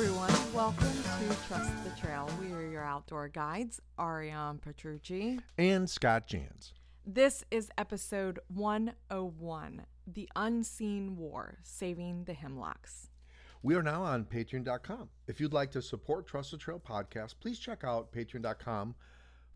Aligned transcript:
Everyone, 0.00 0.32
welcome 0.54 0.92
to 1.02 1.36
Trust 1.48 1.72
the 1.82 1.90
Trail. 2.00 2.30
We 2.40 2.52
are 2.52 2.64
your 2.64 2.84
outdoor 2.84 3.26
guides, 3.26 3.80
Ariane 3.98 4.58
Petrucci. 4.58 5.40
and 5.58 5.90
Scott 5.90 6.28
Jans. 6.28 6.72
This 7.04 7.42
is 7.50 7.68
episode 7.76 8.38
101 8.46 9.86
The 10.06 10.28
Unseen 10.36 11.16
War 11.16 11.58
Saving 11.64 12.22
the 12.26 12.34
Hemlocks. 12.34 13.08
We 13.64 13.74
are 13.74 13.82
now 13.82 14.04
on 14.04 14.24
patreon.com. 14.26 15.08
If 15.26 15.40
you'd 15.40 15.52
like 15.52 15.72
to 15.72 15.82
support 15.82 16.28
Trust 16.28 16.52
the 16.52 16.58
Trail 16.58 16.78
podcast, 16.78 17.34
please 17.40 17.58
check 17.58 17.82
out 17.82 18.12
patreon.com 18.12 18.94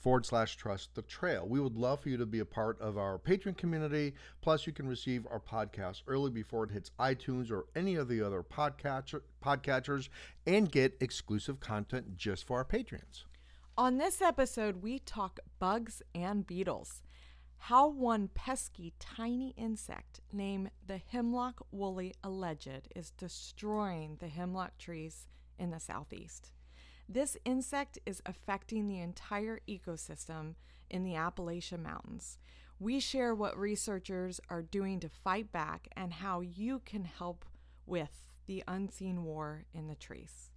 forward 0.02 0.26
slash 0.26 0.56
trust 0.56 0.94
the 0.94 1.02
trail. 1.02 1.46
We 1.48 1.60
would 1.60 1.76
love 1.76 2.00
for 2.00 2.08
you 2.08 2.16
to 2.16 2.26
be 2.26 2.40
a 2.40 2.44
part 2.44 2.80
of 2.80 2.98
our 2.98 3.18
Patreon 3.18 3.56
community. 3.56 4.14
Plus, 4.40 4.66
you 4.66 4.72
can 4.72 4.88
receive 4.88 5.26
our 5.30 5.38
podcast 5.38 6.02
early 6.08 6.30
before 6.30 6.64
it 6.64 6.72
hits 6.72 6.90
iTunes 6.98 7.52
or 7.52 7.66
any 7.76 7.94
of 7.94 8.08
the 8.08 8.20
other 8.20 8.42
podcatcher, 8.42 9.20
podcatchers 9.42 10.08
and 10.44 10.72
get 10.72 10.96
exclusive 11.00 11.60
content 11.60 12.16
just 12.16 12.46
for 12.46 12.56
our 12.58 12.64
patrons. 12.64 13.24
On 13.78 13.96
this 13.96 14.20
episode, 14.20 14.82
we 14.82 14.98
talk 14.98 15.38
bugs 15.60 16.02
and 16.14 16.46
beetles. 16.46 17.02
How 17.56 17.88
one 17.88 18.28
pesky 18.34 18.92
tiny 18.98 19.54
insect 19.56 20.20
named 20.32 20.72
the 20.84 20.98
hemlock 20.98 21.64
woolly 21.70 22.12
adelgid 22.24 22.86
is 22.96 23.12
destroying 23.12 24.16
the 24.18 24.26
hemlock 24.26 24.78
trees 24.78 25.28
in 25.60 25.70
the 25.70 25.78
southeast. 25.78 26.50
This 27.08 27.36
insect 27.44 27.98
is 28.06 28.22
affecting 28.24 28.88
the 28.88 29.00
entire 29.00 29.60
ecosystem 29.68 30.54
in 30.90 31.04
the 31.04 31.16
Appalachian 31.16 31.82
Mountains. 31.82 32.38
We 32.78 33.00
share 33.00 33.34
what 33.34 33.58
researchers 33.58 34.40
are 34.48 34.62
doing 34.62 35.00
to 35.00 35.08
fight 35.08 35.52
back 35.52 35.88
and 35.96 36.12
how 36.12 36.40
you 36.40 36.80
can 36.84 37.04
help 37.04 37.44
with 37.86 38.24
the 38.46 38.64
unseen 38.66 39.24
war 39.24 39.64
in 39.72 39.88
the 39.88 39.94
trees. 39.94 40.50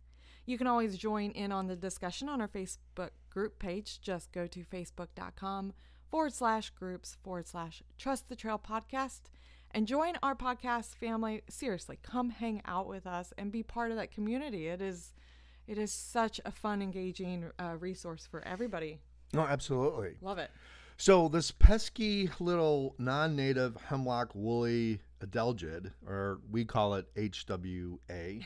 You 0.45 0.57
can 0.57 0.67
always 0.67 0.97
join 0.97 1.31
in 1.31 1.51
on 1.51 1.67
the 1.67 1.75
discussion 1.75 2.29
on 2.29 2.41
our 2.41 2.47
Facebook 2.47 3.09
group 3.29 3.59
page. 3.59 3.99
Just 4.01 4.31
go 4.31 4.47
to 4.47 4.59
facebook.com 4.63 5.73
forward 6.09 6.33
slash 6.33 6.69
groups 6.69 7.17
forward 7.23 7.47
slash 7.47 7.81
trust 7.97 8.29
the 8.29 8.35
trail 8.35 8.59
podcast 8.59 9.21
and 9.71 9.87
join 9.87 10.13
our 10.21 10.35
podcast 10.35 10.95
family. 10.95 11.41
Seriously, 11.49 11.99
come 12.01 12.29
hang 12.29 12.61
out 12.65 12.87
with 12.87 13.05
us 13.07 13.33
and 13.37 13.51
be 13.51 13.63
part 13.63 13.91
of 13.91 13.97
that 13.97 14.11
community. 14.11 14.67
It 14.67 14.81
is 14.81 15.13
it 15.67 15.77
is 15.77 15.91
such 15.91 16.39
a 16.45 16.51
fun, 16.51 16.81
engaging 16.81 17.51
uh, 17.59 17.75
resource 17.79 18.27
for 18.29 18.45
everybody. 18.45 18.99
No, 19.33 19.41
absolutely. 19.41 20.15
Love 20.21 20.37
it. 20.37 20.51
So 20.97 21.27
this 21.27 21.51
pesky 21.51 22.29
little 22.39 22.95
non-native 22.97 23.75
hemlock 23.89 24.33
woolly 24.33 25.01
adelgid, 25.19 25.91
or 26.07 26.39
we 26.49 26.63
call 26.63 26.95
it 26.95 27.13
HWA, 27.15 28.45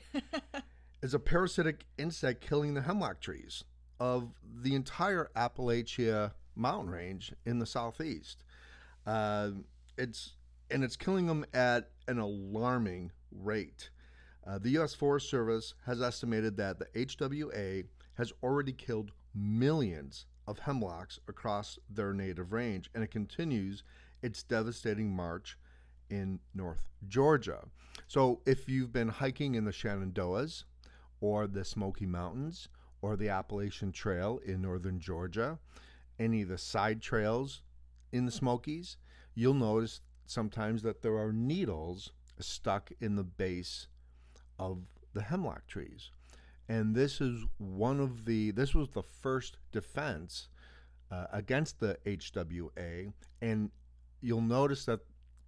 is 1.03 1.13
a 1.13 1.19
parasitic 1.19 1.85
insect 1.97 2.41
killing 2.41 2.73
the 2.73 2.81
hemlock 2.81 3.21
trees 3.21 3.63
of 3.99 4.31
the 4.61 4.73
entire 4.73 5.29
Appalachia 5.35 6.31
mountain 6.55 6.89
range 6.89 7.33
in 7.45 7.59
the 7.59 7.65
southeast. 7.65 8.43
Uh, 9.05 9.51
it's 9.97 10.33
and 10.71 10.83
it's 10.83 10.95
killing 10.95 11.27
them 11.27 11.45
at 11.53 11.89
an 12.07 12.19
alarming 12.19 13.11
rate. 13.31 13.89
Uh, 14.49 14.57
the 14.57 14.71
U.S. 14.71 14.95
Forest 14.95 15.29
Service 15.29 15.75
has 15.85 16.01
estimated 16.01 16.57
that 16.57 16.79
the 16.79 16.85
HWA 17.05 17.85
has 18.15 18.33
already 18.41 18.71
killed 18.71 19.11
millions 19.35 20.25
of 20.47 20.57
hemlocks 20.57 21.19
across 21.27 21.77
their 21.87 22.13
native 22.13 22.51
range, 22.51 22.89
and 22.95 23.03
it 23.03 23.11
continues 23.11 23.83
its 24.23 24.41
devastating 24.41 25.11
march 25.11 25.55
in 26.09 26.39
North 26.55 26.89
Georgia. 27.07 27.59
So, 28.07 28.41
if 28.47 28.67
you've 28.67 28.91
been 28.91 29.09
hiking 29.09 29.53
in 29.53 29.65
the 29.65 29.71
Shenandoahs 29.71 30.63
or 31.21 31.45
the 31.45 31.63
Smoky 31.63 32.07
Mountains 32.07 32.69
or 33.03 33.15
the 33.15 33.29
Appalachian 33.29 33.91
Trail 33.91 34.39
in 34.43 34.63
northern 34.63 34.99
Georgia, 34.99 35.59
any 36.17 36.41
of 36.41 36.47
the 36.47 36.57
side 36.57 37.03
trails 37.03 37.61
in 38.11 38.25
the 38.25 38.31
Smokies, 38.31 38.97
you'll 39.35 39.53
notice 39.53 40.01
sometimes 40.25 40.81
that 40.81 41.03
there 41.03 41.19
are 41.19 41.31
needles 41.31 42.13
stuck 42.39 42.91
in 42.99 43.15
the 43.15 43.23
base 43.23 43.85
of 44.59 44.79
the 45.13 45.21
hemlock 45.21 45.65
trees. 45.67 46.11
And 46.67 46.93
this 46.93 47.19
is 47.19 47.45
one 47.57 47.99
of 47.99 48.25
the, 48.25 48.51
this 48.51 48.75
was 48.75 48.89
the 48.89 49.01
first 49.01 49.57
defense 49.71 50.49
uh, 51.11 51.25
against 51.31 51.79
the 51.79 51.97
HWA. 52.05 53.11
And 53.41 53.71
you'll 54.21 54.41
notice 54.41 54.85
that 54.85 54.99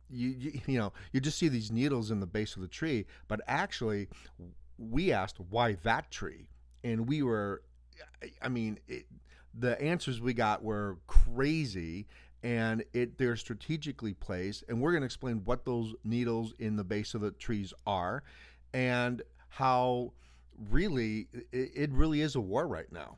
you, 0.09 0.29
you, 0.29 0.61
you 0.67 0.79
know, 0.79 0.93
you 1.11 1.19
just 1.19 1.37
see 1.37 1.47
these 1.47 1.71
needles 1.71 2.11
in 2.11 2.19
the 2.19 2.25
base 2.25 2.55
of 2.55 2.61
the 2.61 2.67
tree, 2.67 3.05
but 3.27 3.41
actually, 3.47 4.07
we 4.77 5.11
asked 5.11 5.39
why 5.49 5.73
that 5.83 6.09
tree. 6.09 6.47
And 6.83 7.07
we 7.07 7.21
were, 7.21 7.61
I 8.41 8.49
mean, 8.49 8.79
it, 8.87 9.05
the 9.57 9.79
answers 9.81 10.21
we 10.21 10.33
got 10.33 10.63
were 10.63 10.97
crazy 11.07 12.07
and 12.43 12.83
it 12.93 13.17
they're 13.19 13.35
strategically 13.35 14.13
placed 14.13 14.63
and 14.67 14.81
we're 14.81 14.91
going 14.91 15.01
to 15.01 15.05
explain 15.05 15.41
what 15.45 15.63
those 15.63 15.93
needles 16.03 16.55
in 16.57 16.75
the 16.75 16.83
base 16.83 17.13
of 17.13 17.21
the 17.21 17.29
trees 17.31 17.71
are 17.85 18.23
and 18.73 19.21
how 19.49 20.13
really 20.69 21.27
it, 21.51 21.91
really 21.91 22.21
is 22.21 22.35
a 22.35 22.41
war 22.41 22.67
right 22.67 22.91
now 22.91 23.15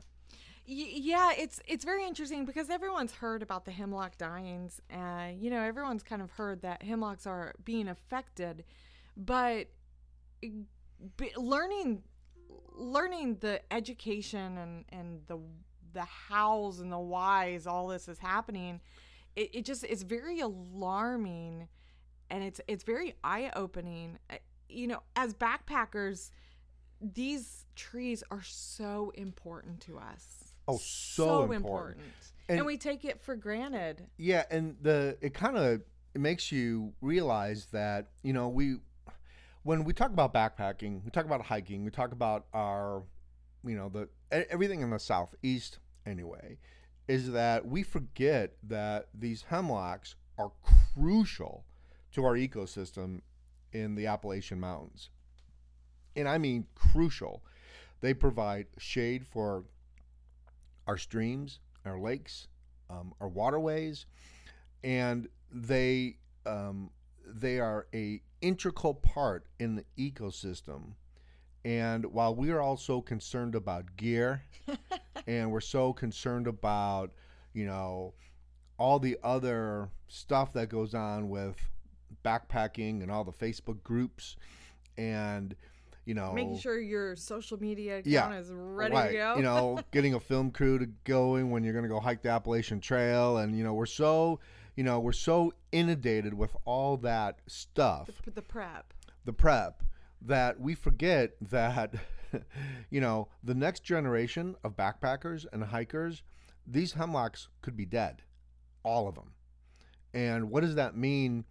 yeah, 0.66 1.32
it's 1.36 1.60
it's 1.66 1.84
very 1.84 2.06
interesting 2.06 2.46
because 2.46 2.70
everyone's 2.70 3.12
heard 3.12 3.42
about 3.42 3.66
the 3.66 3.70
hemlock 3.70 4.16
dyings, 4.16 4.80
and 4.88 5.38
you 5.38 5.50
know 5.50 5.60
everyone's 5.60 6.02
kind 6.02 6.22
of 6.22 6.30
heard 6.30 6.62
that 6.62 6.82
hemlocks 6.82 7.26
are 7.26 7.52
being 7.64 7.86
affected, 7.88 8.64
but 9.14 9.66
learning 11.36 12.02
learning 12.72 13.36
the 13.40 13.60
education 13.70 14.56
and 14.56 14.84
and 14.88 15.20
the 15.26 15.38
the 15.92 16.04
hows 16.04 16.80
and 16.80 16.90
the 16.90 16.98
whys 16.98 17.66
all 17.66 17.88
this 17.88 18.08
is 18.08 18.18
happening, 18.18 18.80
it, 19.36 19.50
it 19.54 19.64
just 19.66 19.84
it's 19.84 20.02
very 20.02 20.40
alarming, 20.40 21.68
and 22.30 22.42
it's 22.42 22.62
it's 22.68 22.84
very 22.84 23.14
eye 23.22 23.52
opening. 23.54 24.18
You 24.74 24.88
know, 24.88 25.02
as 25.16 25.34
backpackers, 25.34 26.30
these 27.00 27.66
trees 27.76 28.22
are 28.30 28.42
so 28.42 29.12
important 29.14 29.80
to 29.82 29.98
us. 29.98 30.52
Oh 30.66 30.78
so, 30.78 31.52
important, 31.52 32.00
And, 32.48 32.58
And- 32.58 32.66
we 32.66 32.76
take 32.78 33.04
it 33.04 33.20
for 33.22 33.36
granted. 33.36 34.06
yeah 34.16 34.44
and 34.50 34.76
the 34.80 35.16
it 35.20 35.34
kind 35.34 35.56
of 35.56 35.82
it 36.14 36.20
makes 36.20 36.50
you 36.50 36.92
realize 37.02 37.66
that 37.72 38.08
you 38.22 38.32
know 38.32 38.48
we 38.48 38.76
when 39.62 39.84
we 39.84 39.92
talk 39.92 40.10
about 40.10 40.32
backpacking 40.32 41.04
we 41.04 41.10
talk 41.10 41.24
about 41.26 41.42
hiking 41.42 41.84
we 41.84 41.90
talk 41.90 42.12
about 42.12 42.46
our 42.54 43.02
you 43.64 43.76
know 43.76 43.88
the 43.90 44.08
everything 44.30 44.80
in 44.80 44.90
the 44.90 44.98
southeast 44.98 45.78
anyway 46.06 46.56
is 47.08 47.30
that 47.32 47.66
we 47.66 47.82
forget 47.82 48.54
that 48.62 49.08
these 49.12 49.42
hemlocks 49.50 50.14
are 50.38 50.52
crucial 50.94 51.64
to 52.12 52.24
our 52.24 52.34
ecosystem 52.34 53.20
in 53.74 53.94
the 53.94 54.06
Appalachian 54.06 54.60
Mountains. 54.60 55.10
And 56.16 56.28
I 56.28 56.38
mean 56.38 56.66
crucial. 56.74 57.42
They 58.00 58.14
provide 58.14 58.66
shade 58.78 59.26
for 59.26 59.64
our 60.86 60.96
streams, 60.96 61.58
our 61.84 61.98
lakes, 61.98 62.46
um, 62.88 63.12
our 63.20 63.28
waterways, 63.28 64.06
and 64.82 65.28
they 65.50 66.18
um, 66.46 66.90
they 67.26 67.58
are 67.58 67.86
a 67.94 68.20
integral 68.40 68.94
part 68.94 69.46
in 69.58 69.74
the 69.76 69.84
ecosystem. 69.98 70.92
And 71.64 72.04
while 72.06 72.34
we 72.34 72.50
are 72.50 72.60
all 72.60 72.76
so 72.76 73.00
concerned 73.00 73.54
about 73.54 73.96
gear, 73.96 74.42
and 75.26 75.50
we're 75.50 75.60
so 75.60 75.94
concerned 75.94 76.46
about, 76.46 77.10
you 77.54 77.64
know, 77.64 78.12
all 78.78 78.98
the 78.98 79.16
other 79.22 79.88
stuff 80.08 80.52
that 80.52 80.68
goes 80.68 80.94
on 80.94 81.30
with 81.30 81.56
backpacking 82.24 83.02
and 83.02 83.10
all 83.10 83.24
the 83.24 83.32
Facebook 83.32 83.82
groups, 83.82 84.36
and 84.96 85.54
you 86.04 86.14
know, 86.14 86.32
Making 86.32 86.58
sure 86.58 86.78
your 86.78 87.16
social 87.16 87.58
media 87.58 87.98
account 87.98 88.06
Yeah, 88.06 88.32
is 88.34 88.52
ready 88.52 88.94
right, 88.94 89.08
to 89.08 89.16
go. 89.16 89.36
You 89.36 89.42
know, 89.42 89.80
getting 89.90 90.14
a 90.14 90.20
film 90.20 90.50
crew 90.50 90.78
to 90.78 90.86
going 91.04 91.50
when 91.50 91.64
you're 91.64 91.72
going 91.72 91.84
to 91.84 91.88
go 91.88 92.00
hike 92.00 92.22
the 92.22 92.28
Appalachian 92.28 92.80
Trail, 92.80 93.38
and 93.38 93.56
you 93.56 93.64
know, 93.64 93.72
we're 93.72 93.86
so, 93.86 94.40
you 94.76 94.84
know, 94.84 95.00
we're 95.00 95.12
so 95.12 95.54
inundated 95.72 96.34
with 96.34 96.54
all 96.64 96.96
that 96.98 97.40
stuff, 97.46 98.10
the, 98.24 98.30
the 98.30 98.42
prep. 98.42 98.92
the 99.24 99.32
prep, 99.32 99.82
that 100.20 100.60
we 100.60 100.74
forget 100.74 101.32
that, 101.40 101.94
you 102.90 103.00
know, 103.00 103.28
the 103.42 103.54
next 103.54 103.82
generation 103.82 104.56
of 104.62 104.76
backpackers 104.76 105.46
and 105.52 105.64
hikers, 105.64 106.22
these 106.66 106.92
hemlocks 106.92 107.48
could 107.62 107.76
be 107.76 107.86
dead, 107.86 108.22
all 108.82 109.08
of 109.08 109.14
them. 109.14 109.32
And 110.12 110.50
what 110.50 110.62
does 110.62 110.76
that 110.76 110.96
mean 110.96 111.44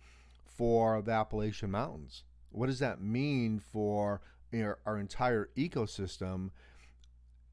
for 0.56 1.02
the 1.02 1.12
Appalachian 1.12 1.72
Mountains? 1.72 2.24
What 2.50 2.68
does 2.68 2.80
that 2.80 3.02
mean 3.02 3.60
for 3.60 4.22
our 4.54 5.00
entire 5.00 5.50
ecosystem, 5.58 6.52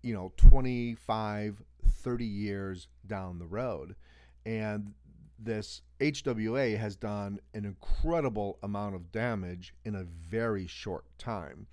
you 0.02 0.12
know, 0.12 0.32
25, 0.37 1.62
30 1.88 2.25
years 2.25 2.88
down 3.06 3.38
the 3.38 3.47
road? 3.47 3.97
And 4.44 4.93
this 5.38 5.82
HWA 6.00 6.76
has 6.79 6.97
done 6.97 7.41
an 7.55 7.64
incredible 7.64 8.58
amount 8.62 8.94
of 8.94 9.11
damage 9.11 9.75
in 9.85 9.94
a 9.94 10.05
very 10.05 10.67
short 10.67 11.05
time. 11.19 11.67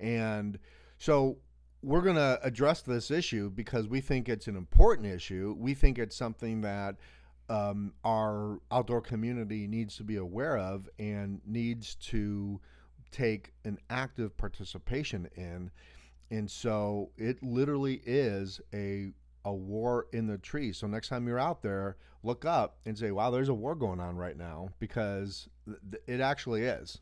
And 0.00 0.58
So 0.98 1.38
we're 1.82 2.00
going 2.00 2.16
to 2.16 2.38
address 2.42 2.82
this 2.82 3.10
issue 3.10 3.50
because 3.50 3.86
we 3.86 4.00
think 4.00 4.28
it's 4.28 4.46
an 4.48 4.56
important 4.56 5.06
issue. 5.08 5.54
We 5.58 5.74
think 5.74 5.98
it's 5.98 6.16
something 6.16 6.62
that 6.62 6.96
um, 7.48 7.92
our 8.04 8.58
outdoor 8.70 9.00
community 9.00 9.66
needs 9.66 9.96
to 9.96 10.04
be 10.04 10.16
aware 10.16 10.58
of 10.58 10.88
and 10.98 11.40
needs 11.46 11.94
to 11.96 12.60
take 13.10 13.52
an 13.64 13.78
active 13.88 14.36
participation 14.36 15.28
in. 15.36 15.70
And 16.30 16.50
so 16.50 17.10
it 17.16 17.42
literally 17.42 18.02
is 18.04 18.60
a 18.74 19.12
a 19.44 19.54
war 19.54 20.08
in 20.12 20.26
the 20.26 20.38
trees. 20.38 20.76
So 20.76 20.88
next 20.88 21.08
time 21.08 21.28
you're 21.28 21.38
out 21.38 21.62
there, 21.62 21.96
look 22.24 22.44
up 22.44 22.78
and 22.84 22.98
say, 22.98 23.12
"Wow, 23.12 23.30
there's 23.30 23.48
a 23.48 23.54
war 23.54 23.76
going 23.76 24.00
on 24.00 24.16
right 24.16 24.36
now," 24.36 24.70
because 24.80 25.48
th- 25.66 26.02
it 26.08 26.20
actually 26.20 26.64
is. 26.64 26.98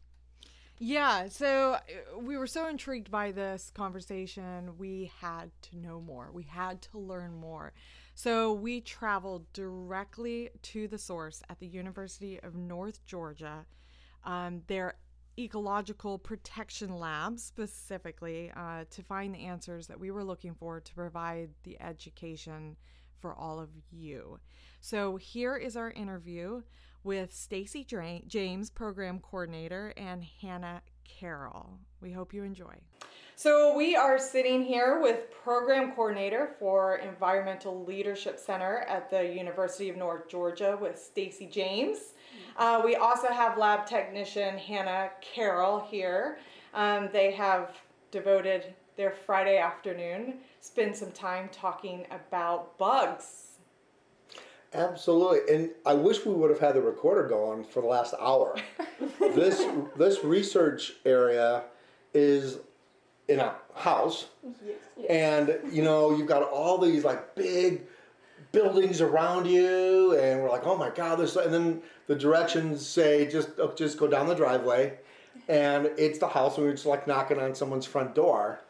Yeah, 0.78 1.28
so 1.28 1.74
uh, 1.74 2.18
we 2.18 2.36
were 2.36 2.46
so 2.46 2.68
intrigued 2.68 3.10
by 3.10 3.32
this 3.32 3.70
conversation, 3.74 4.76
we 4.76 5.10
had 5.20 5.50
to 5.62 5.78
know 5.78 6.00
more. 6.00 6.30
We 6.32 6.42
had 6.42 6.82
to 6.82 6.98
learn 6.98 7.34
more. 7.34 7.72
So 8.14 8.52
we 8.52 8.80
traveled 8.80 9.52
directly 9.52 10.50
to 10.62 10.86
the 10.88 10.98
source 10.98 11.42
at 11.48 11.58
the 11.58 11.66
University 11.66 12.40
of 12.40 12.54
North 12.54 13.04
Georgia. 13.04 13.66
Um, 14.24 14.62
their 14.68 14.94
ecological 15.38 16.18
protection 16.18 16.96
lab 16.96 17.40
specifically 17.40 18.52
uh, 18.56 18.84
to 18.90 19.02
find 19.02 19.34
the 19.34 19.44
answers 19.44 19.88
that 19.88 19.98
we 19.98 20.12
were 20.12 20.24
looking 20.24 20.54
for 20.54 20.80
to 20.80 20.94
provide 20.94 21.50
the 21.64 21.80
education 21.82 22.76
for 23.18 23.34
all 23.34 23.58
of 23.58 23.70
you. 23.90 24.38
So 24.80 25.16
here 25.16 25.56
is 25.56 25.76
our 25.76 25.90
interview 25.90 26.62
with 27.02 27.34
Stacy 27.34 27.86
James, 28.26 28.70
program 28.70 29.18
coordinator, 29.18 29.92
and 29.96 30.24
Hannah 30.40 30.82
Carroll. 31.04 31.78
We 32.00 32.12
hope 32.12 32.32
you 32.32 32.44
enjoy. 32.44 32.74
So 33.36 33.76
we 33.76 33.96
are 33.96 34.18
sitting 34.18 34.62
here 34.64 35.00
with 35.00 35.30
program 35.42 35.92
coordinator 35.92 36.54
for 36.58 36.96
Environmental 36.96 37.84
Leadership 37.84 38.38
Center 38.38 38.78
at 38.88 39.10
the 39.10 39.24
University 39.24 39.88
of 39.88 39.96
North 39.96 40.28
Georgia 40.28 40.78
with 40.80 40.98
Stacy 40.98 41.46
James. 41.46 42.14
Uh, 42.56 42.80
we 42.84 42.94
also 42.94 43.28
have 43.28 43.58
lab 43.58 43.86
technician 43.86 44.56
Hannah 44.56 45.10
Carroll 45.20 45.80
here. 45.80 46.38
Um, 46.74 47.08
they 47.12 47.32
have 47.32 47.76
devoted 48.12 48.72
their 48.96 49.10
Friday 49.10 49.58
afternoon, 49.58 50.34
spend 50.60 50.94
some 50.94 51.10
time 51.10 51.48
talking 51.52 52.06
about 52.10 52.78
bugs 52.78 53.54
Absolutely, 54.74 55.54
and 55.54 55.70
I 55.86 55.94
wish 55.94 56.26
we 56.26 56.34
would 56.34 56.50
have 56.50 56.58
had 56.58 56.74
the 56.74 56.80
recorder 56.80 57.28
going 57.28 57.62
for 57.62 57.80
the 57.80 57.86
last 57.86 58.12
hour. 58.20 58.56
this 59.20 59.64
this 59.96 60.24
research 60.24 60.94
area 61.06 61.62
is 62.12 62.58
in 63.28 63.40
a 63.40 63.54
house, 63.74 64.26
yes, 64.42 64.76
yes. 64.98 65.06
and 65.10 65.58
you 65.72 65.82
know 65.82 66.16
you've 66.16 66.26
got 66.28 66.42
all 66.42 66.78
these 66.78 67.04
like 67.04 67.34
big 67.34 67.82
buildings 68.52 69.00
around 69.00 69.46
you, 69.46 70.16
and 70.18 70.42
we're 70.42 70.50
like, 70.50 70.66
oh 70.66 70.76
my 70.76 70.90
god, 70.90 71.16
this. 71.16 71.36
And 71.36 71.52
then 71.52 71.82
the 72.06 72.14
directions 72.14 72.86
say 72.86 73.26
just 73.30 73.50
oh, 73.58 73.72
just 73.74 73.98
go 73.98 74.06
down 74.06 74.28
the 74.28 74.34
driveway, 74.34 74.98
and 75.48 75.86
it's 75.98 76.18
the 76.18 76.28
house, 76.28 76.56
and 76.56 76.66
we're 76.66 76.72
just 76.72 76.86
like 76.86 77.06
knocking 77.06 77.38
on 77.38 77.54
someone's 77.54 77.86
front 77.86 78.14
door, 78.14 78.60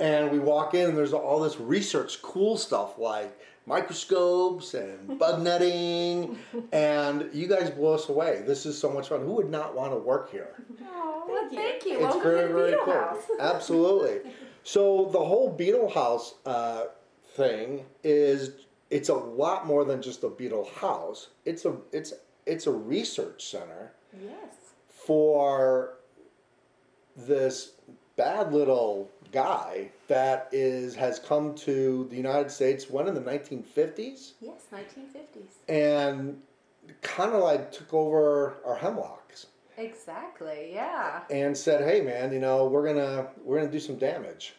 and 0.00 0.30
we 0.30 0.38
walk 0.38 0.74
in, 0.74 0.90
and 0.90 0.98
there's 0.98 1.12
all 1.12 1.40
this 1.40 1.58
research, 1.58 2.20
cool 2.22 2.56
stuff 2.56 2.98
like 2.98 3.38
microscopes 3.66 4.74
and 4.74 5.18
bug 5.18 5.42
netting, 5.42 6.38
and 6.72 7.28
you 7.32 7.46
guys 7.46 7.70
blow 7.70 7.94
us 7.94 8.08
away. 8.08 8.42
This 8.46 8.66
is 8.66 8.76
so 8.76 8.90
much 8.90 9.08
fun. 9.08 9.20
Who 9.20 9.32
would 9.34 9.50
not 9.50 9.74
want 9.74 9.92
to 9.92 9.98
work 9.98 10.30
here? 10.30 10.64
Oh, 10.82 11.24
well, 11.28 11.48
thank 11.50 11.84
you. 11.84 11.94
It's 11.94 12.02
Welcome 12.02 12.22
very, 12.22 12.52
very 12.52 12.70
Beetle 12.70 12.84
cool. 12.84 12.94
House. 12.94 13.22
Absolutely. 13.40 14.32
So 14.64 15.08
the 15.12 15.18
whole 15.18 15.50
Beetle 15.50 15.90
House 15.90 16.34
uh, 16.46 16.84
thing 17.36 17.84
is 18.02 18.52
it's 18.90 19.08
a 19.08 19.14
lot 19.14 19.66
more 19.66 19.84
than 19.84 20.02
just 20.02 20.24
a 20.24 20.28
beetle 20.28 20.68
house. 20.74 21.28
It's 21.44 21.64
a 21.64 21.76
it's 21.92 22.12
it's 22.44 22.66
a 22.66 22.72
research 22.72 23.44
center. 23.44 23.92
Yes. 24.20 24.54
For 24.88 25.94
this 27.16 27.72
bad 28.16 28.52
little 28.52 29.10
guy 29.32 29.90
that 30.08 30.48
is 30.52 30.94
has 30.94 31.18
come 31.18 31.54
to 31.54 32.06
the 32.10 32.16
United 32.16 32.50
States 32.50 32.90
when 32.90 33.08
in 33.08 33.14
the 33.14 33.20
1950s. 33.20 34.32
Yes, 34.40 34.62
1950s. 34.72 35.52
And 35.68 36.40
kind 37.02 37.32
of 37.32 37.42
like 37.42 37.72
took 37.72 37.92
over 37.92 38.56
our 38.64 38.76
hemlocks. 38.76 39.46
Exactly. 39.76 40.70
Yeah. 40.72 41.22
And 41.30 41.56
said, 41.56 41.82
"Hey, 41.82 42.00
man, 42.00 42.32
you 42.32 42.38
know 42.38 42.66
we're 42.66 42.86
gonna 42.86 43.28
we're 43.44 43.58
gonna 43.58 43.72
do 43.72 43.80
some 43.80 43.96
damage," 43.96 44.54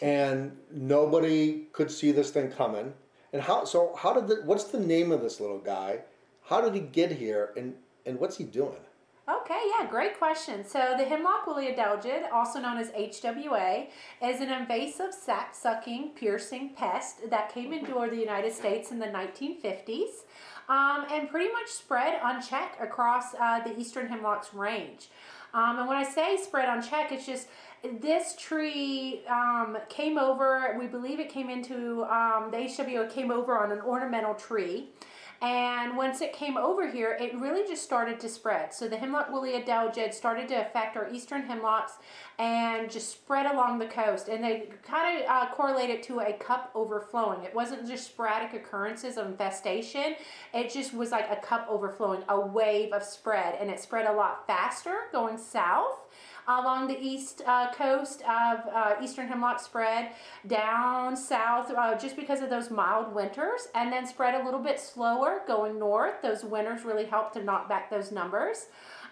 and 0.00 0.56
nobody 0.70 1.66
could 1.72 1.90
see 1.90 2.12
this 2.12 2.30
thing 2.30 2.50
coming. 2.50 2.94
And 3.32 3.42
how? 3.42 3.64
So 3.64 3.94
how 3.96 4.14
did 4.14 4.28
the? 4.28 4.42
What's 4.44 4.64
the 4.64 4.80
name 4.80 5.12
of 5.12 5.20
this 5.20 5.40
little 5.40 5.58
guy? 5.58 6.00
How 6.44 6.60
did 6.60 6.74
he 6.74 6.80
get 6.80 7.12
here? 7.12 7.52
And 7.56 7.74
and 8.06 8.18
what's 8.18 8.36
he 8.36 8.44
doing? 8.44 8.80
Okay, 9.26 9.70
yeah, 9.78 9.88
great 9.88 10.18
question. 10.18 10.66
So 10.66 10.94
the 10.98 11.04
hemlock 11.04 11.46
woolly 11.46 11.68
adelgid, 11.68 12.30
also 12.30 12.60
known 12.60 12.76
as 12.76 12.90
HWA, 12.90 13.86
is 14.22 14.40
an 14.42 14.50
invasive 14.52 15.14
sap-sucking, 15.14 16.10
piercing 16.10 16.74
pest 16.76 17.30
that 17.30 17.52
came 17.52 17.72
into 17.72 17.94
the 17.94 18.16
United 18.16 18.52
States 18.52 18.90
in 18.90 18.98
the 18.98 19.06
1950s 19.06 20.24
um, 20.68 21.06
and 21.10 21.30
pretty 21.30 21.50
much 21.50 21.68
spread 21.68 22.20
unchecked 22.22 22.82
across 22.82 23.34
uh, 23.40 23.60
the 23.64 23.78
eastern 23.80 24.08
hemlock's 24.08 24.52
range. 24.52 25.08
Um, 25.54 25.78
and 25.78 25.88
when 25.88 25.96
I 25.96 26.04
say 26.04 26.36
spread 26.36 26.68
unchecked, 26.68 27.10
it's 27.10 27.24
just 27.24 27.48
this 28.02 28.36
tree 28.38 29.22
um, 29.26 29.78
came 29.88 30.18
over, 30.18 30.76
we 30.78 30.86
believe 30.86 31.18
it 31.18 31.30
came 31.30 31.48
into, 31.48 32.04
um, 32.04 32.50
the 32.50 32.58
HWA 32.58 33.10
came 33.10 33.30
over 33.30 33.56
on 33.56 33.72
an 33.72 33.80
ornamental 33.80 34.34
tree. 34.34 34.90
And 35.42 35.96
once 35.96 36.20
it 36.20 36.32
came 36.32 36.56
over 36.56 36.90
here, 36.90 37.16
it 37.20 37.38
really 37.38 37.66
just 37.66 37.82
started 37.82 38.18
to 38.20 38.28
spread. 38.28 38.72
So 38.72 38.88
the 38.88 38.96
hemlock 38.96 39.30
woolly 39.30 39.52
adelgid 39.52 40.14
started 40.14 40.48
to 40.48 40.54
affect 40.54 40.96
our 40.96 41.10
eastern 41.10 41.42
hemlocks 41.42 41.94
and 42.38 42.90
just 42.90 43.10
spread 43.10 43.46
along 43.46 43.78
the 43.78 43.86
coast. 43.86 44.28
And 44.28 44.42
they 44.42 44.68
kind 44.82 45.22
of 45.22 45.28
uh, 45.28 45.50
correlated 45.52 46.02
to 46.04 46.20
a 46.20 46.32
cup 46.32 46.70
overflowing. 46.74 47.44
It 47.44 47.54
wasn't 47.54 47.86
just 47.86 48.06
sporadic 48.06 48.54
occurrences 48.54 49.16
of 49.16 49.26
infestation, 49.26 50.14
it 50.52 50.72
just 50.72 50.94
was 50.94 51.10
like 51.10 51.30
a 51.30 51.36
cup 51.36 51.66
overflowing, 51.68 52.22
a 52.28 52.40
wave 52.40 52.92
of 52.92 53.02
spread. 53.02 53.56
And 53.60 53.70
it 53.70 53.80
spread 53.80 54.06
a 54.06 54.12
lot 54.12 54.46
faster 54.46 54.94
going 55.12 55.38
south 55.38 56.03
along 56.48 56.88
the 56.88 57.00
east 57.00 57.42
uh, 57.46 57.72
coast 57.72 58.22
of 58.22 58.60
uh, 58.72 58.94
eastern 59.02 59.28
hemlock 59.28 59.60
spread 59.60 60.12
down 60.46 61.16
south 61.16 61.70
uh, 61.70 61.96
just 61.96 62.16
because 62.16 62.40
of 62.40 62.50
those 62.50 62.70
mild 62.70 63.14
winters 63.14 63.68
and 63.74 63.92
then 63.92 64.06
spread 64.06 64.40
a 64.40 64.44
little 64.44 64.60
bit 64.60 64.78
slower 64.78 65.42
going 65.46 65.78
north. 65.78 66.20
Those 66.22 66.44
winters 66.44 66.84
really 66.84 67.06
help 67.06 67.32
to 67.34 67.42
knock 67.42 67.68
back 67.68 67.90
those 67.90 68.12
numbers. 68.12 68.66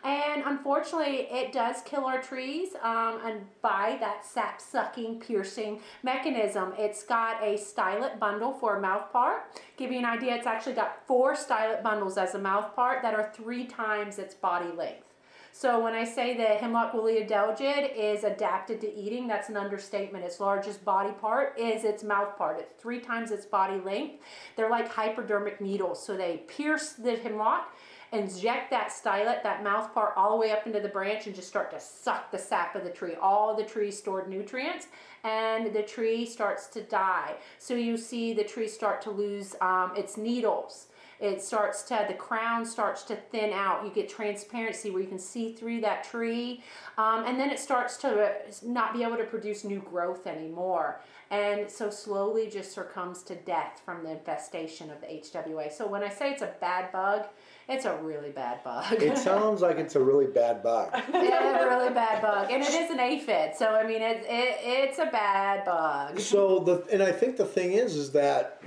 And 0.05 0.43
unfortunately, 0.45 1.29
it 1.31 1.53
does 1.53 1.77
kill 1.85 2.07
our 2.07 2.21
trees 2.21 2.71
um, 2.83 3.21
and 3.25 3.43
by 3.61 3.97
that 4.01 4.27
sap 4.27 4.61
sucking, 4.61 5.21
piercing 5.21 5.81
mechanism. 6.03 6.73
It's 6.77 7.05
got 7.05 7.41
a 7.41 7.55
stylet 7.55 8.19
bundle 8.19 8.53
for 8.53 8.77
a 8.77 8.81
mouth 8.81 9.13
part. 9.13 9.61
Give 9.77 9.93
you 9.93 9.99
an 9.99 10.05
idea, 10.05 10.35
it's 10.35 10.47
actually 10.47 10.75
got 10.75 11.07
four 11.07 11.35
stylet 11.35 11.85
bundles 11.85 12.19
as 12.19 12.35
a 12.35 12.39
mouth 12.39 12.75
part 12.75 13.03
that 13.03 13.15
are 13.15 13.31
three 13.33 13.65
times 13.65 14.19
its 14.19 14.35
body 14.35 14.73
length. 14.77 15.12
So 15.55 15.79
when 15.79 15.93
I 15.93 16.05
say 16.05 16.35
the 16.35 16.45
hemlock 16.45 16.95
woolly 16.95 17.23
adelgid 17.23 17.95
is 17.95 18.25
adapted 18.25 18.81
to 18.81 18.95
eating, 18.95 19.29
that's 19.29 19.51
an 19.51 19.57
understatement. 19.59 20.25
Its 20.25 20.41
largest 20.41 20.83
body 20.83 21.13
part 21.13 21.59
is 21.59 21.85
its 21.85 22.03
mouth 22.03 22.39
part. 22.39 22.59
It's 22.59 22.83
three 22.83 23.01
times 23.01 23.31
its 23.31 23.45
body 23.45 23.79
length. 23.79 24.23
They're 24.57 24.71
like 24.71 24.89
hypodermic 24.89 25.61
needles. 25.61 26.05
So 26.05 26.17
they 26.17 26.39
pierce 26.49 26.93
the 26.95 27.17
hemlock, 27.17 27.77
inject 28.13 28.71
that 28.71 28.89
stylet, 28.89 29.43
that 29.43 29.63
mouth 29.63 29.93
part, 29.93 30.15
all 30.17 30.31
the 30.31 30.37
way 30.39 30.53
up 30.53 30.67
into 30.67 30.81
the 30.81 30.89
branch 30.89 31.27
and 31.27 31.35
just 31.35 31.49
start 31.49 31.71
to 31.73 31.81
suck 31.81 32.31
the 32.31 32.39
sap 32.39 32.75
of 32.75 32.83
the 32.83 32.91
tree, 32.91 33.15
all 33.21 33.55
the 33.55 33.63
tree's 33.63 33.99
stored 33.99 34.31
nutrients, 34.31 34.89
and 35.23 35.75
the 35.75 35.83
tree 35.83 36.25
starts 36.25 36.67
to 36.69 36.83
die. 36.83 37.35
So 37.59 37.75
you 37.75 37.99
see 37.99 38.33
the 38.33 38.43
tree 38.43 38.69
start 38.69 39.03
to 39.03 39.11
lose 39.11 39.55
um, 39.61 39.93
its 39.97 40.17
needles 40.17 40.87
it 41.23 41.41
starts 41.41 41.83
to 41.83 42.05
the 42.09 42.15
crown 42.15 42.67
starts 42.67 43.05
to 43.05 43.15
thin 43.15 43.53
out 43.53 43.85
you 43.85 43.91
get 43.91 44.09
transparency 44.09 44.91
where 44.91 45.01
you 45.01 45.09
can 45.09 45.19
see 45.19 45.53
through 45.53 45.81
that 45.81 46.03
tree 46.05 46.63
um, 46.99 47.25
and 47.25 47.39
then 47.39 47.49
it 47.49 47.59
starts 47.59 47.97
to 47.97 48.31
not 48.63 48.93
be 48.93 49.03
able 49.03 49.17
to 49.17 49.25
produce 49.25 49.65
new 49.65 49.79
growth 49.81 50.27
anymore 50.27 51.01
and 51.31 51.71
so 51.71 51.89
slowly 51.89 52.51
just 52.51 52.73
succumbs 52.73 53.23
to 53.23 53.35
death 53.37 53.81
from 53.85 54.03
the 54.03 54.11
infestation 54.11 54.91
of 54.91 55.01
the 55.01 55.07
hwa 55.07 55.73
so 55.73 55.87
when 55.87 56.03
i 56.03 56.09
say 56.09 56.31
it's 56.33 56.43
a 56.43 56.53
bad 56.61 56.91
bug 56.93 57.25
it's 57.69 57.85
a 57.85 57.97
really 57.99 58.31
bad 58.31 58.63
bug. 58.65 58.93
it 58.93 59.17
sounds 59.31 59.61
like 59.63 59.79
it's 59.79 59.95
a 59.95 60.01
really 60.01 60.27
bad 60.27 60.63
bug. 60.63 60.91
it's 60.95 61.09
a 61.09 61.67
really 61.69 61.95
bad 61.95 62.21
bug, 62.21 62.51
and 62.51 62.63
it 62.63 62.69
is 62.69 62.91
an 62.91 62.99
aphid. 62.99 63.55
So 63.57 63.71
I 63.71 63.87
mean, 63.87 64.03
it, 64.03 64.27
it 64.29 64.57
it's 64.61 64.99
a 64.99 65.07
bad 65.07 65.65
bug. 65.65 66.19
So 66.19 66.59
the 66.59 66.85
and 66.93 67.03
I 67.03 67.13
think 67.13 67.37
the 67.37 67.45
thing 67.45 67.73
is, 67.73 67.95
is 67.95 68.11
that 68.13 68.63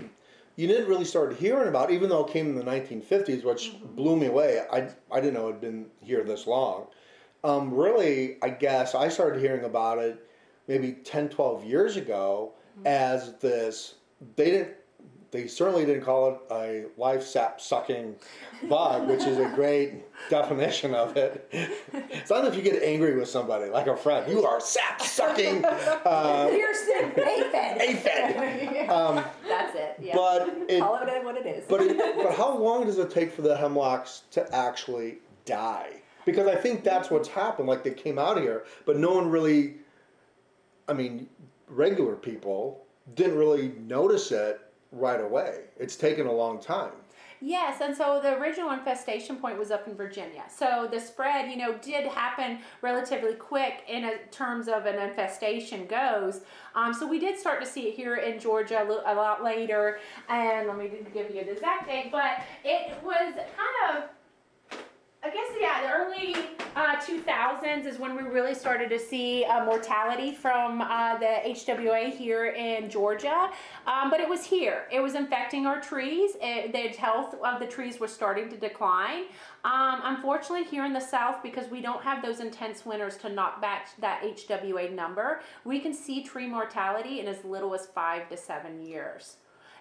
you 0.56 0.68
didn't 0.68 0.88
really 0.88 1.06
start 1.06 1.36
hearing 1.36 1.68
about, 1.68 1.92
even 1.92 2.10
though 2.10 2.26
it 2.26 2.32
came 2.32 2.48
in 2.48 2.56
the 2.56 2.64
1950s, 2.64 3.44
which 3.44 3.72
mm-hmm. 3.72 3.96
blew 3.96 4.16
me 4.16 4.28
away. 4.28 4.62
I, 4.72 4.90
I 5.12 5.20
didn't 5.20 5.34
know 5.34 5.50
it 5.50 5.54
had 5.54 5.62
been 5.62 5.88
here 6.02 6.24
this 6.24 6.48
long. 6.48 6.88
Um, 7.44 7.74
really, 7.74 8.38
I 8.42 8.50
guess 8.50 8.96
I 8.96 9.10
started 9.10 9.40
hearing 9.40 9.66
about 9.66 10.00
it 10.00 10.26
maybe 10.68 10.94
10, 10.94 11.30
12 11.30 11.64
years 11.64 11.98
ago 11.98 12.54
as 12.86 13.36
this. 13.38 13.96
They 14.36 14.52
didn't. 14.52 14.76
They 15.32 15.48
certainly 15.48 15.86
didn't 15.86 16.04
call 16.04 16.30
it 16.30 16.40
a 16.50 16.86
life 16.98 17.22
sap 17.22 17.60
sucking 17.60 18.16
bug, 18.70 19.10
which 19.10 19.24
is 19.24 19.38
a 19.38 19.52
great 19.54 20.04
definition 20.30 20.96
of 20.96 21.18
it. 21.18 21.50
It's 21.92 22.30
not 22.30 22.46
if 22.46 22.56
you 22.56 22.62
get 22.62 22.82
angry 22.82 23.18
with 23.18 23.28
somebody, 23.28 23.70
like 23.70 23.88
a 23.88 23.98
friend. 23.98 24.32
You 24.32 24.46
are 24.46 24.62
sap 24.62 25.02
sucking. 25.02 25.66
Uh, 26.06 26.48
Pearson 26.48 27.12
aphid. 27.18 27.82
aphid. 27.82 28.90
Um, 28.90 29.26
it. 29.76 29.96
Yeah. 30.02 30.16
but 30.16 30.48
it, 30.70 30.80
Call 30.80 30.96
it 30.96 31.24
what 31.24 31.38
it 31.38 31.46
is. 31.46 31.66
but 31.68 31.82
it, 31.82 31.98
but 32.18 32.34
how 32.34 32.58
long 32.58 32.86
does 32.86 32.98
it 32.98 33.10
take 33.12 33.32
for 33.32 33.42
the 33.42 33.56
hemlocks 33.56 34.24
to 34.32 34.56
actually 34.56 35.20
die? 35.46 36.02
Because 36.26 36.48
I 36.48 36.56
think 36.56 36.84
that's 36.84 37.12
what's 37.12 37.28
happened. 37.28 37.68
Like 37.68 37.84
they 37.84 37.92
came 37.92 38.18
out 38.18 38.40
here, 38.40 38.66
but 38.86 38.98
no 38.98 39.14
one 39.14 39.30
really. 39.30 39.76
I 40.88 40.94
mean, 40.94 41.28
regular 41.68 42.16
people 42.16 42.86
didn't 43.16 43.38
really 43.38 43.74
notice 43.88 44.32
it 44.32 44.62
right 44.92 45.22
away. 45.22 45.62
It's 45.78 45.96
taken 45.96 46.28
a 46.28 46.32
long 46.32 46.60
time. 46.60 46.92
Yes, 47.48 47.80
and 47.80 47.96
so 47.96 48.20
the 48.24 48.40
original 48.40 48.72
infestation 48.72 49.36
point 49.36 49.60
was 49.60 49.70
up 49.70 49.88
in 49.88 49.94
Virginia. 49.94 50.46
So 50.50 50.88
the 50.90 51.00
spread, 51.00 51.52
you 51.52 51.58
know, 51.58 51.78
did 51.78 52.08
happen 52.08 52.58
relatively 52.82 53.36
quick 53.36 53.84
in 53.88 54.04
a, 54.04 54.18
terms 54.32 54.68
of 54.68 54.88
an 54.88 54.96
infestation 54.96 55.86
goes. 55.86 56.42
Um, 56.74 56.92
so 56.92 57.08
we 57.08 57.20
did 57.20 57.38
start 57.38 57.62
to 57.62 57.68
see 57.68 57.82
it 57.82 57.94
here 57.94 58.16
in 58.16 58.40
Georgia 58.40 58.80
a, 58.80 59.14
a 59.14 59.14
lot 59.14 59.44
later. 59.44 60.00
And 60.28 60.68
let 60.68 60.76
me 60.76 60.90
give 61.14 61.30
you 61.36 61.44
the 61.44 61.52
exact 61.52 61.86
date, 61.86 62.10
but 62.12 62.40
it 62.64 62.98
was 63.04 63.36
kind 63.36 63.96
of 63.96 64.06
I 65.26 65.30
guess 65.30 65.48
yeah, 65.60 65.82
the 65.82 65.92
early 65.92 66.36
uh, 66.76 66.98
2000s 66.98 67.88
is 67.88 67.98
when 67.98 68.16
we 68.16 68.22
really 68.22 68.54
started 68.54 68.92
to 68.92 69.00
see 69.00 69.44
uh, 69.44 69.66
mortality 69.66 70.32
from 70.32 70.82
uh, 70.82 71.18
the 71.18 71.40
HWA 71.48 72.16
here 72.16 72.50
in 72.50 72.92
Georgia. 72.92 73.50
Um, 73.88 74.12
but 74.12 74.20
it 74.20 74.30
was 74.30 74.46
here. 74.46 74.86
It 74.92 75.00
was 75.00 75.16
infecting 75.16 75.66
our 75.66 75.82
trees. 75.82 76.34
It, 76.40 76.74
the 76.74 76.90
health 77.02 77.34
of 77.44 77.60
the 77.60 77.66
trees 77.66 78.00
was 78.00 78.14
starting 78.14 78.50
to 78.50 78.56
decline. 78.56 79.24
Um, 79.64 80.02
unfortunately, 80.04 80.66
here 80.66 80.86
in 80.86 80.94
the 80.94 81.00
south, 81.00 81.42
because 81.42 81.72
we 81.72 81.82
don't 81.82 82.04
have 82.04 82.22
those 82.22 82.40
intense 82.40 82.86
winters 82.86 83.18
to 83.18 83.30
knock 83.30 83.60
back 83.60 84.00
that 84.02 84.22
HWA 84.22 84.94
number, 84.94 85.42
we 85.64 85.80
can 85.80 85.92
see 85.92 86.24
tree 86.24 86.46
mortality 86.46 87.20
in 87.20 87.28
as 87.28 87.44
little 87.44 87.74
as 87.74 87.88
five 87.88 88.30
to 88.30 88.38
seven 88.38 88.80
years 88.80 89.38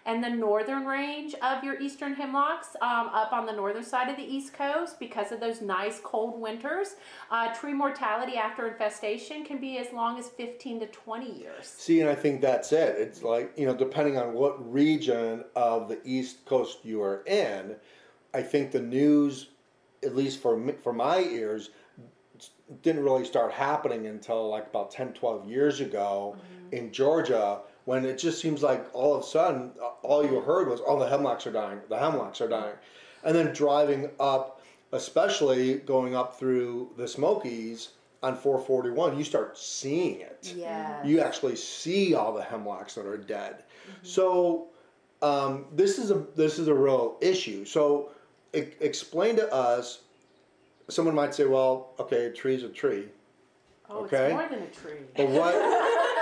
and 0.06 0.22
the 0.22 0.28
northern 0.28 0.84
range 0.84 1.34
of 1.42 1.64
your 1.64 1.80
eastern 1.80 2.14
hemlocks 2.14 2.76
um, 2.82 3.08
up 3.12 3.32
on 3.32 3.46
the 3.46 3.52
northern 3.52 3.84
side 3.84 4.08
of 4.08 4.16
the 4.16 4.22
east 4.22 4.52
coast 4.52 4.98
because 4.98 5.32
of 5.32 5.40
those 5.40 5.60
nice 5.60 6.00
cold 6.02 6.40
winters 6.40 6.96
uh, 7.30 7.52
tree 7.54 7.72
mortality 7.72 8.36
after 8.36 8.68
infestation 8.68 9.44
can 9.44 9.58
be 9.58 9.78
as 9.78 9.92
long 9.92 10.18
as 10.18 10.28
15 10.28 10.80
to 10.80 10.86
20 10.86 11.32
years 11.32 11.66
See, 11.66 12.00
and 12.00 12.08
I 12.08 12.14
think 12.14 12.40
that's 12.40 12.72
it. 12.72 12.96
It's 12.98 13.22
like, 13.22 13.52
you 13.56 13.66
know, 13.66 13.74
depending 13.74 14.16
on 14.16 14.32
what 14.32 14.72
region 14.72 15.44
of 15.56 15.88
the 15.88 16.00
East 16.04 16.44
Coast 16.46 16.78
you 16.82 17.02
are 17.02 17.22
in, 17.26 17.76
I 18.32 18.42
think 18.42 18.70
the 18.70 18.80
news, 18.80 19.48
at 20.02 20.16
least 20.16 20.40
for 20.40 20.56
me, 20.56 20.74
for 20.82 20.92
my 20.92 21.20
ears, 21.20 21.70
didn't 22.82 23.04
really 23.04 23.24
start 23.24 23.52
happening 23.52 24.06
until 24.06 24.48
like 24.48 24.66
about 24.68 24.90
10, 24.90 25.12
12 25.12 25.48
years 25.48 25.80
ago 25.80 26.36
in 26.72 26.90
Georgia 26.92 27.60
when 27.84 28.04
it 28.04 28.18
just 28.18 28.40
seems 28.40 28.62
like 28.62 28.86
all 28.94 29.14
of 29.14 29.22
a 29.22 29.26
sudden 29.26 29.72
uh, 29.80 29.88
all 30.02 30.24
you 30.24 30.40
heard 30.40 30.68
was, 30.68 30.80
oh, 30.86 30.98
the 30.98 31.08
hemlocks 31.08 31.46
are 31.46 31.52
dying, 31.52 31.80
the 31.88 31.98
hemlocks 31.98 32.40
are 32.40 32.48
dying. 32.48 32.74
And 33.22 33.34
then 33.34 33.52
driving 33.52 34.10
up, 34.20 34.62
especially 34.92 35.74
going 35.74 36.14
up 36.14 36.38
through 36.38 36.90
the 36.96 37.08
Smokies 37.08 37.90
on 38.22 38.36
441, 38.36 39.18
you 39.18 39.24
start 39.24 39.58
seeing 39.58 40.20
it 40.20 40.52
yeah 40.56 41.04
you 41.04 41.20
actually 41.20 41.56
see 41.56 42.14
all 42.14 42.32
the 42.32 42.42
hemlocks 42.42 42.94
that 42.94 43.06
are 43.06 43.18
dead. 43.18 43.64
So 44.02 44.68
um, 45.22 45.66
this 45.72 45.98
is 45.98 46.10
a 46.10 46.24
this 46.36 46.58
is 46.58 46.68
a 46.68 46.74
real 46.74 47.16
issue. 47.20 47.64
So 47.64 48.10
e- 48.54 48.74
explain 48.80 49.36
to 49.36 49.52
us. 49.52 50.00
Someone 50.88 51.14
might 51.14 51.34
say, 51.34 51.46
"Well, 51.46 51.92
okay, 51.98 52.26
a 52.26 52.30
tree's 52.30 52.62
a 52.62 52.68
tree, 52.68 53.08
oh 53.88 54.04
okay. 54.04 54.26
it's 54.26 54.34
more 54.34 54.48
than 54.48 54.62
a 54.62 54.66
tree 54.66 54.98
but 55.16 55.28
what?" 55.30 55.54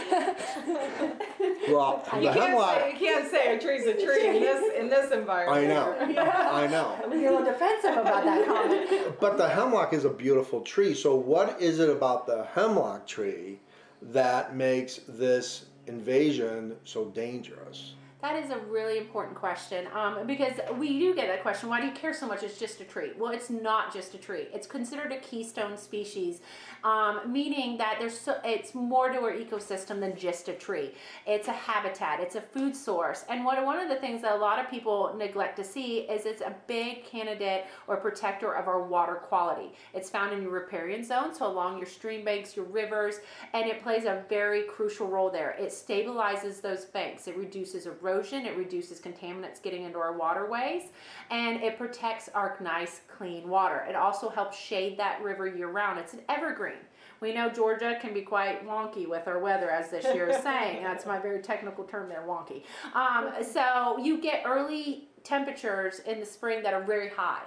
well, 1.68 2.02
You 2.14 2.20
the 2.20 2.26
You 2.26 2.32
can't, 2.32 2.34
say, 2.34 2.40
hemlock. 2.40 2.92
you 2.92 2.98
can't 2.98 3.30
say 3.30 3.56
a 3.56 3.60
tree's 3.60 3.86
a 3.86 3.94
tree 3.94 4.26
in 4.28 4.40
this 4.40 4.74
in 4.78 4.88
this 4.88 5.12
I 5.12 5.16
environment. 5.16 5.68
know, 6.14 6.22
I 6.30 6.66
know. 6.66 6.98
I'm 7.02 7.12
a 7.12 7.14
little 7.14 7.44
defensive 7.44 7.92
about 7.96 8.24
that 8.24 8.46
comment 8.46 9.20
But 9.20 9.36
the 9.38 9.48
hemlock 9.48 9.92
is 9.92 10.04
a 10.04 10.10
beautiful 10.10 10.60
tree. 10.60 10.94
So 10.94 11.14
what 11.14 11.60
is 11.60 11.78
it 11.80 11.88
about 11.90 12.26
the 12.26 12.44
hemlock 12.54 13.06
tree 13.06 13.58
that 14.00 14.56
makes 14.56 15.00
this 15.08 15.66
invasion 15.86 16.76
so 16.84 17.06
dangerous? 17.06 17.94
That 18.22 18.36
is 18.36 18.50
a 18.50 18.58
really 18.70 18.98
important 18.98 19.36
question 19.36 19.88
um, 19.92 20.28
because 20.28 20.52
we 20.78 20.96
do 21.00 21.12
get 21.12 21.26
that 21.26 21.42
question. 21.42 21.68
Why 21.68 21.80
do 21.80 21.88
you 21.88 21.92
care 21.92 22.14
so 22.14 22.28
much? 22.28 22.44
It's 22.44 22.56
just 22.56 22.80
a 22.80 22.84
tree. 22.84 23.10
Well, 23.18 23.32
it's 23.32 23.50
not 23.50 23.92
just 23.92 24.14
a 24.14 24.18
tree. 24.18 24.46
It's 24.54 24.64
considered 24.64 25.10
a 25.10 25.18
keystone 25.18 25.76
species, 25.76 26.38
um, 26.84 27.22
meaning 27.26 27.76
that 27.78 27.96
there's 27.98 28.16
so, 28.16 28.36
it's 28.44 28.76
more 28.76 29.08
to 29.08 29.18
our 29.18 29.32
ecosystem 29.32 29.98
than 29.98 30.16
just 30.16 30.46
a 30.48 30.52
tree. 30.52 30.92
It's 31.26 31.48
a 31.48 31.52
habitat. 31.52 32.20
It's 32.20 32.36
a 32.36 32.40
food 32.40 32.76
source. 32.76 33.24
And 33.28 33.44
what 33.44 33.64
one 33.64 33.80
of 33.80 33.88
the 33.88 33.96
things 33.96 34.22
that 34.22 34.36
a 34.36 34.38
lot 34.38 34.60
of 34.60 34.70
people 34.70 35.16
neglect 35.18 35.56
to 35.56 35.64
see 35.64 36.02
is 36.02 36.24
it's 36.24 36.42
a 36.42 36.54
big 36.68 37.04
candidate 37.04 37.64
or 37.88 37.96
protector 37.96 38.52
of 38.54 38.68
our 38.68 38.84
water 38.84 39.16
quality. 39.16 39.72
It's 39.94 40.10
found 40.10 40.32
in 40.32 40.42
your 40.42 40.52
riparian 40.52 41.02
zone, 41.02 41.34
so 41.34 41.48
along 41.48 41.78
your 41.78 41.86
stream 41.86 42.24
banks, 42.24 42.54
your 42.54 42.66
rivers, 42.66 43.16
and 43.52 43.68
it 43.68 43.82
plays 43.82 44.04
a 44.04 44.22
very 44.28 44.62
crucial 44.62 45.08
role 45.08 45.28
there. 45.28 45.56
It 45.58 45.70
stabilizes 45.70 46.60
those 46.60 46.84
banks. 46.84 47.26
It 47.26 47.36
reduces 47.36 47.86
erosion. 47.86 48.11
It 48.20 48.56
reduces 48.56 49.00
contaminants 49.00 49.62
getting 49.62 49.84
into 49.84 49.98
our 49.98 50.16
waterways, 50.16 50.90
and 51.30 51.62
it 51.62 51.78
protects 51.78 52.28
our 52.34 52.56
nice 52.60 53.00
clean 53.08 53.48
water. 53.48 53.86
It 53.88 53.96
also 53.96 54.28
helps 54.28 54.58
shade 54.58 54.98
that 54.98 55.22
river 55.22 55.46
year 55.46 55.68
round. 55.68 55.98
It's 55.98 56.12
an 56.12 56.20
evergreen. 56.28 56.78
We 57.20 57.32
know 57.32 57.48
Georgia 57.48 57.96
can 58.00 58.12
be 58.12 58.22
quite 58.22 58.66
wonky 58.66 59.08
with 59.08 59.28
our 59.28 59.38
weather, 59.38 59.70
as 59.70 59.90
this 59.90 60.04
year 60.14 60.28
is 60.28 60.42
saying. 60.42 60.82
That's 60.84 61.06
my 61.06 61.18
very 61.18 61.40
technical 61.40 61.84
term 61.84 62.08
there, 62.08 62.24
wonky. 62.26 62.64
Um, 62.94 63.32
so 63.42 63.98
you 63.98 64.20
get 64.20 64.42
early 64.44 65.08
temperatures 65.24 66.00
in 66.00 66.20
the 66.20 66.26
spring 66.26 66.62
that 66.64 66.74
are 66.74 66.82
very 66.82 67.08
high. 67.08 67.42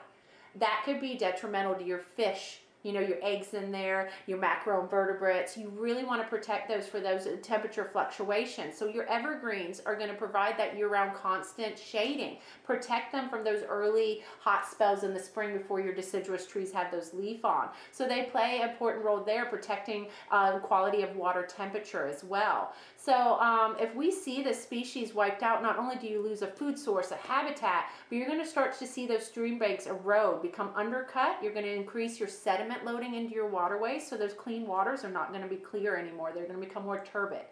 That 0.55 0.81
could 0.85 1.01
be 1.01 1.17
detrimental 1.17 1.75
to 1.75 1.83
your 1.83 1.99
fish. 1.99 2.61
You 2.85 2.93
know, 2.93 2.99
your 2.99 3.17
eggs 3.23 3.55
in 3.55 3.71
there, 3.71 4.09
your 4.27 4.37
macroinvertebrates. 4.37 5.57
You 5.57 5.69
really 5.75 6.05
want 6.05 6.21
to 6.21 6.27
protect 6.27 6.69
those 6.69 6.85
for 6.85 6.99
those 6.99 7.27
temperature 7.41 7.89
fluctuations. 7.91 8.77
So, 8.77 8.85
your 8.87 9.09
evergreens 9.09 9.81
are 9.87 9.95
going 9.95 10.09
to 10.09 10.15
provide 10.15 10.55
that 10.59 10.77
year 10.77 10.87
round 10.87 11.15
constant 11.15 11.79
shading. 11.79 12.37
Protect 12.63 13.11
them 13.11 13.27
from 13.27 13.43
those 13.43 13.63
early 13.63 14.21
hot 14.39 14.67
spells 14.67 15.03
in 15.03 15.15
the 15.15 15.19
spring 15.19 15.57
before 15.57 15.81
your 15.81 15.95
deciduous 15.95 16.45
trees 16.45 16.71
have 16.73 16.91
those 16.91 17.11
leaf 17.11 17.43
on. 17.43 17.69
So, 17.91 18.07
they 18.07 18.25
play 18.25 18.59
an 18.61 18.69
important 18.69 19.03
role 19.03 19.23
there, 19.23 19.45
protecting 19.45 20.09
uh, 20.29 20.59
quality 20.59 21.01
of 21.01 21.15
water 21.15 21.43
temperature 21.43 22.05
as 22.05 22.23
well. 22.23 22.73
So, 22.97 23.39
um, 23.39 23.77
if 23.79 23.95
we 23.95 24.11
see 24.11 24.43
the 24.43 24.53
species 24.53 25.15
wiped 25.15 25.41
out, 25.41 25.63
not 25.63 25.79
only 25.79 25.95
do 25.95 26.05
you 26.05 26.21
lose 26.21 26.43
a 26.43 26.47
food 26.47 26.77
source, 26.77 27.09
a 27.09 27.15
habitat, 27.15 27.85
but 28.09 28.15
you're 28.15 28.27
going 28.27 28.43
to 28.43 28.47
start 28.47 28.77
to 28.77 28.85
see 28.85 29.07
those 29.07 29.25
stream 29.25 29.57
banks 29.57 29.87
erode, 29.87 30.43
become 30.43 30.69
undercut. 30.75 31.37
You're 31.41 31.53
going 31.53 31.65
to 31.65 31.73
increase 31.73 32.19
your 32.19 32.29
sediment 32.29 32.74
loading 32.83 33.13
into 33.13 33.33
your 33.33 33.47
waterways, 33.47 34.07
so 34.07 34.17
those 34.17 34.33
clean 34.33 34.65
waters 34.65 35.03
are 35.03 35.09
not 35.09 35.29
going 35.29 35.43
to 35.43 35.47
be 35.47 35.55
clear 35.55 35.95
anymore. 35.95 36.31
They're 36.33 36.47
going 36.47 36.59
to 36.59 36.65
become 36.65 36.83
more 36.83 37.03
turbid. 37.05 37.43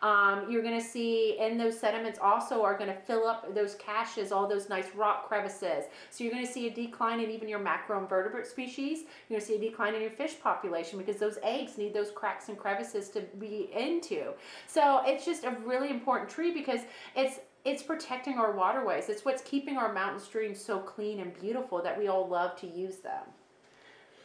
Um, 0.00 0.50
you're 0.50 0.62
going 0.62 0.80
to 0.80 0.84
see, 0.84 1.38
and 1.38 1.60
those 1.60 1.78
sediments 1.78 2.18
also 2.20 2.62
are 2.62 2.76
going 2.76 2.90
to 2.90 2.96
fill 2.96 3.26
up 3.26 3.54
those 3.54 3.74
caches, 3.74 4.32
all 4.32 4.48
those 4.48 4.68
nice 4.68 4.94
rock 4.96 5.28
crevices. 5.28 5.84
So 6.10 6.24
you're 6.24 6.32
going 6.32 6.46
to 6.46 6.52
see 6.52 6.66
a 6.66 6.74
decline 6.74 7.20
in 7.20 7.30
even 7.30 7.48
your 7.48 7.60
macroinvertebrate 7.60 8.46
species. 8.46 9.00
You're 9.28 9.38
going 9.38 9.40
to 9.40 9.46
see 9.46 9.56
a 9.56 9.70
decline 9.70 9.94
in 9.94 10.00
your 10.00 10.10
fish 10.10 10.40
population 10.42 10.98
because 10.98 11.16
those 11.16 11.38
eggs 11.42 11.78
need 11.78 11.94
those 11.94 12.10
cracks 12.10 12.48
and 12.48 12.58
crevices 12.58 13.10
to 13.10 13.20
be 13.38 13.70
into. 13.76 14.32
So 14.66 15.02
it's 15.04 15.24
just 15.24 15.44
a 15.44 15.50
really 15.64 15.90
important 15.90 16.30
tree 16.30 16.52
because 16.52 16.80
it's 17.14 17.40
it's 17.64 17.82
protecting 17.82 18.38
our 18.38 18.52
waterways. 18.52 19.08
It's 19.08 19.24
what's 19.24 19.42
keeping 19.42 19.76
our 19.76 19.92
mountain 19.92 20.18
streams 20.18 20.60
so 20.60 20.80
clean 20.80 21.20
and 21.20 21.32
beautiful 21.40 21.80
that 21.82 21.96
we 21.96 22.08
all 22.08 22.26
love 22.26 22.56
to 22.56 22.66
use 22.66 22.96
them. 22.96 23.22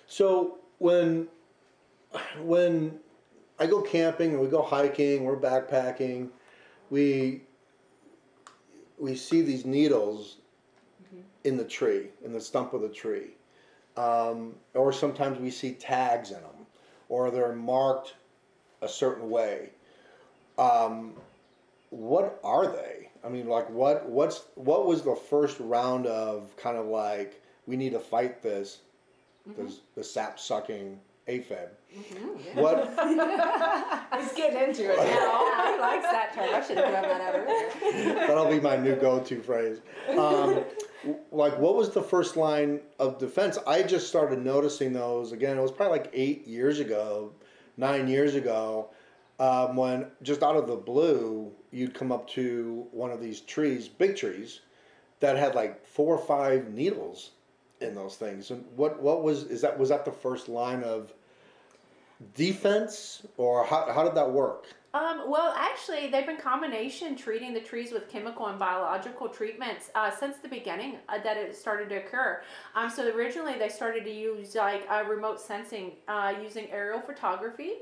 So 0.08 0.58
when 0.80 1.28
when 2.42 3.00
I 3.60 3.66
go 3.68 3.82
camping 3.82 4.32
and 4.32 4.40
we 4.40 4.48
go 4.48 4.62
hiking, 4.62 5.24
we're 5.24 5.38
backpacking, 5.38 6.30
we 6.90 7.42
we 8.98 9.16
see 9.16 9.42
these 9.42 9.66
needles 9.66 10.38
in 11.44 11.58
the 11.58 11.64
tree, 11.64 12.08
in 12.26 12.34
the 12.34 12.42
stump 12.42 12.74
of 12.74 12.82
the 12.82 12.90
tree, 12.90 13.36
um, 13.96 14.56
or 14.74 14.92
sometimes 14.92 15.40
we 15.40 15.52
see 15.52 15.74
tags 15.74 16.32
in 16.32 16.42
them, 16.42 16.66
or 17.10 17.30
they're 17.30 17.54
marked 17.54 18.16
a 18.82 18.88
certain 18.88 19.30
way. 19.30 19.70
Um, 20.58 21.14
what 21.90 22.40
are 22.44 22.68
they? 22.68 23.10
I 23.24 23.30
mean, 23.30 23.48
like 23.48 23.70
what 23.70 24.08
what's 24.08 24.46
what 24.56 24.86
was 24.86 25.02
the 25.02 25.16
first 25.16 25.60
round 25.60 26.08
of 26.08 26.56
kind 26.58 26.78
of 26.78 26.86
like 26.86 27.42
we 27.66 27.76
need 27.76 27.92
to 27.92 28.00
fight 28.00 28.42
this, 28.42 28.80
this 29.56 29.82
the 29.96 30.04
sap 30.04 30.40
sucking 30.40 31.00
aphid. 31.28 31.70
Mm-hmm, 31.96 32.60
What 32.60 32.88
He's 34.22 34.34
getting 34.34 34.70
into 34.70 34.92
it 34.92 34.98
now. 34.98 35.04
Yeah, 35.04 35.74
he 35.76 35.80
likes 35.80 36.04
that 36.06 36.32
term. 36.34 36.50
I 36.54 36.62
should 36.62 36.78
have 36.78 36.90
thrown 36.90 37.02
that 37.04 37.22
out 37.22 37.36
earlier. 37.36 38.14
that'll 38.28 38.50
be 38.50 38.60
my 38.60 38.78
new 38.78 38.96
go-to 38.96 39.42
phrase. 39.42 39.82
Um, 40.10 40.64
w- 41.04 41.20
like, 41.32 41.58
what 41.60 41.76
was 41.76 41.90
the 41.92 42.02
first 42.02 42.38
line 42.38 42.80
of 43.00 43.18
defense? 43.18 43.58
I 43.68 43.84
just 43.84 44.08
started 44.08 44.44
noticing 44.44 44.94
those 44.94 45.32
again. 45.34 45.58
It 45.58 45.62
was 45.62 45.72
probably 45.72 46.00
like 46.00 46.10
eight 46.14 46.48
years 46.48 46.80
ago, 46.80 47.34
nine 47.76 48.08
years 48.08 48.36
ago, 48.36 48.90
um, 49.40 49.76
when 49.76 50.08
just 50.24 50.44
out 50.44 50.56
of 50.56 50.68
the 50.68 50.76
blue, 50.78 51.52
you'd 51.72 51.94
come 51.94 52.12
up 52.12 52.28
to 52.32 52.88
one 52.92 53.12
of 53.12 53.22
these 53.22 53.42
trees, 53.42 53.88
big 53.90 54.16
trees, 54.16 54.62
that 55.20 55.36
had 55.36 55.56
like 55.56 55.86
four 55.86 56.16
or 56.16 56.26
five 56.26 56.70
needles 56.72 57.32
in 57.82 57.96
those 57.96 58.16
things. 58.16 58.52
And 58.52 58.66
what 58.76 59.02
what 59.02 59.24
was 59.24 59.44
is 59.44 59.62
that 59.62 59.78
was 59.78 59.90
that 59.90 60.06
the 60.06 60.12
first 60.12 60.50
line 60.50 60.84
of 60.84 61.14
defense, 62.36 63.24
or 63.38 63.66
how 63.66 63.92
how 63.92 64.04
did 64.04 64.16
that 64.16 64.32
work? 64.32 64.68
Um, 64.94 65.30
well, 65.30 65.54
actually, 65.56 66.08
they've 66.08 66.26
been 66.26 66.38
combination 66.38 67.16
treating 67.16 67.54
the 67.54 67.60
trees 67.60 67.92
with 67.92 68.10
chemical 68.10 68.48
and 68.48 68.58
biological 68.58 69.28
treatments 69.28 69.92
uh, 69.94 70.10
since 70.10 70.38
the 70.38 70.48
beginning 70.48 70.98
uh, 71.10 71.20
that 71.20 71.38
it 71.38 71.56
started 71.56 71.90
to 71.90 71.98
occur. 71.98 72.42
Um, 72.74 72.90
so 72.90 73.08
originally, 73.14 73.60
they 73.60 73.70
started 73.70 74.06
to 74.06 74.12
use 74.12 74.56
like 74.56 74.88
uh, 74.90 75.04
remote 75.08 75.40
sensing 75.40 75.92
uh, 76.08 76.34
using 76.42 76.72
aerial 76.72 77.02
photography 77.02 77.74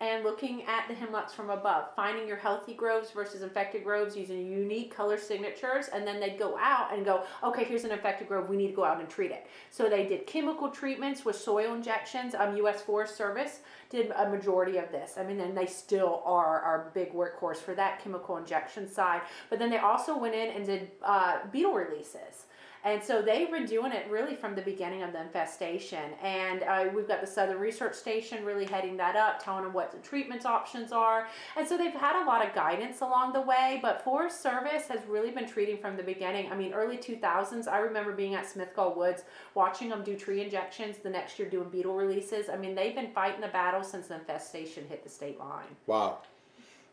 and 0.00 0.24
looking 0.24 0.62
at 0.62 0.88
the 0.88 0.94
hemlocks 0.94 1.34
from 1.34 1.50
above, 1.50 1.94
finding 1.94 2.26
your 2.26 2.38
healthy 2.38 2.72
groves 2.72 3.10
versus 3.10 3.42
infected 3.42 3.84
groves 3.84 4.16
using 4.16 4.50
unique 4.50 4.94
color 4.94 5.18
signatures, 5.18 5.88
and 5.92 6.06
then 6.06 6.18
they'd 6.18 6.38
go 6.38 6.56
out 6.58 6.94
and 6.94 7.04
go, 7.04 7.24
okay, 7.44 7.64
here's 7.64 7.84
an 7.84 7.90
infected 7.90 8.26
grove, 8.26 8.48
we 8.48 8.56
need 8.56 8.68
to 8.68 8.74
go 8.74 8.84
out 8.84 8.98
and 8.98 9.10
treat 9.10 9.30
it. 9.30 9.46
So 9.70 9.90
they 9.90 10.06
did 10.06 10.26
chemical 10.26 10.70
treatments 10.70 11.24
with 11.24 11.36
soil 11.36 11.74
injections. 11.74 12.34
Um, 12.34 12.56
U.S. 12.56 12.80
Forest 12.80 13.16
Service 13.16 13.60
did 13.90 14.10
a 14.16 14.30
majority 14.30 14.78
of 14.78 14.90
this. 14.90 15.14
I 15.18 15.22
mean, 15.24 15.40
and 15.40 15.56
they 15.56 15.66
still 15.66 16.22
are 16.24 16.60
our 16.60 16.90
big 16.94 17.12
workhorse 17.12 17.58
for 17.58 17.74
that 17.74 18.02
chemical 18.02 18.38
injection 18.38 18.88
side. 18.88 19.20
But 19.50 19.58
then 19.58 19.68
they 19.68 19.78
also 19.78 20.16
went 20.16 20.34
in 20.34 20.48
and 20.56 20.64
did 20.64 20.90
uh, 21.02 21.38
beetle 21.52 21.74
releases. 21.74 22.46
And 22.84 23.02
so 23.02 23.20
they've 23.20 23.50
been 23.50 23.66
doing 23.66 23.92
it 23.92 24.06
really 24.08 24.34
from 24.34 24.54
the 24.54 24.62
beginning 24.62 25.02
of 25.02 25.12
the 25.12 25.20
infestation. 25.20 26.12
And 26.22 26.62
uh, 26.62 26.86
we've 26.94 27.06
got 27.06 27.20
the 27.20 27.26
Southern 27.26 27.58
Research 27.58 27.94
Station 27.94 28.44
really 28.44 28.64
heading 28.64 28.96
that 28.96 29.16
up, 29.16 29.42
telling 29.42 29.64
them 29.64 29.72
what 29.72 29.92
the 29.92 29.98
treatment 29.98 30.46
options 30.46 30.92
are. 30.92 31.28
And 31.56 31.68
so 31.68 31.76
they've 31.76 31.92
had 31.92 32.22
a 32.22 32.24
lot 32.24 32.46
of 32.46 32.54
guidance 32.54 33.00
along 33.02 33.32
the 33.34 33.40
way, 33.42 33.78
but 33.82 34.02
Forest 34.02 34.42
Service 34.42 34.86
has 34.88 35.00
really 35.08 35.30
been 35.30 35.46
treating 35.46 35.78
from 35.78 35.96
the 35.96 36.02
beginning. 36.02 36.50
I 36.50 36.56
mean, 36.56 36.72
early 36.72 36.96
2000s, 36.96 37.68
I 37.68 37.78
remember 37.78 38.12
being 38.12 38.34
at 38.34 38.48
Smithville 38.48 38.94
Woods, 38.94 39.24
watching 39.54 39.90
them 39.90 40.02
do 40.02 40.16
tree 40.16 40.42
injections, 40.42 40.98
the 40.98 41.10
next 41.10 41.38
year 41.38 41.48
doing 41.48 41.68
beetle 41.68 41.94
releases. 41.94 42.48
I 42.48 42.56
mean, 42.56 42.74
they've 42.74 42.94
been 42.94 43.12
fighting 43.12 43.40
the 43.40 43.48
battle 43.48 43.84
since 43.84 44.08
the 44.08 44.14
infestation 44.14 44.86
hit 44.88 45.02
the 45.02 45.10
state 45.10 45.38
line. 45.38 45.76
Wow. 45.86 46.18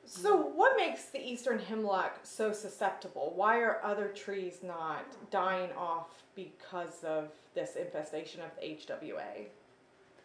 So, 0.08 0.38
what 0.38 0.78
makes 0.78 1.06
the 1.06 1.20
eastern 1.22 1.60
hemlock 1.60 2.20
so 2.24 2.54
susceptible? 2.54 3.34
Why 3.36 3.60
are 3.60 3.82
other 3.84 4.08
trees 4.08 4.60
not 4.64 5.06
dying 5.32 5.70
off 5.78 6.24
because 6.34 7.04
of 7.04 7.30
this 7.56 7.76
infestation 7.76 8.42
of 8.42 8.52
the 8.56 8.68
HWA? 8.68 9.48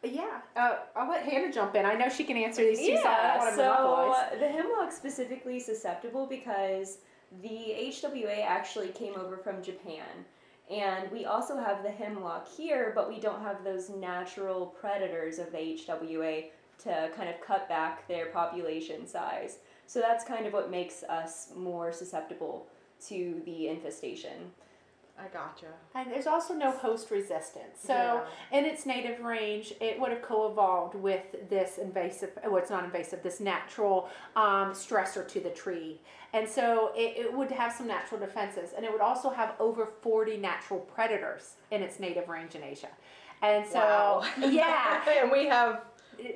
Yeah, 0.05 0.41
uh, 0.57 0.77
I'll 0.95 1.09
let 1.09 1.25
Hannah 1.25 1.53
jump 1.53 1.75
in. 1.75 1.85
I 1.85 1.95
know 1.95 2.09
she 2.09 2.25
can 2.25 2.37
answer 2.37 2.63
these 2.63 2.79
two, 2.79 2.97
so 2.97 3.03
I 3.03 3.03
don't 3.03 3.05
Yeah, 3.05 3.39
want 3.39 3.51
to 3.51 4.33
so 4.33 4.39
the 4.39 4.49
hemlock 4.49 4.93
specifically 4.93 5.59
susceptible 5.59 6.27
because 6.27 6.99
the 7.43 7.75
HWA 7.79 8.45
actually 8.45 8.89
came 8.89 9.15
over 9.17 9.37
from 9.37 9.63
Japan. 9.63 10.25
And 10.71 11.11
we 11.11 11.25
also 11.25 11.57
have 11.59 11.83
the 11.83 11.91
hemlock 11.91 12.49
here, 12.49 12.93
but 12.95 13.09
we 13.09 13.21
don't 13.21 13.43
have 13.43 13.65
those 13.65 13.91
natural 13.91 14.67
predators 14.67 15.39
of 15.39 15.51
the 15.51 15.59
HWA 15.59 16.47
to 16.85 17.11
kind 17.17 17.29
of 17.29 17.41
cut 17.41 17.69
back 17.69 18.07
their 18.09 18.27
population 18.27 19.07
size. 19.07 19.59
So 19.87 20.01
that's 20.01 20.25
kind 20.25 20.47
of 20.47 20.53
what 20.53 20.71
makes 20.71 21.03
us 21.05 21.49
more 21.57 21.93
susceptible 21.93 22.67
to 23.09 23.43
the 23.45 23.69
infestation. 23.69 24.53
I 25.19 25.27
gotcha. 25.29 25.67
And 25.95 26.11
there's 26.11 26.27
also 26.27 26.55
no 26.55 26.71
host 26.71 27.11
resistance. 27.11 27.79
So 27.81 27.93
Yeah. 27.93 28.25
in 28.59 28.65
its 28.65 28.87
native 28.87 29.21
range, 29.21 29.75
it 29.81 30.01
would 30.01 30.11
have 30.11 30.23
co-evolved 30.23 30.95
with 30.95 31.49
this 31.51 31.79
invasive, 31.79 32.31
well, 32.45 32.57
it's 32.57 32.71
not 32.71 32.83
invasive, 32.85 33.23
this 33.23 33.39
natural 33.39 34.09
um, 34.35 34.73
stressor 34.73 35.29
to 35.29 35.41
the 35.41 35.51
tree. 35.51 36.01
And 36.33 36.49
so 36.49 36.93
it, 36.97 37.19
it 37.19 37.33
would 37.33 37.51
have 37.51 37.73
some 37.73 37.87
natural 37.87 38.19
defenses. 38.19 38.71
And 38.75 38.85
it 38.87 38.91
would 38.91 39.03
also 39.03 39.29
have 39.31 39.55
over 39.61 39.85
40 39.87 40.39
natural 40.39 40.81
predators 40.81 41.57
in 41.71 41.83
its 41.83 42.01
native 42.01 42.29
range 42.29 42.55
in 42.55 42.63
Asia. 42.63 42.89
And 43.43 43.67
so, 43.67 43.79
Wow. 43.79 44.25
yeah. 44.39 45.03
and 45.23 45.31
we 45.31 45.47
have 45.47 45.83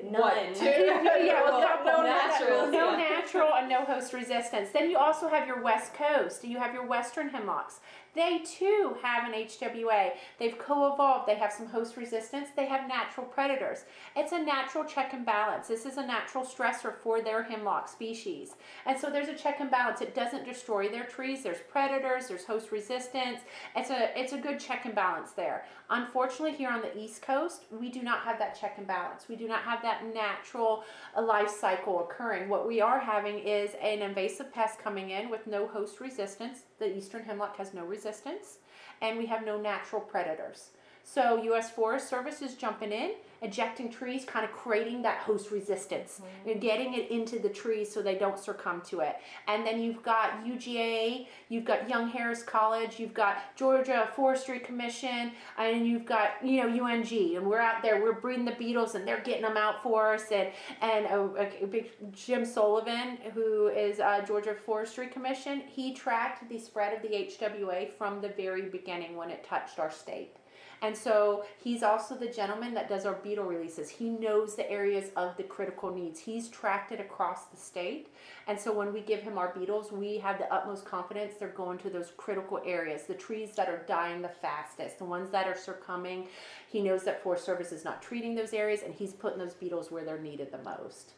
None. 0.03 0.21
What, 0.21 0.55
two? 0.55 0.65
yeah, 0.65 1.43
well, 1.43 1.61
no, 1.61 1.91
no 1.91 2.03
Natural, 2.03 2.49
natural, 2.49 2.71
no 2.71 2.91
yeah. 2.91 3.09
natural, 3.09 3.53
and 3.53 3.69
no 3.69 3.83
host 3.85 4.13
resistance. 4.13 4.69
Then 4.71 4.89
you 4.89 4.97
also 4.97 5.27
have 5.29 5.47
your 5.47 5.61
west 5.61 5.93
coast. 5.93 6.43
You 6.43 6.57
have 6.57 6.73
your 6.73 6.85
western 6.85 7.29
hemlocks. 7.29 7.79
They 8.17 8.39
too 8.39 8.97
have 9.03 9.31
an 9.31 9.39
HWA. 9.39 10.13
They've 10.39 10.57
co-evolved. 10.57 11.27
They 11.27 11.35
have 11.35 11.53
some 11.53 11.67
host 11.67 11.95
resistance. 11.97 12.47
They 12.55 12.65
have 12.65 12.87
natural 12.87 13.27
predators. 13.27 13.85
It's 14.15 14.31
a 14.31 14.39
natural 14.41 14.85
check 14.85 15.13
and 15.13 15.23
balance. 15.23 15.67
This 15.67 15.85
is 15.85 15.97
a 15.97 16.05
natural 16.05 16.43
stressor 16.43 16.95
for 17.03 17.21
their 17.21 17.43
hemlock 17.43 17.87
species, 17.87 18.55
and 18.87 18.99
so 18.99 19.11
there's 19.11 19.27
a 19.27 19.35
check 19.35 19.59
and 19.59 19.69
balance. 19.69 20.01
It 20.01 20.15
doesn't 20.15 20.45
destroy 20.45 20.89
their 20.89 21.03
trees. 21.03 21.43
There's 21.43 21.59
predators. 21.69 22.27
There's 22.27 22.43
host 22.43 22.71
resistance. 22.71 23.41
It's 23.75 23.91
a 23.91 24.19
it's 24.19 24.33
a 24.33 24.39
good 24.39 24.59
check 24.59 24.85
and 24.85 24.95
balance 24.95 25.33
there. 25.33 25.65
Unfortunately, 25.91 26.57
here 26.57 26.71
on 26.71 26.81
the 26.81 26.97
East 26.97 27.21
Coast, 27.21 27.65
we 27.69 27.91
do 27.91 28.01
not 28.01 28.21
have 28.21 28.39
that 28.39 28.59
check 28.59 28.79
and 28.79 28.87
balance. 28.87 29.27
We 29.29 29.35
do 29.35 29.47
not 29.47 29.61
have 29.61 29.83
that 29.83 30.11
natural 30.11 30.83
uh, 31.15 31.21
life 31.21 31.49
cycle 31.49 31.99
occurring. 31.99 32.49
What 32.49 32.67
we 32.67 32.81
are 32.81 32.99
having 32.99 33.37
is 33.37 33.75
an 33.79 34.01
invasive 34.01 34.51
pest 34.51 34.79
coming 34.79 35.11
in 35.11 35.29
with 35.29 35.45
no 35.45 35.67
host 35.67 35.99
resistance. 35.99 36.63
The 36.79 36.95
eastern 36.95 37.23
hemlock 37.23 37.57
has 37.57 37.73
no 37.73 37.83
resistance, 37.85 38.59
and 39.01 39.17
we 39.17 39.25
have 39.27 39.45
no 39.45 39.59
natural 39.59 40.01
predators. 40.01 40.69
So, 41.03 41.41
U.S. 41.43 41.71
Forest 41.71 42.09
Service 42.09 42.41
is 42.41 42.55
jumping 42.55 42.91
in, 42.91 43.11
ejecting 43.41 43.91
trees, 43.91 44.25
kind 44.25 44.45
of 44.45 44.51
creating 44.51 45.01
that 45.03 45.19
host 45.19 45.51
resistance, 45.51 46.21
and 46.45 46.59
getting 46.61 46.93
it 46.93 47.11
into 47.11 47.39
the 47.39 47.49
trees 47.49 47.91
so 47.91 48.01
they 48.01 48.15
don't 48.15 48.39
succumb 48.39 48.81
to 48.81 49.01
it. 49.01 49.17
And 49.47 49.65
then 49.65 49.81
you've 49.81 50.03
got 50.03 50.45
UGA, 50.45 51.27
you've 51.49 51.65
got 51.65 51.89
Young 51.89 52.07
Harris 52.09 52.43
College, 52.43 52.99
you've 52.99 53.13
got 53.13 53.55
Georgia 53.55 54.09
Forestry 54.15 54.59
Commission, 54.59 55.31
and 55.57 55.87
you've 55.87 56.05
got 56.05 56.43
you 56.43 56.63
know 56.63 56.85
UNG, 56.85 57.35
and 57.35 57.45
we're 57.45 57.59
out 57.59 57.81
there, 57.81 58.01
we're 58.01 58.19
breeding 58.19 58.45
the 58.45 58.51
beetles, 58.51 58.95
and 58.95 59.07
they're 59.07 59.21
getting 59.21 59.43
them 59.43 59.57
out 59.57 59.83
for 59.83 60.13
us. 60.13 60.31
And 60.31 60.49
and 60.81 61.05
a, 61.05 61.63
a 61.63 61.67
big 61.67 61.91
Jim 62.13 62.45
Sullivan, 62.45 63.17
who 63.33 63.67
is 63.67 63.99
uh, 63.99 64.21
Georgia 64.25 64.55
Forestry 64.65 65.07
Commission, 65.07 65.63
he 65.67 65.93
tracked 65.93 66.47
the 66.49 66.59
spread 66.59 66.93
of 66.93 67.01
the 67.01 67.09
HWA 67.09 67.91
from 67.97 68.21
the 68.21 68.29
very 68.29 68.63
beginning 68.63 69.15
when 69.15 69.29
it 69.29 69.43
touched 69.43 69.79
our 69.79 69.91
state. 69.91 70.35
And 70.81 70.95
so 70.95 71.45
he's 71.63 71.81
also 71.81 72.15
the 72.15 72.27
gentleman 72.27 72.73
that 72.75 72.87
does 72.87 73.05
our 73.05 73.15
beetle 73.15 73.45
releases. 73.45 73.89
He 73.89 74.09
knows 74.09 74.55
the 74.55 74.69
areas 74.69 75.09
of 75.15 75.35
the 75.35 75.43
critical 75.43 75.91
needs. 75.93 76.19
He's 76.19 76.49
tracked 76.49 76.91
it 76.91 76.99
across 76.99 77.45
the 77.45 77.57
state. 77.57 78.09
And 78.47 78.59
so 78.59 78.71
when 78.71 78.93
we 78.93 79.01
give 79.01 79.21
him 79.21 79.39
our 79.39 79.53
beetles, 79.57 79.91
we 79.91 80.19
have 80.19 80.37
the 80.37 80.53
utmost 80.53 80.85
confidence 80.85 81.33
they're 81.39 81.49
going 81.49 81.79
to 81.79 81.89
those 81.89 82.11
critical 82.15 82.61
areas, 82.63 83.03
the 83.03 83.15
trees 83.15 83.55
that 83.55 83.69
are 83.69 83.83
dying 83.87 84.21
the 84.21 84.29
fastest, 84.29 84.99
the 84.99 85.05
ones 85.05 85.31
that 85.31 85.47
are 85.47 85.57
succumbing. 85.57 86.27
He 86.69 86.81
knows 86.81 87.03
that 87.05 87.23
Forest 87.23 87.45
Service 87.45 87.71
is 87.71 87.83
not 87.83 88.01
treating 88.01 88.35
those 88.35 88.53
areas 88.53 88.81
and 88.83 88.93
he's 88.93 89.13
putting 89.13 89.39
those 89.39 89.55
beetles 89.55 89.89
where 89.89 90.05
they're 90.05 90.19
needed 90.19 90.51
the 90.51 90.59
most. 90.59 91.13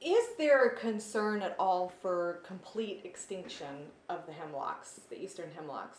Is 0.00 0.36
there 0.38 0.66
a 0.66 0.76
concern 0.76 1.42
at 1.42 1.56
all 1.58 1.92
for 2.00 2.40
complete 2.46 3.00
extinction 3.02 3.90
of 4.08 4.24
the 4.26 4.32
hemlocks, 4.32 5.00
the 5.10 5.20
eastern 5.20 5.50
hemlocks? 5.56 5.98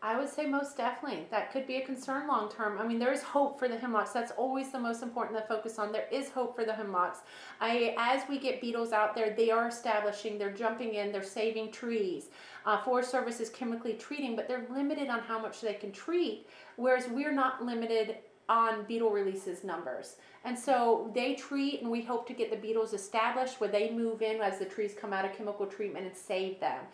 I 0.00 0.16
would 0.16 0.28
say 0.28 0.46
most 0.46 0.76
definitely. 0.76 1.26
That 1.30 1.52
could 1.52 1.66
be 1.66 1.76
a 1.76 1.84
concern 1.84 2.28
long 2.28 2.48
term. 2.48 2.78
I 2.78 2.86
mean, 2.86 3.00
there 3.00 3.12
is 3.12 3.22
hope 3.22 3.58
for 3.58 3.66
the 3.66 3.76
hemlocks. 3.76 4.12
That's 4.12 4.30
always 4.32 4.70
the 4.70 4.78
most 4.78 5.02
important 5.02 5.36
to 5.38 5.44
focus 5.46 5.76
on. 5.76 5.90
There 5.90 6.06
is 6.12 6.30
hope 6.30 6.54
for 6.54 6.64
the 6.64 6.72
hemlocks. 6.72 7.18
I, 7.60 7.96
as 7.98 8.22
we 8.28 8.38
get 8.38 8.60
beetles 8.60 8.92
out 8.92 9.16
there, 9.16 9.34
they 9.34 9.50
are 9.50 9.66
establishing, 9.66 10.38
they're 10.38 10.52
jumping 10.52 10.94
in, 10.94 11.10
they're 11.10 11.24
saving 11.24 11.72
trees. 11.72 12.26
Uh, 12.64 12.80
Forest 12.84 13.10
Service 13.10 13.40
is 13.40 13.50
chemically 13.50 13.94
treating, 13.94 14.36
but 14.36 14.46
they're 14.46 14.66
limited 14.70 15.08
on 15.08 15.18
how 15.18 15.38
much 15.38 15.60
they 15.60 15.74
can 15.74 15.90
treat, 15.90 16.46
whereas 16.76 17.08
we're 17.08 17.32
not 17.32 17.64
limited 17.64 18.18
on 18.48 18.84
beetle 18.84 19.10
releases 19.10 19.64
numbers. 19.64 20.16
And 20.44 20.58
so 20.58 21.10
they 21.14 21.34
treat, 21.34 21.82
and 21.82 21.90
we 21.90 22.02
hope 22.02 22.26
to 22.28 22.32
get 22.32 22.50
the 22.50 22.56
beetles 22.56 22.94
established 22.94 23.60
where 23.60 23.68
they 23.68 23.90
move 23.90 24.22
in 24.22 24.40
as 24.40 24.58
the 24.58 24.64
trees 24.64 24.94
come 24.98 25.12
out 25.12 25.24
of 25.24 25.36
chemical 25.36 25.66
treatment 25.66 26.06
and 26.06 26.16
save 26.16 26.60
them. 26.60 26.84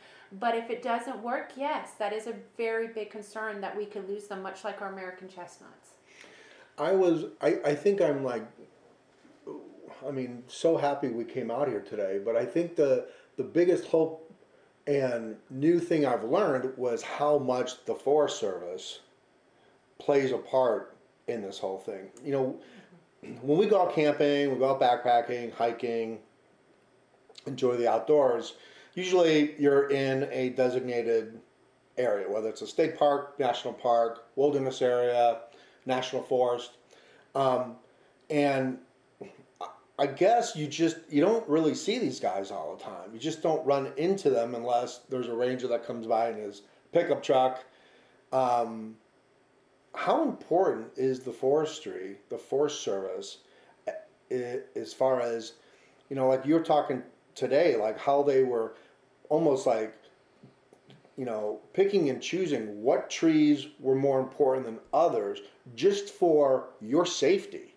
But 0.40 0.57
if 0.57 0.70
it 0.70 0.83
doesn't 0.83 1.23
work, 1.23 1.53
yes, 1.57 1.92
that 1.99 2.12
is 2.12 2.27
a 2.27 2.35
very 2.57 2.88
big 2.88 3.11
concern 3.11 3.61
that 3.61 3.77
we 3.77 3.87
could 3.87 4.09
lose 4.09 4.27
them, 4.27 4.42
much 4.42 4.64
like 4.64 4.83
our 4.83 4.92
American 4.92 5.29
chestnuts. 5.29 5.90
I 6.77 6.92
was, 6.92 7.27
I, 7.40 7.59
I 7.64 7.75
think 7.75 8.01
I'm 8.01 8.25
like, 8.25 8.44
I 10.07 10.11
mean, 10.11 10.42
so 10.49 10.77
happy 10.77 11.09
we 11.09 11.25
came 11.25 11.51
out 11.51 11.68
here 11.68 11.81
today, 11.81 12.20
but 12.25 12.37
I 12.37 12.44
think 12.44 12.75
the, 12.75 13.07
the 13.37 13.44
biggest 13.44 13.87
hope 13.87 14.33
and 14.87 15.37
new 15.51 15.79
thing 15.79 16.05
I've 16.05 16.25
learned 16.25 16.77
was 16.77 17.03
how 17.03 17.38
much 17.38 17.85
the 17.85 17.94
Forest 17.94 18.38
Service 18.38 19.01
plays 19.99 20.33
a 20.33 20.38
part 20.38 20.97
in 21.29 21.42
this 21.42 21.59
whole 21.59 21.79
thing. 21.79 22.09
You 22.25 22.33
know, 22.33 22.61
when 23.40 23.59
we 23.59 23.66
go 23.66 23.83
out 23.83 23.94
camping, 23.94 24.53
we 24.53 24.59
go 24.59 24.70
out 24.70 24.81
backpacking, 24.81 25.53
hiking, 25.55 26.18
enjoy 27.47 27.77
the 27.77 27.88
outdoors, 27.88 28.55
usually 28.94 29.54
you're 29.59 29.90
in 29.90 30.28
a 30.30 30.50
designated 30.50 31.38
area, 31.96 32.28
whether 32.30 32.48
it's 32.48 32.62
a 32.62 32.66
state 32.66 32.98
park, 32.98 33.38
national 33.38 33.74
park, 33.74 34.26
wilderness 34.37 34.83
area, 34.83 35.40
national 35.87 36.22
forest. 36.22 36.72
Um, 37.35 37.76
and 38.30 38.78
I 39.98 40.07
guess 40.07 40.57
you 40.57 40.66
just 40.66 40.96
you 41.09 41.20
don't 41.20 41.48
really 41.48 41.74
see 41.74 41.98
these 41.98 42.18
guys 42.18 42.50
all 42.50 42.76
the 42.76 42.83
time. 42.83 43.11
You 43.12 43.18
just 43.18 43.42
don't 43.42 43.64
run 43.64 43.92
into 43.96 44.30
them 44.30 44.54
unless 44.54 45.00
there's 45.09 45.28
a 45.28 45.35
ranger 45.35 45.68
that 45.68 45.87
comes 45.87 46.07
by 46.07 46.30
in 46.30 46.37
his 46.37 46.62
pickup 46.92 47.22
truck. 47.22 47.64
Um, 48.33 48.96
how 49.94 50.22
important 50.22 50.88
is 50.96 51.20
the 51.20 51.33
forestry, 51.33 52.16
the 52.28 52.38
Forest 52.38 52.83
Service, 52.83 53.38
eh, 53.87 54.57
as 54.74 54.92
far 54.92 55.20
as 55.20 55.52
you 56.11 56.16
know, 56.16 56.28
like 56.28 56.44
you're 56.44 56.62
talking 56.62 57.02
today, 57.37 57.76
like 57.76 57.98
how 57.98 58.22
they 58.22 58.42
were 58.42 58.74
almost 59.29 59.67
like 59.67 59.95
you 61.17 61.25
know 61.25 61.61
picking 61.73 62.11
and 62.11 62.23
choosing 62.23 62.83
what 62.83 63.11
trees 63.11 63.69
were 63.81 63.95
more 63.95 64.21
important 64.21 64.67
than 64.67 64.79
others 64.93 65.41
just 65.75 66.11
for 66.11 66.69
your 66.81 67.07
safety. 67.07 67.75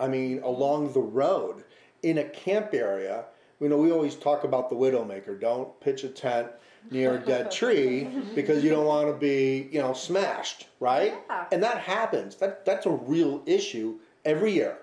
I 0.00 0.08
mean, 0.08 0.40
along 0.42 0.92
the 0.92 1.00
road 1.00 1.64
in 2.02 2.18
a 2.18 2.24
camp 2.24 2.72
area, 2.72 3.24
you 3.60 3.68
know, 3.68 3.76
we 3.76 3.90
always 3.90 4.14
talk 4.14 4.44
about 4.44 4.70
the 4.70 4.76
widowmaker. 4.76 5.38
Don't 5.40 5.78
pitch 5.80 6.04
a 6.04 6.08
tent 6.08 6.48
near 6.90 7.16
a 7.16 7.18
dead 7.18 7.50
tree 7.50 8.08
because 8.34 8.62
you 8.62 8.70
don't 8.70 8.86
want 8.86 9.08
to 9.08 9.14
be, 9.14 9.68
you 9.72 9.80
know, 9.80 9.92
smashed, 9.92 10.68
right? 10.80 11.14
Yeah. 11.28 11.46
And 11.50 11.62
that 11.62 11.78
happens. 11.78 12.36
That 12.36 12.64
that's 12.64 12.86
a 12.86 12.90
real 12.90 13.42
issue 13.46 13.98
every 14.24 14.52
year. 14.52 14.78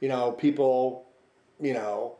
You 0.00 0.08
know, 0.08 0.32
people, 0.32 1.04
you 1.60 1.74
know, 1.74 2.16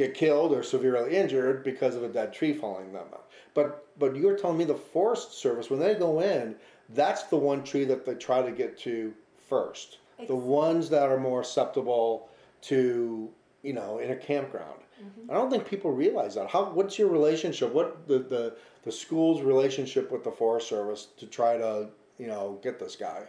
get 0.00 0.14
killed 0.14 0.52
or 0.52 0.62
severely 0.62 1.14
injured 1.14 1.62
because 1.62 1.94
of 1.94 2.02
a 2.02 2.08
dead 2.08 2.32
tree 2.32 2.54
falling 2.54 2.92
them. 2.92 3.06
But 3.52 3.86
but 3.98 4.16
you're 4.16 4.36
telling 4.36 4.56
me 4.56 4.64
the 4.64 4.74
Forest 4.74 5.34
Service 5.34 5.68
when 5.68 5.78
they 5.78 5.94
go 5.94 6.20
in, 6.20 6.56
that's 6.90 7.24
the 7.24 7.36
one 7.36 7.62
tree 7.62 7.84
that 7.84 8.06
they 8.06 8.14
try 8.14 8.40
to 8.42 8.50
get 8.50 8.78
to 8.78 9.12
first. 9.48 9.98
The 10.26 10.36
ones 10.36 10.90
that 10.90 11.08
are 11.10 11.18
more 11.18 11.44
susceptible 11.44 12.28
to 12.62 13.30
you 13.62 13.72
know 13.74 13.98
in 13.98 14.10
a 14.10 14.16
campground. 14.16 14.80
Mm-hmm. 15.02 15.30
I 15.30 15.34
don't 15.34 15.50
think 15.50 15.66
people 15.66 15.92
realize 15.92 16.34
that. 16.34 16.48
How 16.48 16.64
what's 16.70 16.98
your 16.98 17.08
relationship? 17.08 17.72
What 17.72 18.08
the 18.08 18.18
the 18.18 18.56
the 18.84 18.92
school's 18.92 19.42
relationship 19.42 20.10
with 20.10 20.24
the 20.24 20.32
Forest 20.32 20.68
Service 20.68 21.08
to 21.18 21.26
try 21.26 21.58
to 21.58 21.88
you 22.18 22.26
know 22.26 22.58
get 22.62 22.78
this 22.78 22.96
guy? 22.96 23.24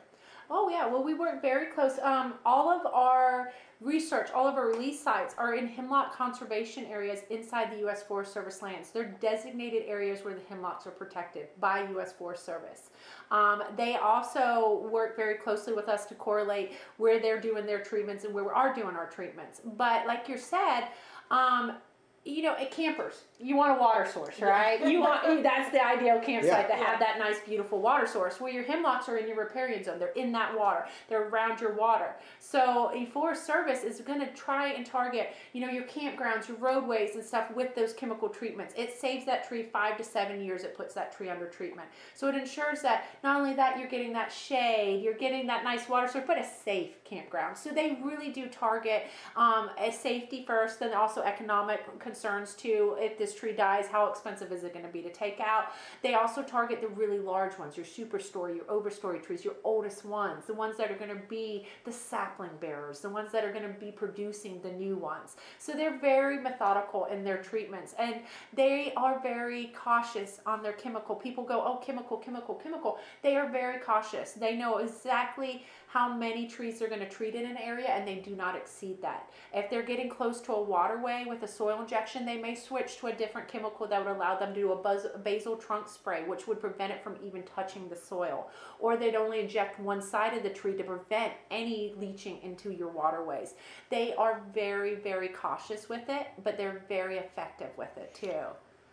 Oh 0.54 0.68
yeah, 0.68 0.86
well 0.86 1.02
we 1.02 1.14
work 1.14 1.42
very 1.42 1.68
close. 1.68 1.98
Um, 2.00 2.34
all 2.46 2.70
of 2.70 2.86
our 2.86 3.54
research, 3.80 4.30
all 4.32 4.48
of 4.50 4.56
our 4.56 4.68
release 4.68 5.02
sites 5.02 5.34
are 5.38 5.56
in 5.56 5.66
hemlock 5.66 6.14
conservation 6.14 6.84
areas 6.86 7.22
inside 7.30 7.72
the 7.72 7.78
U.S. 7.80 8.04
Forest 8.04 8.34
Service 8.34 8.62
lands. 8.62 8.92
They're 8.92 9.16
designated 9.22 9.84
areas 9.88 10.26
where 10.26 10.34
the 10.34 10.42
hemlocks 10.50 10.86
are 10.86 10.92
protected 10.92 11.48
by 11.62 11.88
U.S. 11.92 12.12
Forest 12.12 12.46
Service. 12.46 12.90
Um, 13.32 13.64
they 13.78 13.96
also 13.96 14.86
work 14.92 15.16
very 15.16 15.36
closely 15.36 15.72
with 15.72 15.88
us 15.88 16.06
to 16.08 16.16
correlate 16.16 16.74
where 16.98 17.22
they're 17.22 17.40
doing 17.40 17.66
their 17.66 17.82
treatments 17.82 18.26
and 18.26 18.34
where 18.34 18.44
we 18.44 18.52
are 18.52 18.76
doing 18.76 18.98
our 18.98 19.10
treatments. 19.10 19.62
But 19.78 20.06
like 20.06 20.28
you 20.28 20.38
said, 20.38 20.90
um, 21.32 21.78
you 22.26 22.44
know, 22.44 22.56
at 22.56 22.72
campers, 22.72 23.24
you 23.42 23.56
want 23.56 23.78
a 23.78 23.82
water 23.82 24.06
source, 24.06 24.40
right? 24.40 24.86
You 24.86 25.00
want 25.02 25.44
that's 25.44 25.72
the 25.72 25.84
ideal 25.84 26.20
campsite 26.20 26.68
Yeah. 26.70 26.76
to 26.78 26.84
have 26.84 27.00
that 27.00 27.18
nice, 27.18 27.40
beautiful 27.40 27.82
water 27.82 28.06
source. 28.06 28.40
Where 28.40 28.52
your 28.52 28.64
hemlocks 28.64 29.10
are 29.10 29.18
in 29.18 29.28
your 29.28 29.38
riparian 29.38 29.84
zone, 29.84 30.00
they're 30.00 30.10
in 30.10 30.32
that 30.34 30.58
water, 30.58 30.86
they're 31.10 31.28
around 31.28 31.60
your 31.60 31.74
water. 31.74 32.16
So 32.40 32.92
a 32.94 33.06
Forest 33.08 33.46
Service 33.46 33.84
is 33.84 34.00
going 34.02 34.20
to 34.20 34.28
try 34.34 34.70
and 34.70 34.86
target, 34.86 35.34
you 35.54 35.62
know, 35.66 35.72
your 35.72 35.84
campgrounds, 35.86 36.48
your 36.48 36.58
roadways, 36.58 37.16
and 37.16 37.24
stuff 37.24 37.50
with 37.56 37.74
those 37.76 37.94
chemical 37.94 38.30
treatments. 38.30 38.74
It 38.78 38.94
saves 38.94 39.26
that 39.26 39.48
tree 39.48 39.64
five 39.64 39.98
to 39.98 40.04
seven 40.04 40.42
years. 40.44 40.64
It 40.64 40.76
puts 40.76 40.94
that 40.94 41.16
tree 41.16 41.30
under 41.30 41.48
treatment, 41.48 41.90
so 42.14 42.28
it 42.28 42.36
ensures 42.36 42.82
that 42.82 43.06
not 43.24 43.38
only 43.40 43.54
that 43.56 43.80
you're 43.80 43.90
getting 43.90 44.14
that 44.14 44.32
shade, 44.32 45.02
you're 45.04 45.14
getting 45.14 45.48
that 45.48 45.64
nice 45.64 45.90
water 45.90 46.08
source, 46.08 46.26
but 46.28 46.38
a 46.38 46.46
safe 46.46 47.04
campground. 47.04 47.58
So 47.58 47.70
they 47.72 47.98
really 48.04 48.30
do 48.30 48.48
target 48.48 49.08
um, 49.36 49.70
a 49.78 49.92
safety 49.92 50.44
first, 50.46 50.80
then 50.80 50.94
also 50.94 51.22
economic 51.22 52.00
concerns 52.00 52.54
too. 52.54 52.96
If 53.00 53.18
this 53.18 53.31
tree 53.34 53.54
dies, 53.54 53.88
how 53.88 54.08
expensive 54.08 54.52
is 54.52 54.64
it 54.64 54.74
going 54.74 54.86
to 54.86 54.92
be 54.92 55.02
to 55.02 55.12
take 55.12 55.40
out? 55.40 55.66
They 56.02 56.14
also 56.14 56.42
target 56.42 56.82
the 56.82 56.88
really 56.88 57.20
large 57.20 57.58
ones, 57.58 57.78
your 57.78 57.86
superstory, 57.86 58.56
your 58.56 58.66
overstory 58.66 59.24
trees, 59.24 59.44
your 59.44 59.56
oldest 59.64 60.06
ones, 60.06 60.46
the 60.46 60.54
ones 60.54 60.78
that 60.78 60.92
are 60.92 60.96
going 60.96 61.10
to 61.10 61.22
be 61.28 61.66
the 61.86 61.92
sapling 61.92 62.52
bearers, 62.60 63.00
the 63.00 63.10
ones 63.10 63.32
that 63.32 63.44
are 63.44 63.52
going 63.52 63.68
to 63.68 63.80
be 63.80 63.92
producing 63.92 64.62
the 64.62 64.72
new 64.72 64.96
ones. 64.96 65.36
So 65.60 65.74
they're 65.74 66.00
very 66.00 66.40
methodical 66.40 67.06
in 67.06 67.24
their 67.24 67.38
treatments 67.38 67.96
and 68.00 68.22
they 68.54 68.94
are 68.96 69.20
very 69.22 69.74
cautious 69.76 70.40
on 70.46 70.64
their 70.64 70.74
chemical. 70.74 71.16
People 71.16 71.44
go, 71.44 71.62
oh, 71.62 71.84
chemical, 71.86 72.18
chemical, 72.18 72.56
chemical. 72.56 73.00
They 73.22 73.36
are 73.36 73.50
very 73.50 73.80
cautious. 73.80 74.32
They 74.34 74.56
know 74.56 74.78
exactly 74.78 75.66
how 75.88 76.14
many 76.14 76.48
trees 76.48 76.80
they're 76.80 76.88
going 76.88 77.02
to 77.02 77.10
treat 77.10 77.36
in 77.36 77.46
an 77.46 77.58
area 77.58 77.90
and 77.90 78.08
they 78.08 78.16
do 78.16 78.34
not 78.36 78.56
exceed 78.56 79.02
that. 79.02 79.30
If 79.54 79.70
they're 79.70 79.84
getting 79.84 80.10
close 80.10 80.40
to 80.42 80.54
a 80.54 80.62
waterway 80.62 81.26
with 81.28 81.44
a 81.44 81.48
soil 81.48 81.82
injection, 81.82 82.26
they 82.26 82.38
may 82.38 82.56
switch 82.56 82.98
to 83.00 83.08
a 83.08 83.14
different 83.22 83.48
chemical 83.48 83.86
that 83.86 84.04
would 84.04 84.12
allow 84.12 84.36
them 84.36 84.52
to 84.52 84.60
do 84.60 84.72
a 84.72 84.76
buzz, 84.76 85.06
basal 85.24 85.56
trunk 85.56 85.88
spray, 85.88 86.24
which 86.26 86.48
would 86.48 86.60
prevent 86.60 86.92
it 86.92 87.04
from 87.04 87.16
even 87.24 87.44
touching 87.44 87.88
the 87.88 87.96
soil. 87.96 88.50
Or 88.80 88.98
they'd 88.98 89.16
only 89.16 89.42
inject 89.42 89.80
one 89.80 90.02
side 90.02 90.36
of 90.36 90.42
the 90.42 90.50
tree 90.50 90.76
to 90.76 90.84
prevent 90.84 91.34
any 91.52 91.94
leaching 92.00 92.42
into 92.42 92.72
your 92.72 92.90
waterways. 92.90 93.54
They 93.92 94.16
are 94.16 94.42
very, 94.56 94.96
very 94.96 95.28
cautious 95.28 95.88
with 95.88 96.10
it, 96.10 96.28
but 96.44 96.58
they're 96.58 96.84
very 96.90 97.18
effective 97.18 97.70
with 97.78 97.96
it 97.96 98.16
too. 98.16 98.42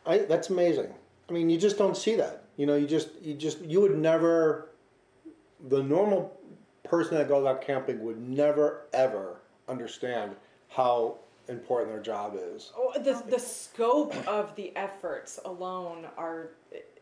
I, 0.05 0.19
that's 0.19 0.51
amazing. 0.51 0.93
I 1.29 1.33
mean, 1.33 1.49
you 1.49 1.59
just 1.59 1.79
don't 1.79 1.97
see 1.97 2.15
that. 2.17 2.45
You 2.59 2.67
know, 2.67 2.77
you 2.77 2.87
just 2.87 3.09
you 3.23 3.35
just 3.35 3.61
you 3.63 3.81
would 3.81 3.97
never. 3.97 4.71
The 5.69 5.83
normal 5.83 6.39
person 6.85 7.17
that 7.17 7.29
goes 7.29 7.47
out 7.47 7.63
camping 7.63 8.05
would 8.05 8.21
never 8.21 8.87
ever 8.93 9.41
understand 9.69 10.37
how 10.69 11.19
important 11.49 11.93
their 11.93 12.03
job 12.03 12.37
is. 12.37 12.73
Oh, 12.77 12.93
the, 12.95 13.23
the 13.29 13.39
scope 13.39 14.15
of 14.27 14.55
the 14.57 14.77
efforts 14.77 15.39
alone 15.45 16.07
are 16.17 16.51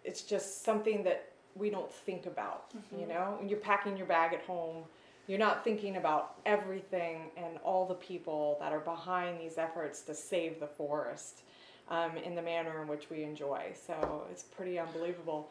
it's 0.05 0.23
just 0.23 0.65
something 0.65 1.03
that 1.05 1.33
we 1.55 1.71
don't 1.71 1.91
think 1.91 2.27
about 2.27 2.71
you 2.97 3.07
know? 3.07 3.37
When 3.39 3.49
you're 3.49 3.59
packing 3.59 3.97
your 3.97 4.07
bag 4.07 4.33
at 4.35 4.43
home 4.43 4.85
you're 5.27 5.39
not 5.39 5.65
thinking 5.65 5.97
about 5.97 6.35
everything 6.47 7.31
and 7.37 7.59
all 7.65 7.87
the 7.87 7.95
people 7.95 8.57
that 8.61 8.73
are 8.73 8.81
behind 8.81 9.41
these 9.41 9.59
efforts 9.59 10.03
to 10.03 10.15
save 10.15 10.61
the 10.61 10.67
forest 10.67 11.43
um, 11.89 12.17
in 12.17 12.35
the 12.37 12.43
manner 12.43 12.83
in 12.83 12.89
which 12.89 13.11
we 13.11 13.25
enjoy 13.25 13.73
so 13.75 14.25
it's 14.31 14.43
pretty 14.43 14.79
unbelievable. 14.79 15.51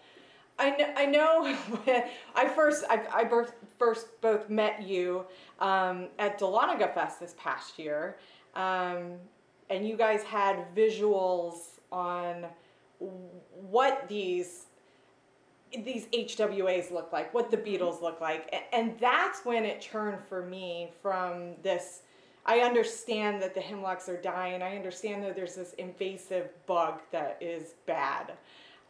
I 0.58 0.70
know, 0.72 0.94
I 0.96 1.06
know 1.06 1.56
when 1.84 2.04
I 2.34 2.48
first 2.48 2.86
I, 2.90 3.02
I 3.14 3.24
birth, 3.26 3.54
first 3.78 4.22
both 4.22 4.50
met 4.50 4.82
you 4.84 5.26
um, 5.60 6.08
at 6.18 6.40
Dahlonega 6.40 6.94
Fest 6.94 7.20
this 7.20 7.36
past 7.38 7.78
year, 7.78 8.18
um, 8.56 9.14
and 9.70 9.88
you 9.88 9.98
guys 9.98 10.24
had 10.24 10.66
visuals 10.76 11.56
on 11.92 12.46
what 13.70 14.08
these 14.08 14.64
these 15.84 16.06
HWAs 16.14 16.92
look 16.92 17.12
like, 17.12 17.34
what 17.34 17.52
the 17.52 17.58
beetles 17.58 18.02
look 18.02 18.22
like, 18.22 18.54
and 18.72 18.98
that's 19.00 19.44
when 19.44 19.66
it 19.66 19.82
turned 19.82 20.20
for 20.30 20.42
me 20.46 20.92
from 21.02 21.54
this. 21.64 22.02
I 22.46 22.60
understand 22.60 23.42
that 23.42 23.56
the 23.56 23.60
hemlocks 23.60 24.08
are 24.08 24.22
dying. 24.22 24.62
I 24.62 24.76
understand 24.76 25.24
that 25.24 25.36
there's 25.36 25.56
this 25.56 25.74
invasive 25.74 26.50
bug 26.68 27.02
that 27.12 27.38
is 27.42 27.74
bad. 27.88 28.34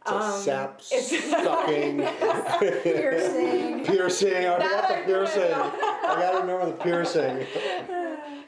It's 0.02 0.10
a 0.12 0.14
Um, 0.14 0.40
sap 0.42 0.80
it's- 0.92 1.30
sucking, 1.30 1.98
Piercing. 2.82 3.84
piercing. 3.86 4.46
I 4.46 4.56
forgot 4.58 4.88
the 4.88 4.94
piercing. 5.06 5.52
I 5.54 6.16
gotta 6.20 6.38
remember 6.40 6.66
the 6.66 6.72
piercing. 6.72 7.46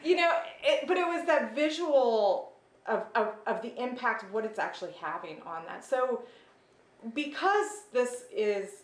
you 0.04 0.16
know, 0.16 0.30
it, 0.62 0.86
but 0.86 0.96
it 0.96 1.06
was 1.06 1.26
that 1.26 1.54
visual 1.54 2.52
of, 2.86 3.04
of, 3.14 3.34
of 3.46 3.62
the 3.62 3.80
impact 3.82 4.22
of 4.22 4.32
what 4.32 4.44
it's 4.44 4.58
actually 4.58 4.92
having 5.00 5.40
on 5.42 5.64
that. 5.66 5.84
So, 5.84 6.22
because 7.14 7.84
this 7.92 8.24
is 8.34 8.82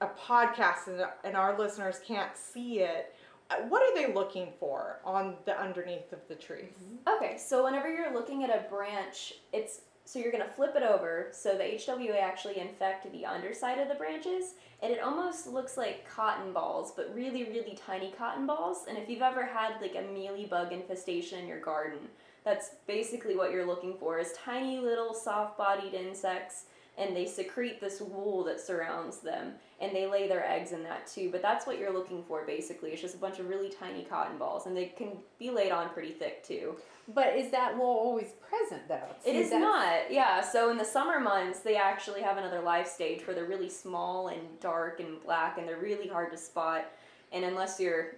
a 0.00 0.06
podcast 0.06 0.86
and, 0.86 1.02
and 1.24 1.36
our 1.36 1.58
listeners 1.58 2.00
can't 2.06 2.36
see 2.36 2.80
it, 2.80 3.14
uh, 3.50 3.56
what 3.68 3.82
are 3.82 3.94
they 3.94 4.12
looking 4.12 4.52
for 4.58 5.00
on 5.04 5.34
the 5.44 5.60
underneath 5.60 6.12
of 6.12 6.20
the 6.28 6.34
trees? 6.34 6.72
Okay, 7.08 7.36
so 7.36 7.64
whenever 7.64 7.92
you're 7.92 8.12
looking 8.12 8.44
at 8.44 8.50
a 8.50 8.68
branch, 8.68 9.34
it's 9.52 9.82
so 10.04 10.18
you're 10.18 10.32
gonna 10.32 10.48
flip 10.56 10.74
it 10.76 10.82
over 10.82 11.28
so 11.32 11.56
the 11.56 11.64
HWA 11.64 12.20
actually 12.20 12.58
infect 12.58 13.10
the 13.12 13.24
underside 13.24 13.78
of 13.78 13.88
the 13.88 13.94
branches, 13.94 14.54
and 14.82 14.92
it 14.92 15.00
almost 15.00 15.46
looks 15.46 15.76
like 15.76 16.08
cotton 16.08 16.52
balls, 16.52 16.92
but 16.94 17.14
really, 17.14 17.44
really 17.44 17.78
tiny 17.86 18.12
cotton 18.18 18.46
balls. 18.46 18.86
And 18.88 18.98
if 18.98 19.08
you've 19.08 19.22
ever 19.22 19.46
had 19.46 19.80
like 19.80 19.94
a 19.94 20.12
mealy 20.12 20.44
bug 20.44 20.72
infestation 20.72 21.38
in 21.38 21.46
your 21.46 21.60
garden, 21.60 22.00
that's 22.44 22.70
basically 22.86 23.36
what 23.36 23.52
you're 23.52 23.66
looking 23.66 23.94
for 23.98 24.18
is 24.18 24.32
tiny 24.32 24.78
little 24.78 25.14
soft-bodied 25.14 25.94
insects 25.94 26.64
and 26.98 27.16
they 27.16 27.24
secrete 27.24 27.80
this 27.80 28.00
wool 28.00 28.44
that 28.44 28.60
surrounds 28.60 29.18
them 29.18 29.52
and 29.80 29.94
they 29.94 30.06
lay 30.06 30.28
their 30.28 30.46
eggs 30.46 30.72
in 30.72 30.82
that 30.82 31.06
too. 31.06 31.30
But 31.30 31.40
that's 31.40 31.66
what 31.66 31.78
you're 31.78 31.92
looking 31.92 32.22
for 32.24 32.44
basically. 32.44 32.90
It's 32.90 33.00
just 33.00 33.14
a 33.14 33.18
bunch 33.18 33.38
of 33.38 33.48
really 33.48 33.70
tiny 33.70 34.04
cotton 34.04 34.36
balls 34.38 34.66
and 34.66 34.76
they 34.76 34.86
can 34.86 35.12
be 35.38 35.50
laid 35.50 35.72
on 35.72 35.90
pretty 35.90 36.12
thick 36.12 36.44
too. 36.44 36.76
But 37.08 37.36
is 37.36 37.50
that 37.50 37.76
wool 37.76 37.86
always 37.86 38.32
present 38.48 38.86
though? 38.88 39.08
It 39.24 39.32
See, 39.32 39.36
is 39.38 39.50
that's- 39.50 39.60
not, 39.60 40.12
yeah. 40.12 40.40
So 40.40 40.70
in 40.70 40.76
the 40.78 40.84
summer 40.84 41.18
months, 41.18 41.60
they 41.60 41.76
actually 41.76 42.22
have 42.22 42.36
another 42.36 42.60
life 42.60 42.86
stage 42.86 43.26
where 43.26 43.34
they're 43.34 43.44
really 43.44 43.68
small 43.68 44.28
and 44.28 44.40
dark 44.60 45.00
and 45.00 45.22
black, 45.22 45.58
and 45.58 45.66
they're 45.68 45.78
really 45.78 46.06
hard 46.08 46.30
to 46.32 46.38
spot. 46.38 46.86
And 47.32 47.44
unless 47.44 47.80
you're 47.80 48.16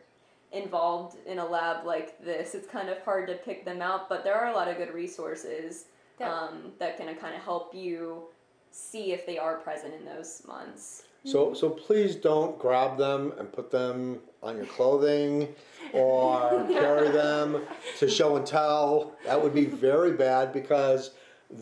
involved 0.53 1.17
in 1.27 1.39
a 1.39 1.45
lab 1.47 1.85
like 1.87 2.23
this, 2.23 2.55
it's 2.55 2.69
kind 2.69 2.89
of 2.89 2.99
hard 3.03 3.27
to 3.29 3.35
pick 3.35 3.65
them 3.65 3.81
out. 3.83 4.09
But 4.09 4.23
there 4.23 4.35
are 4.35 4.49
a 4.53 4.55
lot 4.55 4.69
of 4.69 4.77
good 4.77 4.93
resources 4.93 5.87
That- 6.19 6.31
um, 6.31 6.73
that 6.79 6.97
can 6.97 7.13
kind 7.17 7.35
of 7.35 7.43
help 7.43 7.75
you 7.75 8.25
see 8.71 9.13
if 9.13 9.25
they 9.27 9.39
are 9.39 9.57
present 9.57 9.95
in 9.95 10.05
those 10.05 10.43
months. 10.47 11.05
So, 11.25 11.55
so 11.55 11.71
please 11.71 12.17
don't 12.17 12.59
grab 12.59 12.99
them 12.99 13.33
and 13.39 13.51
put 13.51 13.71
them 13.71 14.21
on 14.45 14.57
your 14.57 14.67
clothing 14.67 15.49
or 15.93 16.67
carry 16.71 17.11
them 17.11 17.63
to 17.99 18.09
show 18.09 18.37
and 18.37 18.47
tell. 18.47 19.13
That 19.25 19.43
would 19.43 19.55
be 19.55 19.65
very 19.65 20.13
bad 20.13 20.53
because 20.53 21.13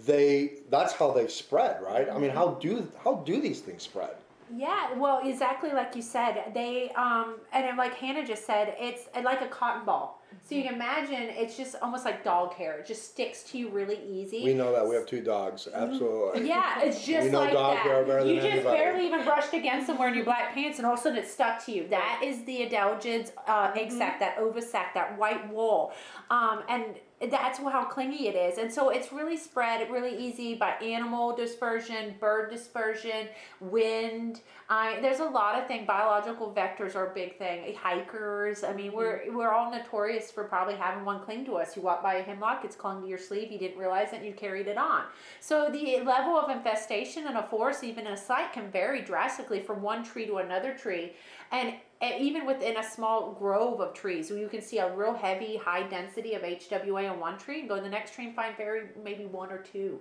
they 0.06 0.58
that's 0.70 0.92
how 0.92 1.12
they 1.12 1.28
spread, 1.28 1.82
right? 1.82 2.08
I 2.10 2.18
mean, 2.18 2.30
how 2.30 2.54
do 2.60 2.90
how 3.02 3.16
do 3.16 3.40
these 3.40 3.60
things 3.60 3.82
spread? 3.82 4.16
Yeah, 4.54 4.92
well, 4.94 5.20
exactly 5.24 5.70
like 5.70 5.96
you 5.96 6.02
said. 6.02 6.52
They 6.54 6.90
um, 6.90 7.36
and 7.52 7.76
like 7.78 7.94
Hannah 7.94 8.26
just 8.26 8.46
said, 8.46 8.74
it's 8.78 9.08
like 9.22 9.40
a 9.40 9.48
cotton 9.48 9.84
ball. 9.84 10.21
So 10.48 10.54
you 10.54 10.62
can 10.64 10.74
imagine 10.74 11.28
it's 11.30 11.56
just 11.56 11.76
almost 11.82 12.04
like 12.04 12.24
dog 12.24 12.54
hair. 12.54 12.78
It 12.78 12.86
just 12.86 13.04
sticks 13.12 13.42
to 13.44 13.58
you 13.58 13.68
really 13.70 13.98
easy. 14.08 14.44
We 14.44 14.54
know 14.54 14.72
that 14.72 14.86
we 14.86 14.94
have 14.94 15.06
two 15.06 15.22
dogs, 15.22 15.68
absolutely. 15.72 16.48
Yeah, 16.48 16.82
it's 16.82 17.04
just 17.04 17.26
We 17.26 17.30
know 17.32 17.40
like 17.40 17.52
dog 17.52 17.76
that. 17.76 17.82
hair 17.82 18.04
better 18.04 18.20
you 18.26 18.34
than 18.34 18.42
just 18.42 18.52
anybody. 18.52 18.76
barely 18.76 19.06
even 19.06 19.24
brushed 19.24 19.54
against 19.54 19.86
them 19.86 19.98
wearing 19.98 20.14
your 20.14 20.24
black 20.24 20.54
pants, 20.54 20.78
and 20.78 20.86
all 20.86 20.94
of 20.94 20.98
a 20.98 21.02
sudden 21.02 21.18
it 21.18 21.28
stuck 21.28 21.64
to 21.66 21.72
you. 21.72 21.88
That 21.88 22.20
is 22.24 22.44
the 22.44 22.66
Adelgid's 22.68 23.32
uh, 23.46 23.72
egg 23.76 23.90
sac, 23.92 24.20
that 24.20 24.36
ovisac, 24.38 24.94
that 24.94 25.16
white 25.18 25.52
wool, 25.52 25.92
um, 26.30 26.62
and 26.68 26.84
that's 27.30 27.58
how 27.58 27.84
clingy 27.84 28.28
it 28.28 28.34
is. 28.34 28.58
And 28.58 28.72
so 28.72 28.88
it's 28.88 29.12
really 29.12 29.36
spread 29.36 29.90
really 29.90 30.16
easy 30.16 30.54
by 30.54 30.70
animal 30.82 31.34
dispersion, 31.36 32.14
bird 32.18 32.50
dispersion, 32.50 33.28
wind. 33.60 34.40
I 34.68 35.00
there's 35.00 35.20
a 35.20 35.24
lot 35.24 35.60
of 35.60 35.68
things. 35.68 35.86
Biological 35.86 36.52
vectors 36.56 36.96
are 36.96 37.10
a 37.10 37.14
big 37.14 37.38
thing. 37.38 37.74
Hikers. 37.74 38.64
I 38.64 38.72
mean, 38.72 38.92
we're 38.92 39.20
mm-hmm. 39.20 39.36
we're 39.36 39.52
all 39.52 39.70
notorious 39.70 40.30
for 40.30 40.44
probably 40.44 40.74
having 40.74 41.04
one 41.04 41.20
cling 41.20 41.44
to 41.46 41.56
us. 41.56 41.76
You 41.76 41.82
walk 41.82 42.02
by 42.02 42.14
a 42.14 42.22
hemlock, 42.22 42.64
it's 42.64 42.76
clung 42.76 43.02
to 43.02 43.08
your 43.08 43.18
sleeve. 43.18 43.52
You 43.52 43.58
didn't 43.58 43.78
realize 43.78 44.12
it, 44.12 44.16
and 44.16 44.26
you 44.26 44.32
carried 44.32 44.66
it 44.66 44.78
on. 44.78 45.04
So 45.40 45.70
the 45.70 46.00
level 46.00 46.36
of 46.36 46.50
infestation 46.50 47.26
in 47.26 47.36
a 47.36 47.46
forest, 47.46 47.84
even 47.84 48.06
in 48.06 48.14
a 48.14 48.16
site, 48.16 48.52
can 48.52 48.70
vary 48.70 49.02
drastically 49.02 49.60
from 49.60 49.82
one 49.82 50.02
tree 50.02 50.26
to 50.26 50.38
another 50.38 50.74
tree, 50.74 51.12
and, 51.50 51.68
and 51.68 51.74
even 52.02 52.46
within 52.46 52.76
a 52.78 52.82
small 52.82 53.32
grove 53.32 53.80
of 53.80 53.94
trees, 53.94 54.30
you 54.30 54.48
can 54.48 54.60
see 54.60 54.78
a 54.78 54.94
real 54.94 55.14
heavy, 55.14 55.56
high 55.56 55.84
density 55.84 56.34
of 56.34 56.42
HWA 56.42 57.10
on 57.10 57.20
one 57.20 57.38
tree, 57.38 57.60
and 57.60 57.68
go 57.68 57.76
to 57.76 57.82
the 57.82 57.88
next 57.88 58.14
tree 58.14 58.26
and 58.26 58.34
find 58.34 58.56
very 58.56 58.88
maybe 59.04 59.24
one 59.26 59.50
or 59.52 59.58
two. 59.58 60.00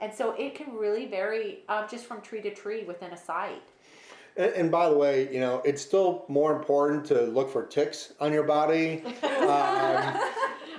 And 0.00 0.12
so 0.12 0.32
it 0.32 0.54
can 0.54 0.74
really 0.74 1.06
vary 1.06 1.60
uh, 1.68 1.86
just 1.86 2.06
from 2.06 2.20
tree 2.20 2.40
to 2.42 2.54
tree 2.54 2.84
within 2.84 3.12
a 3.12 3.16
site. 3.16 3.62
And, 4.36 4.52
and 4.54 4.70
by 4.70 4.88
the 4.88 4.96
way, 4.96 5.32
you 5.32 5.38
know, 5.38 5.60
it's 5.64 5.80
still 5.82 6.24
more 6.28 6.56
important 6.56 7.04
to 7.06 7.22
look 7.22 7.50
for 7.52 7.64
ticks 7.64 8.14
on 8.20 8.32
your 8.32 8.44
body. 8.44 9.02
Um, 9.44 9.50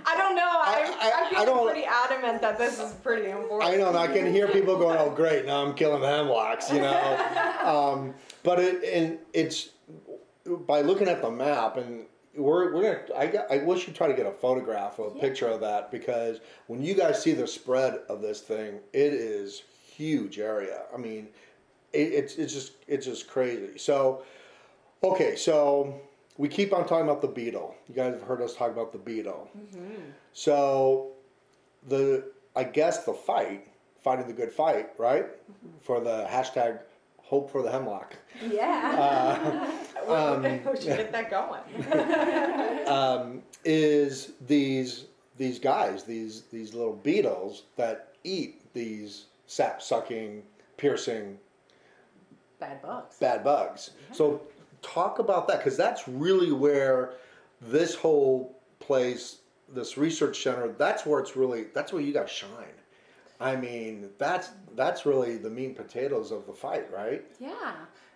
I 0.08 0.16
don't 0.18 0.36
know. 0.36 0.42
I, 0.44 0.96
I- 1.00 1.38
I, 1.38 1.42
I 1.42 1.46
feel 1.46 1.56
don't- 1.56 1.68
pretty 1.70 1.86
adamant 1.86 2.42
that 2.42 2.58
this 2.58 2.80
is 2.80 2.94
pretty 2.94 3.30
important. 3.30 3.72
I 3.72 3.76
know, 3.76 3.90
and 3.90 3.98
I 3.98 4.08
can 4.08 4.32
hear 4.32 4.48
people 4.48 4.78
going, 4.78 4.98
"Oh, 5.00 5.10
great! 5.12 5.46
Now 5.46 5.64
I'm 5.66 5.74
killing 5.76 6.02
hemlocks," 6.02 6.72
you 6.72 6.80
know. 6.80 7.54
um, 7.64 8.14
but 8.44 8.60
it 8.60 8.84
and 8.84 9.18
it's 9.34 9.70
by 10.46 10.82
looking 10.82 11.08
at 11.08 11.22
the 11.22 11.32
map, 11.32 11.78
and 11.78 12.06
we're 12.36 12.74
we're 12.74 12.82
gonna. 12.82 13.18
I 13.18 13.28
got, 13.28 13.52
I 13.52 13.58
wish 13.60 13.88
you 13.88 13.94
try 13.94 14.08
to 14.08 14.14
get 14.14 14.26
a 14.26 14.32
photograph 14.32 15.00
or 15.00 15.08
a 15.08 15.20
picture 15.20 15.48
of 15.48 15.62
that 15.62 15.92
because 15.92 16.40
when 16.68 16.82
you 16.84 16.94
guys 16.94 17.22
see 17.22 17.34
the 17.34 17.48
spread 17.48 18.02
of 18.10 18.22
this 18.22 18.42
thing, 18.42 18.80
it 18.94 19.14
is 19.14 19.64
huge 19.96 20.40
area. 20.40 20.84
I 20.94 20.98
mean, 20.98 21.30
it, 21.94 22.14
it's 22.14 22.36
it's 22.36 22.54
just 22.54 22.74
it's 22.88 23.06
just 23.06 23.28
crazy. 23.28 23.78
So, 23.78 24.24
okay, 25.04 25.36
so 25.36 26.00
we 26.38 26.48
keep 26.48 26.74
on 26.74 26.88
talking 26.88 27.06
about 27.06 27.22
the 27.22 27.28
beetle. 27.28 27.76
You 27.88 27.96
guys 27.96 28.14
have 28.14 28.24
heard 28.24 28.42
us 28.42 28.56
talk 28.56 28.72
about 28.72 28.92
the 28.92 29.00
beetle. 29.00 29.50
Mm-hmm. 29.58 30.02
So 30.34 31.14
the 31.88 32.32
I 32.56 32.64
guess 32.64 33.06
the 33.06 33.14
fight, 33.14 33.68
fighting 34.02 34.28
the 34.28 34.34
good 34.34 34.52
fight, 34.52 34.90
right? 34.98 35.26
Mm-hmm. 35.26 35.78
For 35.82 36.00
the 36.00 36.28
hashtag 36.30 36.80
hope 37.26 37.52
for 37.52 37.62
the 37.62 37.72
hemlock. 37.72 38.16
Yeah. 38.50 39.72
Um, 40.08 40.44
we 40.44 40.76
should 40.76 40.84
get 40.98 41.12
that 41.14 41.32
going. 41.32 41.62
um, 42.88 43.42
is 43.64 44.34
these 44.46 45.06
these 45.36 45.58
guys, 45.58 46.04
these 46.04 46.44
these 46.52 46.76
little 46.76 46.94
beetles 46.94 47.64
that 47.76 48.10
eat 48.24 48.62
these 48.76 49.26
sap 49.48 49.82
sucking, 49.82 50.44
piercing 50.78 51.40
Bad 52.60 52.84
bugs. 52.84 53.18
bad 53.18 53.44
bugs. 53.44 53.92
So 54.12 54.42
talk 54.84 55.18
about 55.18 55.48
that 55.48 55.58
because 55.58 55.76
that's 55.76 56.08
really 56.08 56.52
where 56.52 57.14
this 57.60 57.96
whole 57.96 58.56
place, 58.80 59.40
this 59.74 59.98
research 59.98 60.44
center, 60.44 60.68
that's 60.78 61.04
where 61.04 61.20
it's 61.20 61.36
really 61.36 61.64
that's 61.74 61.92
where 61.92 62.02
you 62.04 62.14
guys 62.14 62.30
shine. 62.30 62.76
I 63.40 63.56
mean, 63.56 64.10
that's 64.18 64.50
that's 64.76 65.06
really 65.06 65.38
the 65.38 65.50
meat 65.50 65.66
and 65.66 65.76
potatoes 65.76 66.32
of 66.32 66.48
the 66.48 66.54
fight, 66.54 66.92
right? 66.92 67.24
Yeah, 67.40 67.74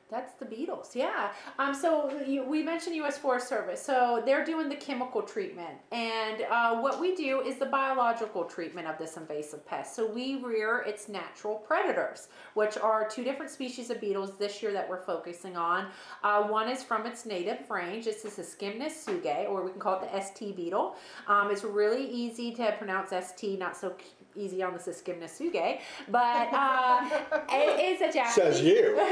that's 0.10 0.34
the 0.34 0.46
beetles. 0.46 0.96
Yeah. 0.96 1.32
Um. 1.60 1.74
So 1.74 2.10
you, 2.26 2.44
we 2.44 2.64
mentioned 2.64 2.96
U.S. 2.98 3.18
Forest 3.18 3.48
Service. 3.50 3.82
So 3.82 4.24
they're 4.26 4.46
doing 4.46 4.70
the 4.70 4.76
chemical 4.76 5.22
treatment, 5.22 5.78
and 5.92 6.44
uh, 6.50 6.80
what 6.80 7.02
we 7.02 7.16
do 7.16 7.42
is 7.42 7.58
the 7.58 7.66
biological 7.66 8.46
treatment 8.46 8.88
of 8.88 8.98
this 8.98 9.18
invasive 9.18 9.66
pest. 9.68 9.96
So 9.96 10.10
we 10.10 10.38
rear 10.38 10.80
its 10.88 11.10
natural 11.10 11.56
predators, 11.56 12.30
which 12.54 12.78
are 12.78 13.08
two 13.08 13.24
different 13.26 13.52
species 13.52 13.90
of 13.90 14.00
beetles 14.00 14.38
this 14.38 14.64
year 14.64 14.72
that 14.72 14.90
we're 14.90 15.04
focusing 15.04 15.58
on. 15.58 15.88
Uh, 16.24 16.44
one 16.44 16.70
is 16.70 16.82
from 16.82 17.06
its 17.06 17.26
native 17.26 17.70
range. 17.70 18.06
This 18.06 18.24
is 18.24 18.40
a 18.40 18.44
Scymnus 18.44 19.06
tsugae, 19.06 19.50
or 19.50 19.64
we 19.64 19.72
can 19.72 19.80
call 19.80 20.02
it 20.02 20.10
the 20.10 20.22
ST 20.22 20.56
beetle. 20.56 20.96
Um, 21.28 21.52
it's 21.52 21.66
really 21.66 22.10
easy 22.10 22.52
to 22.56 22.72
pronounce 22.78 23.12
ST, 23.12 23.60
not 23.60 23.76
so 23.76 23.94
easy 24.40 24.64
on 24.64 24.74
the 24.74 24.80
Scymnus 24.80 25.38
tsugae, 25.38 25.80
but 26.08 26.50
uh, 26.54 27.08
it 27.52 27.80
is 27.96 28.02
a 28.02 28.12
Japanese. 28.12 28.34
Says 28.34 28.62
you. 28.62 28.96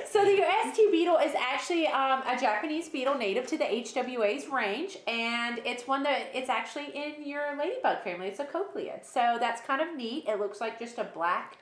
so 0.10 0.24
the 0.24 0.44
ST 0.72 0.92
beetle 0.92 1.18
is 1.18 1.34
actually 1.34 1.86
um, 1.88 2.22
a 2.26 2.38
Japanese 2.40 2.88
beetle 2.88 3.16
native 3.16 3.46
to 3.48 3.58
the 3.58 3.64
HWA's 3.64 4.48
range, 4.48 4.98
and 5.06 5.60
it's 5.64 5.86
one 5.86 6.02
that 6.02 6.28
it's 6.34 6.48
actually 6.48 6.86
in 6.94 7.26
your 7.26 7.56
ladybug 7.56 8.02
family. 8.02 8.28
It's 8.28 8.40
a 8.40 8.44
coccinellid, 8.44 9.04
so 9.04 9.38
that's 9.40 9.60
kind 9.62 9.80
of 9.80 9.96
neat. 9.96 10.24
It 10.28 10.38
looks 10.38 10.60
like 10.60 10.78
just 10.78 10.98
a 10.98 11.04
black 11.04 11.58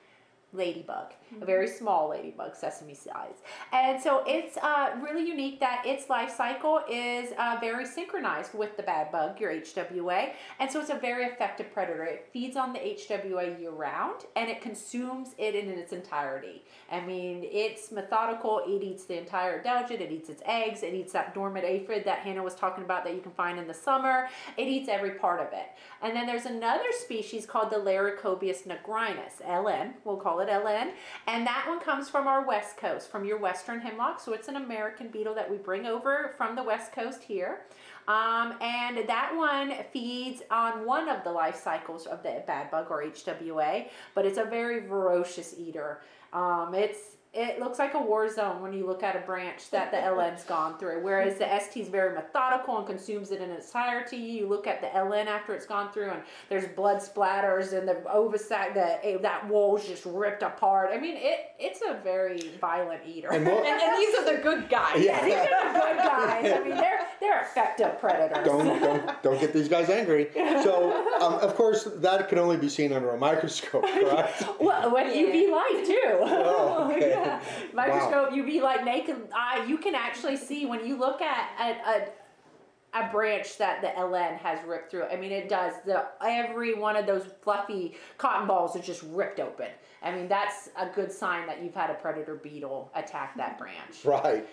ladybug, 0.53 1.13
a 1.41 1.45
very 1.45 1.67
small 1.67 2.09
ladybug, 2.09 2.55
sesame 2.55 2.93
size. 2.93 3.35
And 3.71 4.01
so 4.01 4.23
it's 4.25 4.57
uh, 4.57 4.91
really 5.01 5.27
unique 5.27 5.59
that 5.59 5.83
its 5.85 6.09
life 6.09 6.35
cycle 6.35 6.81
is 6.89 7.31
uh, 7.37 7.57
very 7.59 7.85
synchronized 7.85 8.53
with 8.53 8.75
the 8.77 8.83
bad 8.83 9.11
bug, 9.11 9.39
your 9.39 9.51
HWA. 9.51 10.31
And 10.59 10.71
so 10.71 10.79
it's 10.79 10.89
a 10.89 10.99
very 10.99 11.25
effective 11.25 11.73
predator. 11.73 12.03
It 12.03 12.27
feeds 12.31 12.55
on 12.55 12.73
the 12.73 12.79
HWA 12.79 13.59
year 13.59 13.71
round 13.71 14.25
and 14.35 14.49
it 14.49 14.61
consumes 14.61 15.29
it 15.37 15.55
in 15.55 15.69
its 15.69 15.93
entirety. 15.93 16.63
I 16.91 17.01
mean, 17.01 17.45
it's 17.49 17.91
methodical. 17.91 18.61
It 18.67 18.83
eats 18.83 19.05
the 19.05 19.17
entire 19.17 19.61
adelgid. 19.61 20.01
It 20.01 20.11
eats 20.11 20.29
its 20.29 20.41
eggs. 20.45 20.83
It 20.83 20.93
eats 20.93 21.13
that 21.13 21.33
dormant 21.33 21.65
aphid 21.65 22.03
that 22.05 22.19
Hannah 22.19 22.43
was 22.43 22.55
talking 22.55 22.83
about 22.83 23.03
that 23.05 23.13
you 23.13 23.21
can 23.21 23.31
find 23.31 23.59
in 23.59 23.67
the 23.67 23.73
summer. 23.73 24.27
It 24.57 24.67
eats 24.67 24.89
every 24.89 25.11
part 25.11 25.39
of 25.39 25.53
it. 25.53 25.67
And 26.01 26.15
then 26.15 26.25
there's 26.25 26.45
another 26.45 26.91
species 26.91 27.45
called 27.45 27.69
the 27.69 27.77
Laricobius 27.77 28.63
nigrinus, 28.65 29.41
LN. 29.45 29.93
We'll 30.03 30.17
call 30.17 30.39
it 30.39 30.49
LN. 30.49 30.91
And 31.29 31.45
that 31.45 31.65
one 31.67 31.79
comes 31.79 32.09
from 32.09 32.25
our 32.25 32.43
west 32.43 32.77
coast, 32.77 33.11
from 33.11 33.23
your 33.23 33.37
western 33.37 33.79
hemlock. 33.79 34.19
So 34.19 34.33
it's 34.33 34.47
an 34.47 34.55
American 34.55 35.09
beetle 35.09 35.35
that 35.35 35.49
we 35.49 35.57
bring 35.57 35.85
over 35.85 36.33
from 36.37 36.55
the 36.55 36.63
west 36.63 36.91
coast 36.91 37.21
here. 37.21 37.61
Um, 38.07 38.55
and 38.61 39.07
that 39.07 39.33
one 39.35 39.75
feeds 39.93 40.41
on 40.49 40.87
one 40.87 41.07
of 41.07 41.23
the 41.23 41.31
life 41.31 41.55
cycles 41.55 42.07
of 42.07 42.23
the 42.23 42.41
bad 42.47 42.71
bug 42.71 42.87
or 42.89 43.03
HWA, 43.03 43.89
but 44.15 44.25
it's 44.25 44.39
a 44.39 44.43
very 44.45 44.87
ferocious 44.87 45.53
eater. 45.55 46.01
Um, 46.33 46.73
it's 46.73 47.17
it 47.31 47.59
looks 47.59 47.77
like 47.77 47.93
a 47.93 48.01
war 48.01 48.27
zone 48.27 48.59
when 48.59 48.73
you 48.73 48.87
look 48.87 49.03
at 49.03 49.15
a 49.15 49.19
branch 49.19 49.69
that 49.69 49.91
the 49.91 49.97
LN's 49.97 50.43
gone 50.43 50.79
through. 50.79 51.03
Whereas 51.03 51.37
the 51.37 51.59
ST 51.59 51.83
is 51.83 51.89
very 51.89 52.15
methodical 52.15 52.77
and 52.79 52.87
consumes 52.87 53.29
it 53.29 53.39
in 53.39 53.51
its 53.51 53.67
entirety. 53.67 54.17
You 54.17 54.47
look 54.47 54.65
at 54.65 54.81
the 54.81 54.87
LN 54.87 55.27
after 55.27 55.53
it's 55.53 55.67
gone 55.67 55.91
through, 55.91 56.09
and 56.09 56.21
there's 56.49 56.65
blood 56.69 56.97
splatters, 56.97 57.77
and 57.77 57.87
the 57.87 58.01
ovisac, 58.11 58.73
the 58.73 59.05
eh, 59.05 59.17
that 59.21 59.47
wall's 59.47 59.87
just 59.87 60.05
ripped 60.05 60.41
apart. 60.41 60.89
I 60.91 60.99
mean, 60.99 61.17
it 61.17 61.51
it's 61.59 61.81
a 61.87 61.99
very 62.03 62.51
violent 62.59 63.01
eater. 63.07 63.31
And 63.31 63.47
And, 63.47 63.65
and 63.65 63.97
these 63.97 64.15
are 64.15 64.35
the 64.35 64.41
good 64.41 64.67
guys. 64.67 65.03
Yeah. 65.03 65.23
These 65.23 65.35
are 65.35 65.73
the 65.73 65.79
good 65.79 65.97
guys. 65.97 66.53
I 66.53 66.63
mean, 66.63 66.77
they're 66.77 67.07
they're 67.19 67.41
effective 67.41 67.99
predators. 67.99 68.45
don't 68.45 68.65
don't 68.81 69.23
don't 69.23 69.39
get 69.39 69.53
these 69.53 69.69
guys 69.69 69.89
angry. 69.89 70.29
So 70.33 71.05
um, 71.21 71.35
of 71.35 71.55
course 71.55 71.87
that 71.97 72.27
can 72.27 72.39
only 72.39 72.57
be 72.57 72.69
seen 72.69 72.91
under 72.91 73.11
a 73.11 73.17
microscope, 73.17 73.83
correct? 73.93 74.43
Well, 74.59 74.91
with 74.91 75.13
UV 75.13 75.51
light 75.51 75.83
too. 75.85 76.17
Oh, 76.21 76.91
okay. 76.91 77.18
Microscope, 77.73 78.33
be 78.45 78.61
like 78.61 78.83
naked 78.83 79.29
eye. 79.33 79.65
You 79.67 79.77
can 79.77 79.95
actually 79.95 80.37
see 80.37 80.65
when 80.65 80.85
you 80.85 80.97
look 80.97 81.21
at 81.21 81.49
a, 81.59 82.99
a, 82.99 83.05
a 83.05 83.11
branch 83.11 83.57
that 83.57 83.81
the 83.81 83.87
LN 83.87 84.37
has 84.37 84.59
ripped 84.65 84.91
through. 84.91 85.03
I 85.05 85.15
mean, 85.15 85.31
it 85.31 85.49
does. 85.49 85.73
The 85.85 86.05
every 86.25 86.73
one 86.73 86.95
of 86.95 87.05
those 87.05 87.23
fluffy 87.41 87.95
cotton 88.17 88.47
balls 88.47 88.75
is 88.75 88.85
just 88.85 89.03
ripped 89.03 89.39
open. 89.39 89.69
I 90.01 90.15
mean, 90.15 90.27
that's 90.27 90.69
a 90.77 90.87
good 90.87 91.11
sign 91.11 91.45
that 91.47 91.61
you've 91.61 91.75
had 91.75 91.89
a 91.89 91.95
predator 91.95 92.35
beetle 92.35 92.89
attack 92.95 93.35
that 93.37 93.57
branch. 93.57 94.05
Right, 94.05 94.47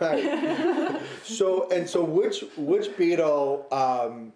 right. 0.00 1.00
so 1.24 1.70
and 1.70 1.88
so, 1.88 2.04
which 2.04 2.44
which 2.56 2.96
beetle? 2.96 3.66
Um, 3.72 4.32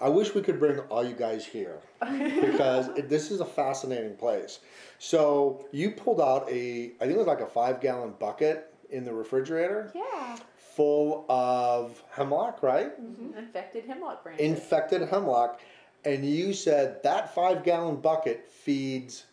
I 0.00 0.08
wish 0.08 0.34
we 0.34 0.42
could 0.42 0.58
bring 0.58 0.78
all 0.80 1.04
you 1.04 1.14
guys 1.14 1.44
here 1.46 1.78
because 2.00 2.88
it, 2.88 3.08
this 3.08 3.30
is 3.30 3.40
a 3.40 3.46
fascinating 3.46 4.14
place. 4.16 4.60
So 4.98 5.66
you 5.72 5.90
pulled 5.90 6.20
out 6.20 6.48
a, 6.50 6.92
I 7.00 7.04
think 7.04 7.12
it 7.12 7.18
was 7.18 7.26
like 7.26 7.40
a 7.40 7.46
five 7.46 7.80
gallon 7.80 8.14
bucket 8.18 8.72
in 8.90 9.04
the 9.04 9.12
refrigerator 9.12 9.90
Yeah, 9.94 10.36
full 10.56 11.24
of 11.28 12.02
hemlock, 12.10 12.62
right? 12.62 13.00
Mm-hmm. 13.00 13.38
infected 13.38 13.84
hemlock 13.86 14.22
branches. 14.22 14.44
Infected 14.46 15.02
hemlock, 15.08 15.60
and 16.04 16.24
you 16.24 16.52
said 16.52 17.02
that 17.02 17.34
five 17.34 17.62
gallon 17.64 17.96
bucket 17.96 18.48
feeds 18.50 19.24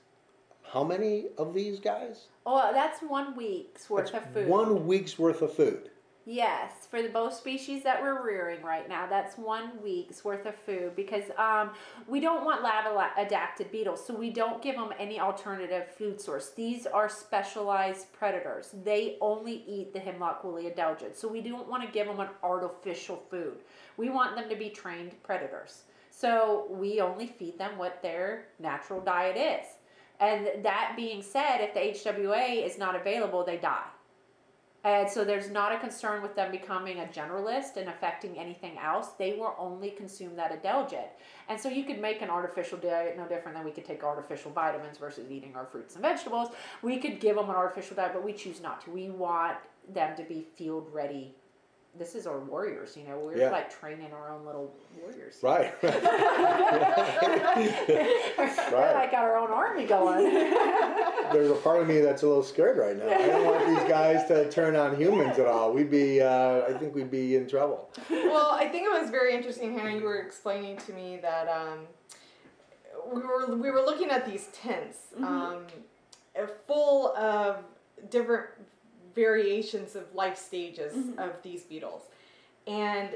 how 0.73 0.83
many 0.83 1.25
of 1.37 1.53
these 1.53 1.79
guys? 1.79 2.27
oh, 2.47 2.71
that's 2.73 2.99
one 3.01 3.35
week's 3.37 3.89
worth 3.89 4.13
of 4.13 4.25
food. 4.33 4.47
One 4.47 4.87
week's 4.87 5.19
worth 5.19 5.41
of 5.43 5.53
food. 5.53 5.91
Yes, 6.25 6.71
for 6.89 7.01
the 7.01 7.09
both 7.09 7.33
species 7.33 7.83
that 7.83 8.01
we're 8.01 8.25
rearing 8.25 8.63
right 8.63 8.87
now, 8.87 9.05
that's 9.07 9.37
one 9.37 9.71
week's 9.83 10.23
worth 10.23 10.45
of 10.45 10.55
food 10.55 10.95
because 10.95 11.25
um, 11.37 11.71
we 12.07 12.21
don't 12.21 12.45
want 12.45 12.63
lab 12.63 12.85
adapted 13.17 13.69
beetles, 13.73 14.05
so 14.05 14.15
we 14.15 14.29
don't 14.29 14.61
give 14.61 14.75
them 14.75 14.93
any 14.97 15.19
alternative 15.19 15.87
food 15.97 16.21
source. 16.21 16.51
These 16.51 16.87
are 16.87 17.09
specialized 17.09 18.13
predators. 18.13 18.73
They 18.85 19.17
only 19.19 19.65
eat 19.67 19.91
the 19.91 19.99
hemlock 19.99 20.45
woolly 20.45 20.71
adelgid, 20.71 21.17
so 21.17 21.27
we 21.27 21.41
don't 21.41 21.67
want 21.67 21.83
to 21.83 21.91
give 21.91 22.07
them 22.07 22.21
an 22.21 22.29
artificial 22.41 23.21
food. 23.29 23.57
We 23.97 24.09
want 24.09 24.37
them 24.37 24.47
to 24.47 24.55
be 24.55 24.69
trained 24.69 25.21
predators. 25.23 25.83
So 26.09 26.67
we 26.69 27.01
only 27.01 27.27
feed 27.27 27.57
them 27.57 27.77
what 27.77 28.01
their 28.01 28.45
natural 28.59 29.01
diet 29.01 29.35
is. 29.35 29.67
And 30.21 30.63
that 30.63 30.93
being 30.95 31.21
said, 31.21 31.57
if 31.57 31.73
the 31.73 31.81
HWA 31.81 32.65
is 32.65 32.77
not 32.77 32.95
available, 32.95 33.43
they 33.43 33.57
die. 33.57 33.87
And 34.85 35.09
so 35.09 35.23
there's 35.23 35.49
not 35.49 35.71
a 35.71 35.79
concern 35.79 36.21
with 36.21 36.35
them 36.35 36.51
becoming 36.51 36.99
a 36.99 37.05
generalist 37.05 37.77
and 37.77 37.87
affecting 37.87 38.37
anything 38.37 38.77
else. 38.77 39.11
They 39.17 39.31
will 39.33 39.55
only 39.57 39.91
consume 39.91 40.35
that 40.35 40.61
adelgid. 40.61 41.05
And 41.47 41.57
so 41.59 41.69
you 41.69 41.85
could 41.85 42.01
make 42.01 42.21
an 42.21 42.29
artificial 42.29 42.77
diet 42.77 43.15
no 43.17 43.25
different 43.25 43.55
than 43.55 43.63
we 43.65 43.71
could 43.71 43.85
take 43.85 44.03
artificial 44.03 44.51
vitamins 44.51 44.97
versus 44.97 45.31
eating 45.31 45.55
our 45.55 45.65
fruits 45.65 45.95
and 45.95 46.01
vegetables. 46.01 46.49
We 46.81 46.97
could 46.97 47.21
give 47.21 47.37
them 47.37 47.49
an 47.49 47.55
artificial 47.55 47.95
diet, 47.95 48.11
but 48.13 48.23
we 48.25 48.33
choose 48.33 48.61
not 48.61 48.81
to. 48.83 48.91
We 48.91 49.09
want 49.09 49.57
them 49.93 50.17
to 50.17 50.23
be 50.23 50.45
field 50.57 50.89
ready. 50.91 51.33
This 51.97 52.15
is 52.15 52.25
our 52.27 52.39
warriors, 52.39 52.97
you 52.97 53.03
know. 53.07 53.19
We're 53.19 53.37
Yeah. 53.37 53.51
like 53.51 53.69
training 53.69 54.11
our 54.13 54.31
own 54.33 54.45
little 54.45 54.73
warriors. 54.99 55.37
Right. 55.43 55.73
We're 55.83 55.91
like 58.93 59.11
got 59.11 59.23
our 59.23 59.37
own 59.37 59.51
army 59.51 59.85
going. 59.85 60.25
There's 61.31 61.49
a 61.49 61.55
part 61.55 61.81
of 61.81 61.87
me 61.87 61.99
that's 61.99 62.21
a 62.23 62.27
little 62.27 62.43
scared 62.43 62.77
right 62.77 62.95
now. 62.95 63.07
I 63.09 63.27
don't 63.27 63.45
want 63.45 63.65
these 63.65 63.89
guys 63.89 64.27
to 64.27 64.49
turn 64.51 64.75
on 64.75 64.95
humans 64.95 65.39
at 65.39 65.47
all. 65.47 65.73
We'd 65.73 65.89
be, 65.89 66.21
uh, 66.21 66.61
I 66.69 66.73
think 66.73 66.93
we'd 66.93 67.09
be 67.09 67.35
in 67.35 67.47
trouble. 67.47 67.89
well, 68.09 68.51
I 68.51 68.67
think 68.67 68.85
it 68.85 69.01
was 69.01 69.09
very 69.09 69.33
interesting, 69.33 69.77
Hannah. 69.77 69.97
You 69.97 70.03
were 70.03 70.19
explaining 70.19 70.77
to 70.77 70.93
me 70.93 71.17
that 71.21 71.47
um, 71.47 71.79
we 73.11 73.21
were 73.21 73.55
we 73.55 73.71
were 73.71 73.81
looking 73.81 74.09
at 74.09 74.29
these 74.29 74.47
tents, 74.53 74.97
um, 75.17 75.65
uh, 76.39 76.45
full 76.67 77.15
of 77.15 77.57
different 78.09 78.47
variations 79.15 79.95
of 79.95 80.13
life 80.13 80.37
stages 80.37 80.93
of 81.17 81.31
these 81.43 81.63
beetles, 81.63 82.03
and 82.67 83.09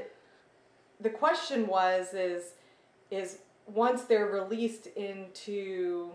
the 1.00 1.10
question 1.10 1.66
was 1.66 2.14
is 2.14 2.54
is 3.10 3.38
once 3.66 4.02
they're 4.02 4.26
released 4.26 4.86
into 4.88 6.10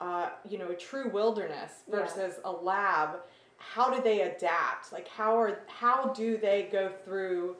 uh, 0.00 0.30
you 0.48 0.58
know 0.58 0.68
a 0.68 0.74
true 0.74 1.10
wilderness 1.10 1.82
Yeah. 1.90 2.00
versus 2.00 2.40
a 2.44 2.50
lab 2.52 3.20
how 3.56 3.92
do 3.92 4.00
they 4.02 4.22
adapt 4.22 4.92
like 4.92 5.08
how 5.08 5.36
are 5.36 5.58
how 5.66 6.12
do 6.14 6.36
they 6.36 6.68
go 6.70 6.90
through 7.04 7.56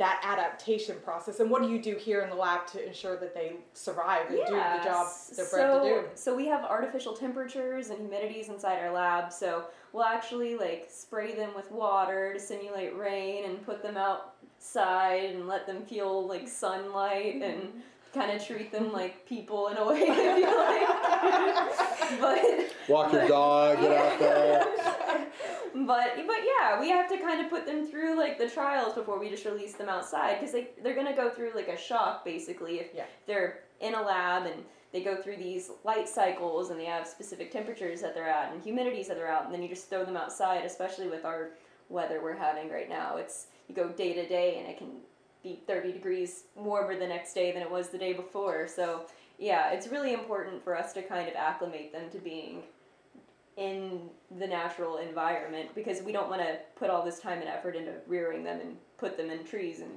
that 0.00 0.20
adaptation 0.24 0.96
process 1.04 1.40
and 1.40 1.50
what 1.50 1.60
do 1.60 1.68
you 1.68 1.78
do 1.78 1.94
here 1.94 2.22
in 2.22 2.30
the 2.30 2.34
lab 2.34 2.66
to 2.66 2.86
ensure 2.86 3.18
that 3.18 3.34
they 3.34 3.56
survive 3.74 4.26
and 4.30 4.38
do 4.46 4.54
the 4.54 4.82
job 4.82 5.06
they're 5.36 5.44
bred 5.44 5.72
so, 5.72 5.82
to 5.82 5.88
do 5.88 6.08
So 6.14 6.34
we 6.34 6.46
have 6.46 6.64
artificial 6.64 7.12
temperatures 7.12 7.90
and 7.90 7.98
humidities 8.10 8.48
inside 8.48 8.78
our 8.78 8.90
lab. 8.90 9.30
So 9.30 9.64
we'll 9.92 10.04
actually 10.04 10.56
like 10.56 10.86
spray 10.88 11.34
them 11.34 11.50
with 11.54 11.70
water 11.70 12.32
to 12.32 12.40
simulate 12.40 12.96
rain 12.96 13.44
and 13.44 13.62
put 13.64 13.82
them 13.82 13.98
outside 13.98 15.34
and 15.34 15.46
let 15.46 15.66
them 15.66 15.84
feel 15.84 16.26
like 16.26 16.48
sunlight 16.48 17.42
and 17.42 17.70
kind 18.12 18.30
of 18.32 18.44
treat 18.44 18.72
them 18.72 18.92
like 18.92 19.26
people 19.26 19.68
in 19.68 19.76
a 19.76 19.86
way. 19.86 20.04
I 20.08 20.16
feel 22.08 22.20
like, 22.20 22.20
but 22.20 22.88
Walk 22.88 23.12
your 23.12 23.28
dog, 23.28 23.80
get 23.80 23.92
out 23.92 24.18
there. 24.18 24.64
but 25.86 26.16
but 26.26 26.36
yeah, 26.44 26.80
we 26.80 26.90
have 26.90 27.08
to 27.08 27.18
kind 27.18 27.40
of 27.40 27.50
put 27.50 27.66
them 27.66 27.86
through 27.86 28.16
like 28.18 28.38
the 28.38 28.48
trials 28.48 28.94
before 28.94 29.18
we 29.18 29.30
just 29.30 29.44
release 29.44 29.74
them 29.74 29.88
outside 29.88 30.38
because 30.40 30.52
they 30.52 30.68
they're 30.82 30.96
gonna 30.96 31.14
go 31.14 31.30
through 31.30 31.52
like 31.54 31.68
a 31.68 31.76
shock 31.78 32.24
basically 32.24 32.80
if 32.80 32.88
Yeah. 32.94 33.04
they're 33.26 33.60
in 33.80 33.94
a 33.94 34.02
lab 34.02 34.46
and 34.46 34.64
they 34.92 35.02
go 35.02 35.14
through 35.16 35.36
these 35.36 35.70
light 35.84 36.08
cycles 36.08 36.70
and 36.70 36.80
they 36.80 36.84
have 36.86 37.06
specific 37.06 37.52
temperatures 37.52 38.00
that 38.00 38.12
they're 38.14 38.28
at 38.28 38.52
and 38.52 38.62
humidities 38.62 39.06
that 39.06 39.16
they're 39.16 39.30
out 39.30 39.44
and 39.44 39.54
then 39.54 39.62
you 39.62 39.68
just 39.68 39.88
throw 39.88 40.04
them 40.04 40.16
outside 40.16 40.64
especially 40.64 41.08
with 41.08 41.24
our 41.24 41.50
weather 41.88 42.20
we're 42.20 42.34
having 42.36 42.68
right 42.70 42.88
now 42.88 43.16
it's 43.16 43.46
you 43.68 43.74
go 43.74 43.88
day 43.88 44.12
to 44.12 44.26
day 44.28 44.58
and 44.58 44.66
it 44.68 44.76
can 44.78 44.88
be 45.42 45.60
30 45.66 45.92
degrees 45.92 46.44
warmer 46.54 46.98
the 46.98 47.06
next 47.06 47.34
day 47.34 47.52
than 47.52 47.62
it 47.62 47.70
was 47.70 47.88
the 47.88 47.98
day 47.98 48.12
before 48.12 48.66
so 48.68 49.06
yeah 49.38 49.70
it's 49.72 49.88
really 49.88 50.12
important 50.12 50.62
for 50.62 50.76
us 50.76 50.92
to 50.92 51.02
kind 51.02 51.28
of 51.28 51.34
acclimate 51.34 51.92
them 51.92 52.10
to 52.10 52.18
being 52.18 52.62
in 53.56 54.00
the 54.38 54.46
natural 54.46 54.98
environment 54.98 55.68
because 55.74 56.02
we 56.02 56.12
don't 56.12 56.30
want 56.30 56.40
to 56.40 56.56
put 56.76 56.88
all 56.88 57.04
this 57.04 57.18
time 57.20 57.38
and 57.40 57.48
effort 57.48 57.76
into 57.76 57.92
rearing 58.06 58.42
them 58.44 58.60
and 58.60 58.76
put 58.96 59.16
them 59.16 59.30
in 59.30 59.44
trees 59.44 59.80
and 59.80 59.90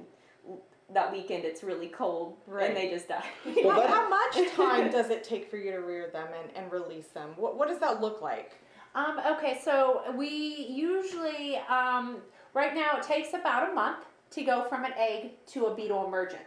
that 0.92 1.10
weekend 1.10 1.44
it's 1.44 1.62
really 1.62 1.88
cold 1.88 2.36
Right. 2.46 2.68
and 2.68 2.76
they 2.76 2.90
just 2.90 3.08
die. 3.08 3.24
Well, 3.64 3.80
how, 3.86 4.02
how 4.02 4.08
much 4.08 4.50
time 4.54 4.90
does 4.90 5.08
it 5.08 5.24
take 5.24 5.50
for 5.50 5.56
you 5.56 5.70
to 5.72 5.78
rear 5.78 6.10
them 6.12 6.28
and, 6.38 6.50
and 6.56 6.70
release 6.72 7.06
them 7.08 7.30
what, 7.36 7.56
what 7.56 7.68
does 7.68 7.78
that 7.78 8.00
look 8.02 8.20
like 8.20 8.52
Um, 8.94 9.18
okay, 9.32 9.58
so 9.64 10.02
we 10.14 10.28
usually, 10.68 11.56
um, 11.68 12.18
right 12.52 12.74
now, 12.74 12.98
it 12.98 13.02
takes 13.02 13.32
about 13.34 13.70
a 13.70 13.74
month 13.74 14.04
to 14.34 14.42
go 14.42 14.66
from 14.68 14.84
an 14.84 14.92
egg 14.96 15.32
to 15.46 15.66
a 15.66 15.74
beetle 15.74 16.06
emergence. 16.06 16.40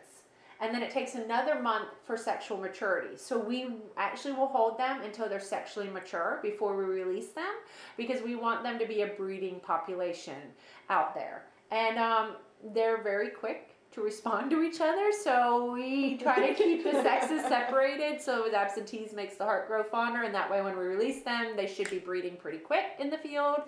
And 0.60 0.74
then 0.74 0.82
it 0.82 0.90
takes 0.90 1.16
another 1.16 1.62
month 1.62 1.90
for 2.06 2.18
sexual 2.18 2.58
maturity. 2.58 3.16
So 3.16 3.38
we 3.38 3.76
actually 3.96 4.34
will 4.34 4.48
hold 4.48 4.78
them 4.80 5.02
until 5.04 5.30
they're 5.30 5.40
sexually 5.40 5.88
mature 5.88 6.40
before 6.42 6.76
we 6.76 6.84
release 6.84 7.30
them 7.30 7.54
because 7.96 8.24
we 8.24 8.36
want 8.36 8.64
them 8.64 8.80
to 8.80 8.88
be 8.88 9.02
a 9.02 9.08
breeding 9.08 9.60
population 9.60 10.42
out 10.90 11.14
there. 11.14 11.46
And 11.70 12.00
um, 12.00 12.38
they're 12.74 13.04
very 13.04 13.30
quick 13.30 13.76
to 13.92 14.02
respond 14.02 14.50
to 14.52 14.64
each 14.64 14.82
other. 14.82 15.12
So 15.24 15.72
we 15.72 16.18
try 16.18 16.48
to 16.48 16.54
keep 16.54 16.84
the 16.84 17.04
sexes 17.04 17.42
separated 17.48 18.22
so 18.22 18.44
with 18.44 18.54
absentees 18.54 19.14
makes 19.14 19.36
the 19.36 19.44
heart 19.44 19.68
grow 19.68 19.84
fonder. 19.84 20.24
And 20.24 20.34
that 20.34 20.50
way, 20.50 20.62
when 20.62 20.78
we 20.78 20.86
release 20.86 21.24
them, 21.24 21.56
they 21.56 21.68
should 21.68 21.90
be 21.90 22.00
breeding 22.00 22.36
pretty 22.36 22.60
quick 22.60 22.86
in 23.00 23.10
the 23.10 23.18
field. 23.18 23.62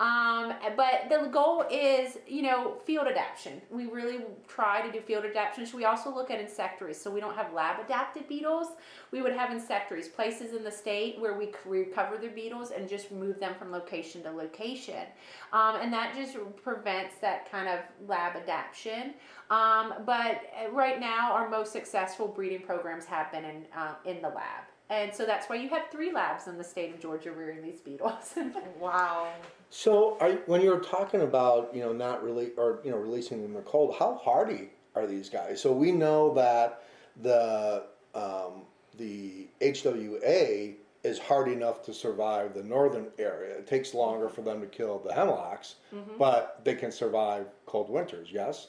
Um, 0.00 0.54
but 0.78 1.10
the 1.10 1.28
goal 1.30 1.62
is, 1.70 2.16
you 2.26 2.40
know, 2.40 2.78
field 2.86 3.06
adaptation. 3.06 3.60
We 3.70 3.84
really 3.84 4.20
try 4.48 4.80
to 4.80 4.90
do 4.90 4.98
field 4.98 5.26
adaptations. 5.26 5.74
We 5.74 5.84
also 5.84 6.12
look 6.12 6.30
at 6.30 6.40
insectaries. 6.40 6.98
So 6.98 7.10
we 7.10 7.20
don't 7.20 7.36
have 7.36 7.52
lab 7.52 7.84
adapted 7.84 8.26
beetles. 8.26 8.68
We 9.10 9.20
would 9.20 9.34
have 9.34 9.52
insectaries, 9.52 10.08
places 10.08 10.54
in 10.54 10.64
the 10.64 10.70
state 10.70 11.20
where 11.20 11.34
we 11.34 11.50
recover 11.66 12.16
the 12.16 12.28
beetles 12.28 12.70
and 12.70 12.88
just 12.88 13.12
move 13.12 13.38
them 13.38 13.54
from 13.58 13.70
location 13.70 14.22
to 14.22 14.30
location. 14.30 15.04
Um, 15.52 15.76
and 15.82 15.92
that 15.92 16.14
just 16.16 16.34
prevents 16.62 17.16
that 17.20 17.50
kind 17.50 17.68
of 17.68 17.80
lab 18.08 18.36
adaptation. 18.36 19.12
Um, 19.50 19.92
but 20.06 20.44
uh, 20.64 20.70
right 20.72 20.98
now, 20.98 21.32
our 21.32 21.50
most 21.50 21.72
successful 21.72 22.26
breeding 22.26 22.62
programs 22.62 23.04
have 23.04 23.30
been 23.30 23.44
in, 23.44 23.66
uh, 23.76 23.96
in 24.06 24.22
the 24.22 24.28
lab. 24.28 24.69
And 24.90 25.14
so 25.14 25.24
that's 25.24 25.48
why 25.48 25.54
you 25.56 25.68
have 25.68 25.84
three 25.92 26.12
labs 26.12 26.48
in 26.48 26.58
the 26.58 26.64
state 26.64 26.92
of 26.92 27.00
Georgia 27.00 27.30
rearing 27.30 27.62
these 27.62 27.80
beetles. 27.80 28.34
Wow. 28.78 29.32
So, 29.68 30.16
are, 30.20 30.32
when 30.46 30.62
you're 30.62 30.80
talking 30.80 31.20
about 31.20 31.70
you 31.74 31.80
know 31.80 31.92
not 31.92 32.24
really 32.24 32.50
or 32.56 32.80
you 32.82 32.90
know 32.90 32.96
releasing 32.96 33.40
them 33.42 33.50
in 33.50 33.56
the 33.56 33.62
cold, 33.62 33.94
how 33.98 34.16
hardy 34.16 34.70
are 34.96 35.06
these 35.06 35.28
guys? 35.28 35.60
So 35.60 35.72
we 35.72 35.92
know 35.92 36.34
that 36.34 36.82
the 37.22 37.84
um, 38.14 38.62
the 38.98 39.48
HWA 39.60 40.74
is 41.04 41.18
hard 41.18 41.48
enough 41.48 41.84
to 41.84 41.94
survive 41.94 42.54
the 42.54 42.62
northern 42.62 43.08
area. 43.18 43.56
It 43.56 43.66
takes 43.66 43.94
longer 43.94 44.28
for 44.28 44.42
them 44.42 44.60
to 44.60 44.66
kill 44.66 44.98
the 44.98 45.12
hemlocks, 45.12 45.76
but 46.18 46.60
they 46.64 46.74
can 46.74 46.90
survive 46.90 47.46
cold 47.66 47.90
winters. 47.90 48.28
Yes. 48.32 48.68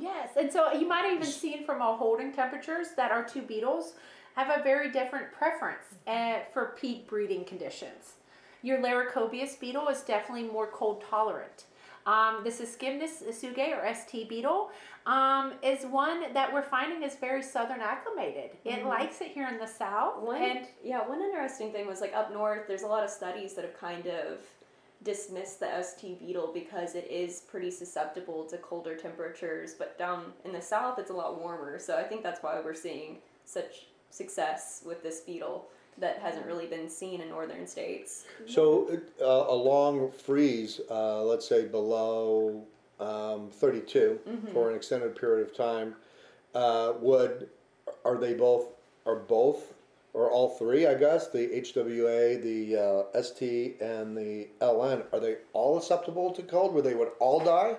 Yes, 0.00 0.30
and 0.36 0.52
so 0.52 0.72
you 0.72 0.86
might 0.86 1.02
have 1.02 1.14
even 1.14 1.26
seen 1.26 1.64
from 1.64 1.82
our 1.82 1.96
holding 1.96 2.32
temperatures 2.32 2.88
that 2.96 3.10
our 3.10 3.24
two 3.24 3.42
beetles 3.42 3.94
have 4.38 4.60
a 4.60 4.62
very 4.62 4.88
different 4.90 5.32
preference 5.32 5.82
uh, 6.06 6.38
for 6.52 6.76
peak 6.80 7.08
breeding 7.08 7.44
conditions. 7.44 8.14
Your 8.62 8.78
Laricobius 8.78 9.58
beetle 9.58 9.88
is 9.88 10.02
definitely 10.02 10.44
more 10.44 10.68
cold 10.68 11.02
tolerant. 11.10 11.64
Um, 12.06 12.42
the 12.44 12.50
Scymnus 12.50 13.22
tsugae 13.28 13.76
or 13.76 13.92
ST 13.92 14.28
beetle 14.28 14.70
um, 15.06 15.54
is 15.62 15.84
one 15.84 16.32
that 16.32 16.52
we're 16.52 16.62
finding 16.62 17.02
is 17.02 17.16
very 17.16 17.42
southern 17.42 17.80
acclimated. 17.80 18.50
It 18.64 18.86
likes 18.86 19.20
it 19.20 19.32
here 19.32 19.48
in 19.48 19.58
the 19.58 19.66
south, 19.66 20.22
One, 20.22 20.40
and 20.40 20.66
yeah, 20.84 21.06
one 21.06 21.20
interesting 21.20 21.72
thing 21.72 21.86
was 21.86 22.00
like 22.00 22.14
up 22.14 22.32
north, 22.32 22.68
there's 22.68 22.82
a 22.82 22.86
lot 22.86 23.04
of 23.04 23.10
studies 23.10 23.54
that 23.54 23.64
have 23.64 23.78
kind 23.78 24.06
of 24.06 24.38
dismissed 25.02 25.60
the 25.60 25.82
ST 25.82 26.18
beetle 26.20 26.50
because 26.54 26.94
it 26.94 27.08
is 27.10 27.40
pretty 27.40 27.70
susceptible 27.70 28.44
to 28.44 28.56
colder 28.58 28.96
temperatures, 28.96 29.74
but 29.74 29.98
down 29.98 30.32
in 30.44 30.52
the 30.52 30.62
south 30.62 30.98
it's 30.98 31.10
a 31.10 31.14
lot 31.14 31.40
warmer. 31.40 31.78
So 31.78 31.98
I 31.98 32.04
think 32.04 32.22
that's 32.22 32.42
why 32.42 32.60
we're 32.64 32.72
seeing 32.74 33.18
such 33.44 33.86
success 34.10 34.82
with 34.84 35.02
this 35.02 35.20
beetle 35.20 35.68
that 35.98 36.18
hasn't 36.18 36.46
really 36.46 36.66
been 36.66 36.88
seen 36.88 37.20
in 37.20 37.28
northern 37.28 37.66
states. 37.66 38.24
So 38.46 39.00
uh, 39.20 39.24
a 39.24 39.54
long 39.54 40.10
freeze, 40.12 40.80
uh, 40.90 41.22
let's 41.24 41.48
say 41.48 41.66
below 41.66 42.62
um, 43.00 43.50
32 43.52 44.20
for 44.52 44.70
an 44.70 44.76
extended 44.76 45.16
period 45.16 45.48
of 45.48 45.56
time, 45.56 45.94
uh, 46.54 46.94
would 47.00 47.48
are 48.04 48.16
they 48.16 48.34
both 48.34 48.66
are 49.06 49.16
both 49.16 49.74
or 50.14 50.30
all 50.30 50.50
three? 50.50 50.86
I 50.86 50.94
guess 50.94 51.28
the 51.28 51.46
HWA, 51.48 52.42
the 52.42 52.76
uh, 53.16 53.22
ST, 53.22 53.80
and 53.80 54.16
the 54.16 54.48
LN 54.60 55.04
are 55.12 55.20
they 55.20 55.36
all 55.52 55.80
susceptible 55.80 56.30
to 56.32 56.42
cold? 56.42 56.72
Where 56.74 56.82
they 56.82 56.94
would 56.94 57.10
all 57.18 57.40
die? 57.40 57.76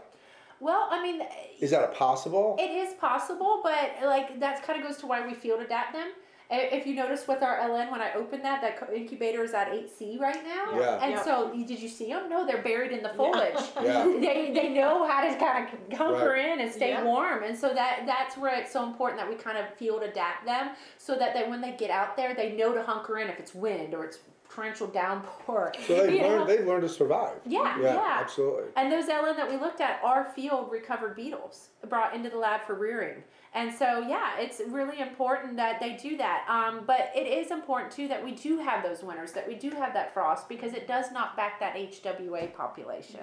Well, 0.60 0.88
I 0.92 1.02
mean, 1.02 1.22
Is 1.60 1.72
that 1.72 1.84
a 1.84 1.88
possible? 1.90 2.56
It 2.60 2.72
is 2.72 2.94
possible, 2.96 3.62
but 3.64 3.92
like 4.04 4.40
that 4.40 4.64
kind 4.64 4.80
of 4.82 4.88
goes 4.88 4.98
to 4.98 5.08
why 5.08 5.26
we 5.26 5.34
field 5.34 5.62
adapt 5.62 5.94
them. 5.94 6.10
If 6.52 6.88
you 6.88 6.96
notice 6.96 7.28
with 7.28 7.44
our 7.44 7.60
LN, 7.60 7.92
when 7.92 8.02
I 8.02 8.14
opened 8.16 8.44
that, 8.44 8.60
that 8.64 8.90
incubator 8.92 9.44
is 9.44 9.54
at 9.54 9.68
8C 9.72 10.20
right 10.20 10.44
now. 10.44 10.80
Yeah. 10.80 11.00
And 11.00 11.12
Yep. 11.12 11.24
so, 11.24 11.52
did 11.54 11.80
you 11.80 11.88
see 11.88 12.08
them? 12.08 12.28
No, 12.28 12.44
they're 12.44 12.64
buried 12.64 12.92
in 12.92 13.04
the 13.04 13.10
foliage. 13.10 13.54
Yeah. 13.84 14.04
they, 14.20 14.52
they 14.52 14.70
know 14.70 15.08
how 15.08 15.22
to 15.22 15.36
kind 15.38 15.68
of 15.92 15.96
hunker 15.98 16.32
Right. 16.32 16.46
in 16.54 16.62
and 16.62 16.72
stay 16.72 16.90
Yeah. 16.90 17.04
warm. 17.04 17.44
And 17.44 17.56
so 17.56 17.72
that 17.76 18.02
that's 18.08 18.36
where 18.36 18.60
it's 18.60 18.74
so 18.74 18.84
important 18.84 19.22
that 19.22 19.30
we 19.30 19.36
kind 19.36 19.60
of 19.60 19.72
field 19.76 20.02
adapt 20.02 20.44
them 20.46 20.72
so 20.98 21.16
that 21.20 21.36
they, 21.36 21.48
when 21.48 21.62
they 21.62 21.74
get 21.74 21.92
out 21.92 22.18
there, 22.18 22.34
they 22.34 22.54
know 22.54 22.74
to 22.74 22.82
hunker 22.82 23.20
in 23.20 23.28
if 23.30 23.40
it's 23.40 23.54
wind 23.54 23.94
or 23.94 24.04
it's 24.06 24.18
torrential 24.50 24.88
downpour. 24.88 25.74
So 25.88 26.06
they 26.06 26.16
you 26.16 26.22
know? 26.22 26.28
learned 26.30 26.50
they 26.50 26.64
learned 26.64 26.84
to 26.84 26.90
survive. 26.90 27.36
Yeah, 27.46 27.80
Yeah, 27.80 27.94
yeah. 27.94 28.18
absolutely. 28.20 28.70
And 28.76 28.92
those 28.92 29.06
LN 29.06 29.36
that 29.38 29.50
we 29.50 29.58
looked 29.58 29.82
at 29.82 30.00
are 30.04 30.32
field 30.36 30.72
recovered 30.72 31.16
beetles 31.16 31.70
brought 31.88 32.14
into 32.16 32.30
the 32.30 32.38
lab 32.38 32.62
for 32.66 32.76
rearing. 32.76 33.24
And 33.56 33.74
so, 33.74 34.06
yeah, 34.08 34.38
it's 34.38 34.62
really 34.68 35.00
important 35.00 35.56
that 35.58 35.80
they 35.80 35.96
do 35.96 36.18
that. 36.18 36.46
Um, 36.48 36.84
but 36.86 37.12
it 37.16 37.26
is 37.26 37.50
important 37.50 37.92
too 37.92 38.08
that 38.08 38.24
we 38.24 38.32
do 38.32 38.60
have 38.60 38.84
those 38.84 39.02
winters, 39.02 39.32
that 39.32 39.48
we 39.48 39.56
do 39.56 39.72
have 39.72 39.94
that 39.94 40.14
frost 40.14 40.48
because 40.48 40.74
it 40.74 40.88
does 40.88 41.12
knock 41.12 41.36
back 41.36 41.60
that 41.60 41.74
HWA 41.76 42.54
population. 42.54 43.22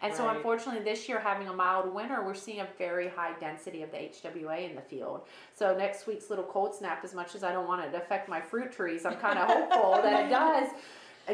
And 0.00 0.14
so, 0.14 0.28
unfortunately, 0.28 0.82
this 0.84 1.08
year 1.08 1.18
having 1.18 1.48
a 1.48 1.52
mild 1.52 1.92
winter, 1.92 2.22
we're 2.22 2.34
seeing 2.34 2.60
a 2.60 2.68
very 2.76 3.08
high 3.08 3.32
density 3.40 3.82
of 3.82 3.90
the 3.90 3.96
HWA 3.96 4.68
in 4.68 4.76
the 4.76 4.82
field. 4.82 5.22
So, 5.54 5.76
next 5.76 6.06
week's 6.06 6.28
little 6.28 6.44
cold 6.44 6.74
snap, 6.74 7.02
as 7.04 7.14
much 7.14 7.34
as 7.34 7.42
I 7.42 7.52
don't 7.52 7.66
want 7.66 7.84
it 7.84 7.90
to 7.92 7.96
affect 7.96 8.28
my 8.28 8.40
fruit 8.40 8.70
trees, 8.70 9.06
I'm 9.06 9.16
kind 9.16 9.38
of 9.38 9.48
hopeful 9.48 9.92
that 10.02 10.26
it 10.26 10.28
does 10.28 10.68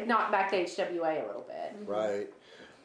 knock 0.07 0.31
back 0.31 0.51
the 0.53 0.59
HWA 0.59 1.25
a 1.25 1.27
little 1.27 1.47
bit. 1.49 1.77
Right. 1.85 2.29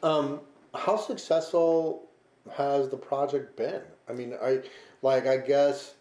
Um, 0.02 0.40
how 0.74 0.96
successful 0.96 2.08
has 2.52 2.88
the 2.88 2.96
project 2.96 3.56
been? 3.56 3.82
I 4.08 4.12
mean, 4.12 4.34
I 4.42 4.60
like 5.02 5.26
I 5.26 5.38
guess 5.38 5.94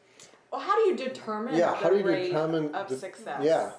Well, 0.52 0.62
how 0.62 0.76
do 0.76 0.90
you 0.90 0.96
determine 0.96 1.56
Yeah, 1.56 1.72
the 1.72 1.76
how 1.78 1.90
do 1.90 1.98
you 1.98 2.04
rate 2.06 2.28
determine 2.28 2.74
of 2.76 2.88
the- 2.90 2.98
success? 2.98 3.42
yeah. 3.44 3.72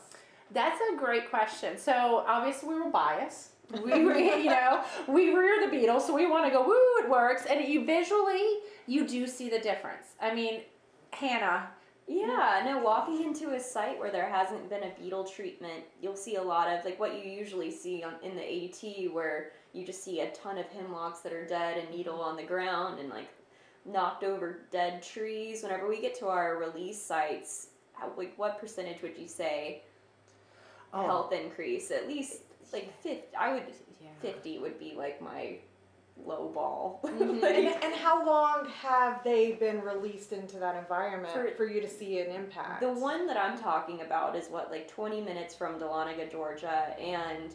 That's 0.52 0.80
a 0.92 0.96
great 0.96 1.28
question. 1.30 1.76
So 1.76 2.24
obviously 2.26 2.68
we 2.68 2.80
were 2.80 2.90
biased. 2.90 3.50
We, 3.82 3.92
re- 4.04 4.42
you 4.44 4.50
know, 4.50 4.84
we 5.08 5.34
rear 5.34 5.64
the 5.64 5.70
beetle, 5.70 5.98
so 5.98 6.14
we 6.14 6.26
want 6.26 6.44
to 6.44 6.50
go. 6.52 6.64
Woo, 6.64 7.04
it 7.04 7.10
works, 7.10 7.46
and 7.46 7.66
you 7.66 7.84
visually 7.84 8.58
you 8.86 9.08
do 9.08 9.26
see 9.26 9.48
the 9.50 9.58
difference. 9.58 10.06
I 10.20 10.32
mean, 10.32 10.60
Hannah, 11.12 11.70
Yeah, 12.06 12.62
no, 12.64 12.78
walking 12.78 13.24
into 13.24 13.54
a 13.54 13.58
site 13.60 13.98
where 13.98 14.12
there 14.12 14.28
hasn't 14.28 14.68
been 14.70 14.84
a 14.84 14.92
beetle 15.00 15.24
treatment, 15.24 15.82
you'll 16.00 16.14
see 16.14 16.36
a 16.36 16.42
lot 16.42 16.68
of 16.68 16.84
like 16.84 17.00
what 17.00 17.14
you 17.16 17.28
usually 17.28 17.72
see 17.72 18.04
on, 18.04 18.14
in 18.22 18.36
the 18.36 18.44
AT, 18.44 19.12
where 19.12 19.50
you 19.72 19.84
just 19.84 20.04
see 20.04 20.20
a 20.20 20.30
ton 20.30 20.58
of 20.58 20.66
hemlocks 20.66 21.20
that 21.22 21.32
are 21.32 21.44
dead 21.44 21.76
and 21.78 21.90
needle 21.90 22.20
on 22.20 22.36
the 22.36 22.44
ground 22.44 23.00
and 23.00 23.08
like 23.08 23.26
knocked 23.86 24.24
over 24.24 24.60
dead 24.70 25.02
trees. 25.02 25.62
Whenever 25.62 25.88
we 25.88 26.00
get 26.00 26.18
to 26.18 26.26
our 26.28 26.56
release 26.58 27.00
sites, 27.00 27.68
how, 27.92 28.10
like 28.16 28.34
what 28.36 28.58
percentage 28.60 29.02
would 29.02 29.16
you 29.16 29.28
say 29.28 29.82
Oh. 30.92 31.02
health 31.04 31.32
increase? 31.32 31.90
At 31.90 32.06
least 32.08 32.42
like 32.72 32.92
50. 33.02 33.24
I 33.38 33.52
would 33.54 33.62
Yeah. 34.00 34.08
50 34.22 34.58
would 34.60 34.78
be 34.78 34.94
like 34.96 35.20
my 35.20 35.58
low 36.24 36.48
ball. 36.48 37.00
Mm-hmm. 37.06 37.22
And, 37.22 37.40
Like, 37.42 37.84
and 37.84 37.94
how 37.94 38.24
long 38.26 38.68
have 38.82 39.22
they 39.24 39.52
been 39.52 39.80
released 39.82 40.32
into 40.32 40.58
that 40.58 40.74
environment 40.76 41.32
for, 41.32 41.48
For- 41.56 41.66
you 41.66 41.80
to 41.80 41.88
see 41.88 42.20
an 42.20 42.30
impact? 42.30 42.80
The 42.80 42.92
one 42.92 43.26
that 43.26 43.36
I'm 43.36 43.58
talking 43.58 44.00
about 44.02 44.34
is 44.36 44.48
what, 44.48 44.70
like 44.70 44.88
20 44.88 45.20
minutes 45.20 45.54
from 45.54 45.78
Dahlonega, 45.78 46.30
Georgia, 46.30 46.94
and 47.00 47.54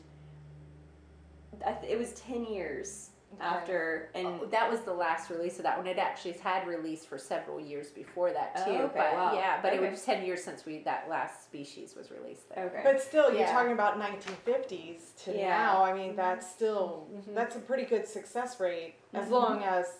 I 1.65 1.73
th- 1.73 1.91
it 1.91 1.97
was 1.97 2.13
10 2.13 2.45
years 2.45 3.09
Okay. 3.35 3.43
after. 3.43 4.09
And 4.13 4.27
Oh, 4.27 4.45
that 4.47 4.69
was 4.69 4.81
the 4.81 4.93
last 4.93 5.29
release 5.29 5.57
of 5.57 5.63
that 5.63 5.77
one. 5.77 5.87
It 5.87 5.97
actually 5.97 6.33
had 6.33 6.67
released 6.67 7.07
for 7.07 7.17
several 7.17 7.59
years 7.59 7.89
before 7.89 8.31
that 8.31 8.53
Oh, 8.57 8.65
too. 8.65 8.71
okay, 8.83 8.91
but 8.97 9.13
wow. 9.13 9.33
yeah, 9.33 9.61
but 9.61 9.73
Okay. 9.73 9.85
it 9.85 9.91
was 9.91 10.03
ten 10.03 10.25
years 10.25 10.43
since 10.43 10.65
we 10.65 10.79
that 10.83 11.07
last 11.09 11.43
species 11.45 11.95
was 11.95 12.11
released 12.11 12.49
there. 12.53 12.65
okay, 12.65 12.81
But 12.83 13.01
still, 13.01 13.29
you're 13.31 13.41
Yeah. 13.41 13.51
talking 13.53 13.71
about 13.71 13.97
1950s 13.97 15.13
to 15.23 15.33
Yeah. 15.37 15.49
now. 15.49 15.83
I 15.83 15.93
mean, 15.93 16.15
that's 16.15 16.49
still 16.49 17.07
Mhm. 17.13 17.33
that's 17.33 17.55
a 17.55 17.59
pretty 17.59 17.85
good 17.85 18.07
success 18.07 18.59
rate 18.59 18.95
as 19.13 19.27
Mhm. 19.27 19.31
long 19.31 19.63
as 19.63 19.99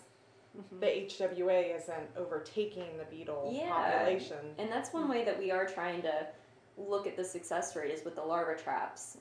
Mhm. 0.57 0.79
the 0.81 0.97
HWA 0.97 1.73
isn't 1.75 2.09
overtaking 2.17 2.97
the 2.97 3.05
beetle 3.05 3.49
Yeah. 3.53 3.69
population. 3.71 4.55
and 4.57 4.69
that's 4.69 4.91
one 4.91 5.07
way 5.07 5.23
that 5.23 5.37
we 5.37 5.51
are 5.51 5.65
trying 5.65 6.01
to 6.01 6.27
look 6.77 7.07
at 7.07 7.15
the 7.15 7.23
success 7.23 7.75
rate 7.75 7.91
is 7.91 8.03
with 8.03 8.15
the 8.15 8.21
larva 8.23 8.55
traps. 8.57 9.17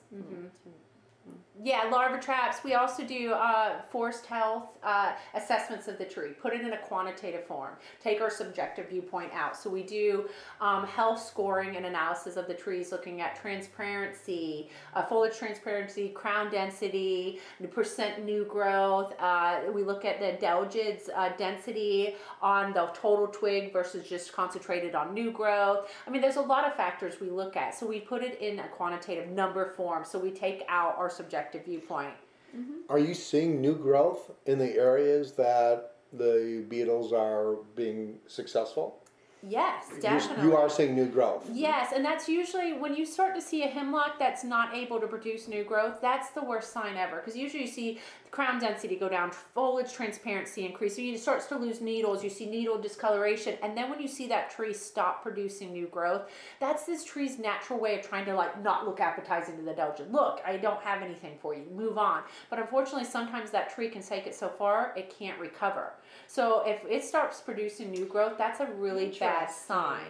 Yeah, 1.59 1.89
larva 1.91 2.19
traps. 2.19 2.63
We 2.63 2.75
also 2.75 3.03
do 3.03 3.33
uh, 3.33 3.81
forest 3.91 4.25
health 4.25 4.69
uh, 4.83 5.11
assessments 5.35 5.89
of 5.89 5.97
the 5.97 6.05
tree. 6.05 6.29
Put 6.29 6.53
it 6.53 6.61
in 6.61 6.73
a 6.73 6.77
quantitative 6.77 7.45
form. 7.45 7.73
Take 8.01 8.21
our 8.21 8.29
subjective 8.29 8.89
viewpoint 8.89 9.31
out. 9.33 9.57
So 9.57 9.69
we 9.69 9.83
do 9.83 10.29
um, 10.61 10.87
health 10.87 11.21
scoring 11.21 11.75
and 11.75 11.85
analysis 11.85 12.37
of 12.37 12.47
the 12.47 12.53
trees, 12.53 12.91
looking 12.91 13.19
at 13.19 13.35
transparency, 13.35 14.69
uh, 14.95 15.03
foliage 15.03 15.37
transparency, 15.37 16.09
crown 16.09 16.49
density, 16.49 17.41
percent 17.69 18.23
new 18.23 18.45
growth. 18.45 19.13
Uh, 19.19 19.59
we 19.73 19.83
look 19.83 20.05
at 20.05 20.19
the 20.19 20.43
adelgids 20.43 21.09
uh, 21.13 21.29
density 21.37 22.15
on 22.41 22.73
the 22.73 22.89
total 22.93 23.27
twig 23.27 23.73
versus 23.73 24.07
just 24.07 24.31
concentrated 24.31 24.95
on 24.95 25.13
new 25.13 25.31
growth. 25.31 25.91
I 26.07 26.11
mean, 26.11 26.21
there's 26.21 26.37
a 26.37 26.41
lot 26.41 26.65
of 26.65 26.75
factors 26.75 27.19
we 27.19 27.29
look 27.29 27.57
at. 27.57 27.75
So 27.75 27.85
we 27.85 27.99
put 27.99 28.23
it 28.23 28.39
in 28.39 28.59
a 28.59 28.67
quantitative 28.69 29.29
number 29.29 29.73
form. 29.75 30.05
So 30.05 30.17
we 30.17 30.31
take 30.31 30.63
out 30.69 30.97
our 30.97 31.09
subjective 31.09 31.40
viewpoint. 31.65 32.13
Mm-hmm. 32.55 32.89
Are 32.89 32.99
you 32.99 33.13
seeing 33.13 33.61
new 33.61 33.75
growth 33.75 34.31
in 34.45 34.59
the 34.59 34.75
areas 34.75 35.33
that 35.33 35.95
the 36.11 36.65
beetles 36.67 37.13
are 37.13 37.55
being 37.75 38.17
successful? 38.27 39.00
Yes, 39.43 39.85
definitely. 39.99 40.45
You 40.45 40.55
are 40.55 40.69
seeing 40.69 40.95
new 40.95 41.07
growth. 41.07 41.49
Yes, 41.51 41.93
and 41.95 42.05
that's 42.05 42.29
usually 42.29 42.73
when 42.73 42.95
you 42.95 43.07
start 43.07 43.33
to 43.35 43.41
see 43.41 43.63
a 43.63 43.67
hemlock 43.67 44.19
that's 44.19 44.43
not 44.43 44.75
able 44.75 44.99
to 44.99 45.07
produce 45.07 45.47
new 45.47 45.63
growth, 45.63 45.99
that's 45.99 46.29
the 46.29 46.43
worst 46.43 46.71
sign 46.71 46.95
ever. 46.95 47.17
Because 47.17 47.35
usually 47.35 47.63
you 47.63 47.69
see 47.69 47.99
the 48.23 48.29
crown 48.29 48.59
density 48.59 48.95
go 48.95 49.09
down, 49.09 49.31
foliage 49.31 49.91
transparency 49.91 50.63
increase. 50.63 50.95
So 50.95 51.01
you 51.01 51.17
starts 51.17 51.47
to 51.47 51.57
lose 51.57 51.81
needles. 51.81 52.23
You 52.23 52.29
see 52.29 52.45
needle 52.45 52.79
discoloration, 52.79 53.57
and 53.63 53.75
then 53.75 53.89
when 53.89 53.99
you 53.99 54.07
see 54.07 54.27
that 54.27 54.51
tree 54.51 54.73
stop 54.73 55.23
producing 55.23 55.73
new 55.73 55.87
growth, 55.87 56.29
that's 56.59 56.85
this 56.85 57.03
tree's 57.03 57.39
natural 57.39 57.79
way 57.79 57.97
of 57.97 58.07
trying 58.07 58.25
to 58.25 58.35
like 58.35 58.61
not 58.63 58.85
look 58.85 58.99
appetizing 58.99 59.57
to 59.57 59.63
the 59.63 59.73
Adelgid. 59.73 60.11
Look, 60.11 60.41
I 60.45 60.57
don't 60.57 60.81
have 60.81 61.01
anything 61.01 61.37
for 61.41 61.55
you. 61.55 61.63
Move 61.75 61.97
on. 61.97 62.21
But 62.51 62.59
unfortunately, 62.59 63.05
sometimes 63.05 63.49
that 63.51 63.73
tree 63.73 63.89
can 63.89 64.03
take 64.03 64.27
it 64.27 64.35
so 64.35 64.49
far 64.49 64.93
it 64.95 65.15
can't 65.17 65.39
recover. 65.39 65.93
So 66.33 66.63
if 66.65 66.85
it 66.89 67.03
starts 67.03 67.41
producing 67.41 67.91
new 67.91 68.05
growth, 68.05 68.37
that's 68.37 68.61
a 68.61 68.65
really 68.67 69.07
bad 69.19 69.51
sign. 69.51 70.05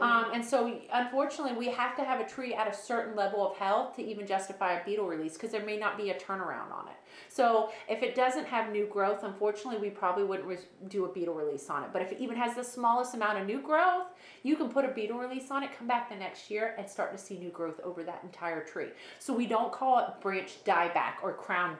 Um, 0.00 0.30
and 0.32 0.42
so 0.42 0.80
unfortunately, 0.90 1.52
we 1.52 1.66
have 1.70 1.94
to 1.96 2.02
have 2.02 2.18
a 2.18 2.26
tree 2.26 2.54
at 2.54 2.66
a 2.66 2.74
certain 2.74 3.14
level 3.14 3.46
of 3.46 3.58
health 3.58 3.94
to 3.96 4.02
even 4.02 4.26
justify 4.26 4.72
a 4.80 4.84
beetle 4.86 5.06
release 5.06 5.34
because 5.34 5.50
there 5.50 5.66
may 5.66 5.76
not 5.76 5.98
be 5.98 6.08
a 6.08 6.14
turnaround 6.18 6.72
on 6.72 6.88
it. 6.88 6.96
So 7.28 7.70
if 7.90 8.02
it 8.02 8.14
doesn't 8.14 8.46
have 8.46 8.72
new 8.72 8.86
growth, 8.86 9.22
unfortunately, 9.22 9.78
we 9.78 9.90
probably 9.90 10.24
wouldn't 10.24 10.48
re- 10.48 10.56
do 10.88 11.04
a 11.04 11.12
beetle 11.12 11.34
release 11.34 11.68
on 11.68 11.82
it. 11.84 11.90
But 11.92 12.00
if 12.00 12.10
it 12.10 12.20
even 12.20 12.38
has 12.38 12.56
the 12.56 12.64
smallest 12.64 13.12
amount 13.12 13.38
of 13.38 13.46
new 13.46 13.60
growth, 13.60 14.06
you 14.44 14.56
can 14.56 14.70
put 14.70 14.86
a 14.86 14.88
beetle 14.88 15.18
release 15.18 15.50
on 15.50 15.62
it, 15.62 15.76
come 15.76 15.86
back 15.86 16.08
the 16.08 16.16
next 16.16 16.50
year, 16.50 16.74
and 16.78 16.88
start 16.88 17.12
to 17.12 17.18
see 17.18 17.36
new 17.36 17.50
growth 17.50 17.80
over 17.84 18.02
that 18.02 18.20
entire 18.22 18.64
tree. 18.64 18.88
So 19.18 19.34
we 19.34 19.44
don't 19.46 19.72
call 19.72 19.98
it 19.98 20.22
branch 20.22 20.64
dieback 20.64 21.16
or 21.22 21.34
crown 21.34 21.76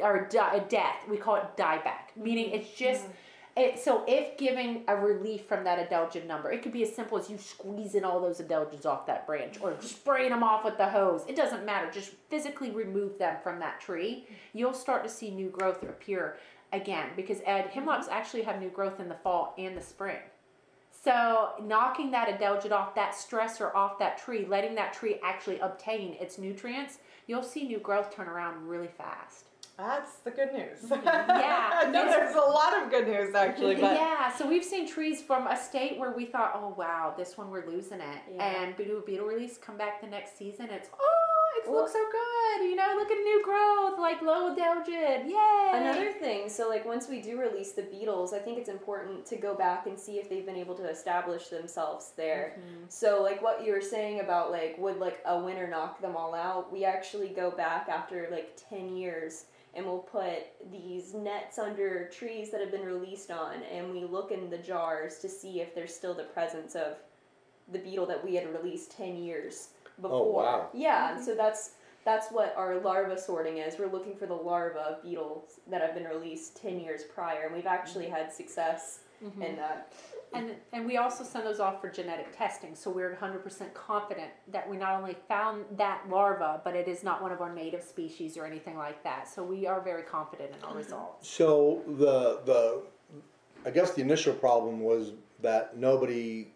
or 0.00 0.28
di- 0.30 0.64
death. 0.68 0.98
We 1.10 1.16
call 1.16 1.34
it 1.34 1.56
dieback, 1.56 2.14
meaning 2.14 2.50
it's 2.52 2.70
just. 2.70 3.06
It, 3.60 3.78
so 3.78 4.04
if 4.08 4.38
giving 4.38 4.84
a 4.88 4.96
relief 4.96 5.44
from 5.44 5.64
that 5.64 5.90
adelgid 5.90 6.26
number, 6.26 6.50
it 6.50 6.62
could 6.62 6.72
be 6.72 6.82
as 6.82 6.94
simple 6.94 7.18
as 7.18 7.28
you 7.28 7.36
squeezing 7.36 8.04
all 8.04 8.18
those 8.18 8.40
adelgids 8.40 8.86
off 8.86 9.04
that 9.04 9.26
branch 9.26 9.60
or 9.60 9.76
spraying 9.82 10.30
them 10.30 10.42
off 10.42 10.64
with 10.64 10.78
the 10.78 10.88
hose. 10.88 11.24
It 11.28 11.36
doesn't 11.36 11.66
matter. 11.66 11.90
Just 11.90 12.12
physically 12.30 12.70
remove 12.70 13.18
them 13.18 13.36
from 13.42 13.60
that 13.60 13.78
tree. 13.78 14.26
You'll 14.54 14.72
start 14.72 15.04
to 15.04 15.10
see 15.10 15.30
new 15.30 15.50
growth 15.50 15.82
appear 15.82 16.38
again 16.72 17.10
because 17.16 17.42
Ed 17.44 17.66
hemlocks 17.66 18.06
mm-hmm. 18.06 18.14
actually 18.14 18.42
have 18.44 18.62
new 18.62 18.70
growth 18.70 18.98
in 18.98 19.10
the 19.10 19.16
fall 19.16 19.54
and 19.58 19.76
the 19.76 19.82
spring. 19.82 20.20
So 20.90 21.50
knocking 21.62 22.10
that 22.12 22.28
adelgid 22.28 22.72
off, 22.72 22.94
that 22.94 23.12
stressor 23.12 23.74
off 23.74 23.98
that 23.98 24.16
tree, 24.16 24.46
letting 24.48 24.74
that 24.76 24.94
tree 24.94 25.20
actually 25.22 25.58
obtain 25.58 26.14
its 26.18 26.38
nutrients, 26.38 26.98
you'll 27.26 27.42
see 27.42 27.64
new 27.64 27.78
growth 27.78 28.14
turn 28.14 28.26
around 28.26 28.66
really 28.66 28.88
fast. 28.88 29.49
That's 29.80 30.16
the 30.18 30.30
good 30.30 30.52
news. 30.52 30.78
Yeah, 30.90 31.88
no, 31.92 32.04
there's 32.04 32.34
a 32.34 32.38
lot 32.38 32.82
of 32.82 32.90
good 32.90 33.08
news 33.08 33.34
actually, 33.34 33.76
but 33.76 33.94
yeah, 33.94 34.30
so 34.34 34.46
we've 34.46 34.64
seen 34.64 34.86
trees 34.86 35.22
from 35.22 35.46
a 35.46 35.56
state 35.56 35.98
where 35.98 36.12
we 36.12 36.26
thought, 36.26 36.52
oh 36.54 36.74
wow, 36.76 37.14
this 37.16 37.38
one 37.38 37.50
we're 37.50 37.66
losing 37.66 38.00
it, 38.00 38.18
Yeah. 38.34 38.62
and 38.62 38.74
we 38.76 38.84
do 38.84 38.98
a 38.98 39.00
beetle 39.00 39.26
release, 39.26 39.56
come 39.56 39.78
back 39.78 40.02
the 40.02 40.06
next 40.06 40.36
season, 40.36 40.68
it's 40.70 40.88
oh, 41.00 41.62
it 41.64 41.70
looks 41.70 41.92
so 41.92 41.98
good, 41.98 42.68
you 42.68 42.76
know, 42.76 42.92
look 42.96 43.10
at 43.10 43.18
new 43.18 43.42
growth, 43.42 43.98
like 43.98 44.20
low 44.22 44.54
adelgid, 44.54 45.26
yay! 45.26 45.70
Another 45.72 46.12
thing, 46.12 46.48
so 46.48 46.68
like 46.68 46.84
once 46.84 47.08
we 47.08 47.22
do 47.22 47.40
release 47.40 47.72
the 47.72 47.82
beetles, 47.82 48.34
I 48.34 48.38
think 48.38 48.58
it's 48.58 48.68
important 48.68 49.24
to 49.26 49.36
go 49.36 49.54
back 49.54 49.86
and 49.86 49.98
see 49.98 50.18
if 50.18 50.28
they've 50.28 50.46
been 50.46 50.56
able 50.56 50.74
to 50.76 50.88
establish 50.88 51.48
themselves 51.48 52.12
there. 52.16 52.56
Mm-hmm. 52.58 52.84
So 52.88 53.22
like 53.22 53.42
what 53.42 53.64
you 53.64 53.72
were 53.72 53.80
saying 53.80 54.20
about 54.20 54.50
like 54.50 54.76
would 54.78 54.98
like 54.98 55.20
a 55.24 55.38
winter 55.42 55.66
knock 55.66 56.00
them 56.02 56.16
all 56.16 56.34
out? 56.34 56.70
We 56.72 56.84
actually 56.84 57.28
go 57.28 57.50
back 57.50 57.88
after 57.88 58.28
like 58.30 58.60
10 58.68 58.96
years 58.96 59.44
and 59.74 59.86
we'll 59.86 59.98
put 59.98 60.46
these 60.70 61.14
nets 61.14 61.58
under 61.58 62.08
trees 62.08 62.50
that 62.50 62.60
have 62.60 62.70
been 62.70 62.84
released 62.84 63.30
on 63.30 63.62
and 63.72 63.92
we 63.92 64.04
look 64.04 64.32
in 64.32 64.50
the 64.50 64.58
jars 64.58 65.18
to 65.18 65.28
see 65.28 65.60
if 65.60 65.74
there's 65.74 65.94
still 65.94 66.14
the 66.14 66.24
presence 66.24 66.74
of 66.74 66.96
the 67.72 67.78
beetle 67.78 68.06
that 68.06 68.24
we 68.24 68.34
had 68.34 68.52
released 68.52 68.96
10 68.96 69.16
years 69.16 69.68
oh, 69.98 70.02
before. 70.02 70.44
Oh, 70.46 70.58
wow. 70.58 70.68
Yeah, 70.72 71.14
and 71.14 71.24
so 71.24 71.34
that's 71.34 71.72
that's 72.04 72.28
what 72.30 72.54
our 72.56 72.80
larva 72.80 73.20
sorting 73.20 73.58
is. 73.58 73.78
We're 73.78 73.92
looking 73.92 74.16
for 74.16 74.26
the 74.26 74.34
larva 74.34 74.80
of 74.80 75.02
beetles 75.02 75.60
that 75.68 75.82
have 75.82 75.94
been 75.94 76.04
released 76.04 76.60
10 76.60 76.80
years 76.80 77.02
prior, 77.04 77.44
and 77.44 77.54
we've 77.54 77.66
actually 77.66 78.06
mm-hmm. 78.06 78.14
had 78.14 78.32
success 78.32 79.00
mm-hmm. 79.22 79.42
in 79.42 79.56
that. 79.56 79.92
And, 80.32 80.52
and 80.72 80.86
we 80.86 80.96
also 80.96 81.24
send 81.24 81.44
those 81.44 81.58
off 81.58 81.80
for 81.80 81.88
genetic 81.88 82.36
testing, 82.36 82.74
so 82.76 82.90
we're 82.90 83.16
100% 83.20 83.74
confident 83.74 84.30
that 84.52 84.68
we 84.68 84.76
not 84.76 84.94
only 85.00 85.16
found 85.28 85.64
that 85.76 86.08
larva, 86.08 86.60
but 86.62 86.76
it 86.76 86.86
is 86.86 87.02
not 87.02 87.20
one 87.20 87.32
of 87.32 87.40
our 87.40 87.52
native 87.52 87.82
species 87.82 88.36
or 88.36 88.46
anything 88.46 88.76
like 88.76 89.02
that. 89.02 89.28
So 89.28 89.42
we 89.42 89.66
are 89.66 89.80
very 89.80 90.02
confident 90.02 90.50
in 90.56 90.64
our 90.64 90.76
results. 90.76 91.28
So 91.28 91.82
the 91.86 92.40
the 92.44 92.82
I 93.66 93.70
guess 93.70 93.92
the 93.92 94.02
initial 94.02 94.32
problem 94.32 94.80
was 94.80 95.12
that 95.42 95.76
nobody 95.76 96.48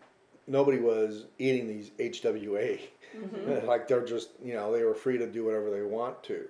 nobody 0.46 0.78
was 0.78 1.26
eating 1.38 1.66
these 1.66 1.90
HWA. 1.98 2.80
like 3.64 3.88
they're 3.88 4.04
just 4.04 4.30
you 4.42 4.54
know 4.54 4.72
they 4.72 4.84
were 4.84 4.94
free 4.94 5.18
to 5.18 5.26
do 5.26 5.44
whatever 5.44 5.70
they 5.70 5.82
want 5.82 6.22
to. 6.24 6.46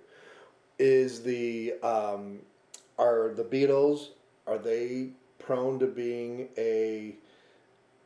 Is 0.78 1.22
the 1.22 1.74
um, 1.82 2.40
are 2.98 3.32
the 3.34 3.44
beetles 3.44 4.10
are 4.46 4.58
they 4.58 5.10
prone 5.46 5.78
to 5.78 5.86
being 5.86 6.48
a 6.56 7.14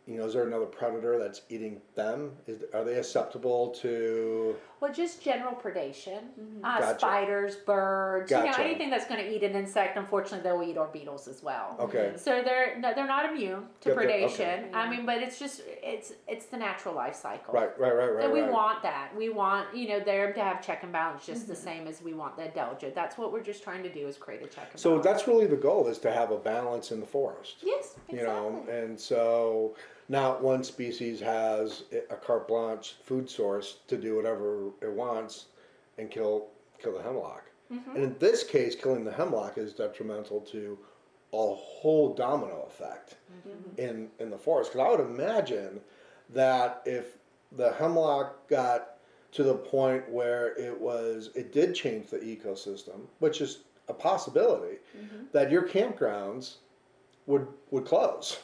you 0.06 0.16
know 0.16 0.26
is 0.26 0.34
there 0.34 0.46
another 0.46 0.66
predator 0.66 1.18
that's 1.18 1.42
eating 1.48 1.80
them? 1.94 2.32
Is 2.46 2.64
are 2.74 2.84
they 2.84 2.94
susceptible 2.94 3.70
to 3.82 4.56
Well, 4.80 4.92
just 4.92 5.20
general 5.22 5.54
predation. 5.54 6.20
Mm-hmm. 6.40 6.64
Uh, 6.64 6.78
Gotcha. 6.80 6.98
Spiders, 7.00 7.56
birds, 7.56 8.30
you 8.30 8.36
know, 8.36 8.52
anything 8.58 8.90
that's 8.90 9.06
going 9.06 9.20
to 9.20 9.28
eat 9.34 9.42
an 9.42 9.56
insect. 9.56 9.96
Unfortunately, 9.96 10.42
they'll 10.48 10.62
eat 10.62 10.78
our 10.78 10.86
beetles 10.86 11.26
as 11.26 11.42
well. 11.42 11.76
okay 11.80 11.98
mm-hmm. 11.98 12.16
So 12.16 12.42
they're 12.44 12.78
no, 12.78 12.94
they're 12.94 13.06
not 13.06 13.30
immune 13.30 13.64
to 13.80 13.88
Yeah, 13.88 13.94
they're- 13.94 14.06
predation. 14.06 14.58
okay. 14.68 14.70
I 14.72 14.88
mean, 14.88 15.04
but 15.04 15.18
it's 15.18 15.38
just 15.38 15.62
it's 15.66 16.12
it's 16.28 16.46
the 16.46 16.56
natural 16.56 16.94
life 16.94 17.16
cycle. 17.16 17.52
right 17.54 17.78
right 17.78 17.94
right 17.94 18.14
right 18.14 18.24
And 18.24 18.32
we 18.32 18.40
right. 18.42 18.52
want 18.52 18.82
that. 18.82 19.10
We 19.16 19.28
want 19.28 19.76
you 19.76 19.88
know 19.88 20.00
them 20.00 20.32
to 20.34 20.40
have 20.40 20.64
check 20.64 20.82
and 20.84 20.92
balance 20.92 21.26
just 21.26 21.48
the 21.48 21.54
mm-hmm. 21.54 21.64
same 21.64 21.86
as 21.88 22.00
we 22.02 22.14
want 22.14 22.36
the 22.36 22.44
adelgid. 22.44 22.94
That's 22.94 23.18
what 23.18 23.32
we're 23.32 23.42
just 23.42 23.62
trying 23.62 23.82
to 23.82 23.92
do 23.92 24.06
is 24.06 24.16
create 24.16 24.42
a 24.42 24.46
check 24.46 24.68
and 24.72 24.80
So 24.80 24.90
balance. 24.90 25.04
that's 25.06 25.28
really 25.28 25.46
the 25.46 25.56
goal 25.56 25.88
is 25.88 25.98
to 25.98 26.12
have 26.12 26.30
a 26.30 26.38
balance 26.38 26.92
in 26.92 27.00
the 27.00 27.06
forest. 27.06 27.56
yes, 27.62 27.96
exactly. 28.08 28.18
You 28.18 28.24
know, 28.26 28.64
and 28.70 28.98
so 28.98 29.74
not 30.08 30.42
one 30.42 30.64
species 30.64 31.20
has 31.20 31.84
a 32.10 32.16
carte 32.16 32.48
blanche 32.48 32.96
food 33.04 33.28
source 33.28 33.78
to 33.88 33.96
do 33.96 34.16
whatever 34.16 34.68
it 34.80 34.92
wants 34.92 35.46
and 35.98 36.10
kill 36.10 36.48
kill 36.82 36.96
the 36.96 37.02
hemlock. 37.02 37.44
Mm-hmm. 37.72 37.90
And 37.96 38.04
in 38.04 38.16
this 38.18 38.42
case, 38.44 38.74
killing 38.74 39.04
the 39.04 39.12
hemlock 39.12 39.58
is 39.58 39.74
detrimental 39.74 40.40
to 40.42 40.78
a 41.32 41.54
whole 41.54 42.14
domino 42.14 42.64
effect 42.66 43.16
Mm-hmm. 43.46 43.80
in 43.80 44.08
in 44.18 44.30
the 44.30 44.38
forest. 44.38 44.72
Because 44.72 44.86
I 44.86 44.90
would 44.90 45.06
imagine 45.06 45.80
that 46.30 46.82
if 46.86 47.18
the 47.52 47.72
hemlock 47.72 48.48
got 48.48 48.96
to 49.32 49.42
the 49.42 49.54
point 49.54 50.08
where 50.10 50.56
it 50.58 50.78
was 50.78 51.30
it 51.34 51.52
did 51.52 51.74
change 51.74 52.08
the 52.08 52.18
ecosystem, 52.18 53.00
which 53.18 53.40
is 53.40 53.60
a 53.88 53.94
possibility, 53.94 54.78
that 55.32 55.50
your 55.50 55.62
campgrounds 55.62 56.56
would 57.26 57.46
would 57.70 57.84
close 57.84 58.38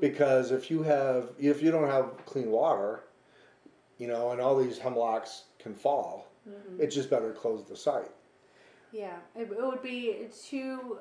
because 0.00 0.50
if 0.50 0.70
you 0.70 0.82
have 0.82 1.30
if 1.38 1.62
you 1.62 1.70
don't 1.70 1.88
have 1.88 2.24
clean 2.26 2.50
water, 2.50 3.04
you 3.98 4.06
know, 4.06 4.30
and 4.30 4.40
all 4.40 4.56
these 4.56 4.78
hemlocks 4.78 5.44
can 5.58 5.74
fall, 5.74 6.30
mm-hmm. 6.48 6.82
it's 6.82 6.94
just 6.94 7.10
better 7.10 7.32
to 7.32 7.38
close 7.38 7.64
the 7.64 7.76
site. 7.76 8.10
Yeah, 8.92 9.16
it, 9.34 9.50
it 9.50 9.62
would 9.62 9.82
be 9.82 10.26
too 10.48 10.98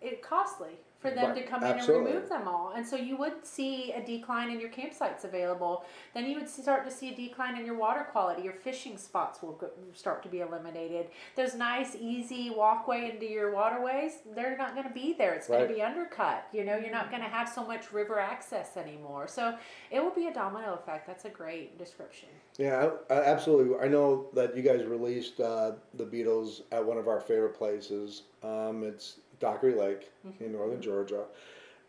it 0.00 0.22
costly 0.22 0.78
for 1.00 1.10
them 1.10 1.30
Right, 1.30 1.36
to 1.36 1.42
come 1.42 1.62
in 1.62 1.78
and 1.78 1.88
remove 1.88 2.28
them 2.28 2.48
all, 2.48 2.72
and 2.74 2.86
so 2.86 2.96
you 2.96 3.16
would 3.16 3.46
see 3.46 3.92
a 3.92 4.04
decline 4.04 4.50
in 4.50 4.58
your 4.58 4.70
campsites 4.70 5.24
available. 5.24 5.84
Then 6.12 6.26
you 6.26 6.36
would 6.36 6.48
start 6.48 6.84
to 6.86 6.90
see 6.90 7.12
a 7.12 7.16
decline 7.16 7.56
in 7.56 7.64
your 7.64 7.76
water 7.76 8.06
quality. 8.10 8.42
Your 8.42 8.52
fishing 8.52 8.98
spots 8.98 9.40
will 9.40 9.52
go, 9.52 9.70
start 9.94 10.24
to 10.24 10.28
be 10.28 10.40
eliminated. 10.40 11.06
Those 11.36 11.54
nice, 11.54 11.94
easy 11.94 12.50
walkway 12.50 13.10
into 13.12 13.26
your 13.26 13.52
waterways, 13.52 14.18
they're 14.34 14.56
not 14.56 14.74
going 14.74 14.88
to 14.88 14.94
be 14.94 15.12
there. 15.12 15.34
It's 15.34 15.46
going 15.46 15.68
to 15.68 15.72
be 15.72 15.82
undercut. 15.82 16.48
You 16.52 16.64
know, 16.64 16.76
you're 16.76 16.90
not 16.90 17.10
going 17.10 17.22
to 17.22 17.28
have 17.28 17.48
so 17.48 17.64
much 17.64 17.92
river 17.92 18.18
access 18.18 18.76
anymore. 18.76 19.28
So 19.28 19.54
it 19.90 20.00
will 20.02 20.14
be 20.14 20.26
a 20.26 20.32
domino 20.34 20.74
effect. 20.74 21.06
That's 21.06 21.24
a 21.26 21.30
great 21.30 21.78
description. 21.78 22.28
Yeah, 22.58 22.90
I, 23.08 23.14
I, 23.14 23.24
absolutely. 23.24 23.78
I 23.78 23.86
know 23.86 24.26
that 24.34 24.56
you 24.56 24.62
guys 24.62 24.84
released 24.84 25.38
uh, 25.40 25.72
the 25.94 26.04
beetles 26.04 26.62
at 26.72 26.84
one 26.84 26.98
of 26.98 27.06
our 27.06 27.20
favorite 27.20 27.54
places. 27.54 28.22
Um, 28.42 28.82
it's 28.82 29.18
Dockery 29.40 29.74
Lake 29.74 30.10
mm-hmm. 30.26 30.44
in 30.44 30.52
northern 30.52 30.80
Georgia, 30.80 31.24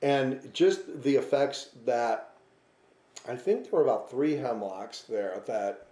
and 0.01 0.53
just 0.53 1.03
the 1.03 1.15
effects 1.15 1.69
that 1.85 2.33
I 3.27 3.35
think 3.35 3.63
there 3.63 3.73
were 3.73 3.83
about 3.83 4.09
three 4.09 4.35
hemlocks 4.35 5.01
there 5.01 5.41
that 5.45 5.87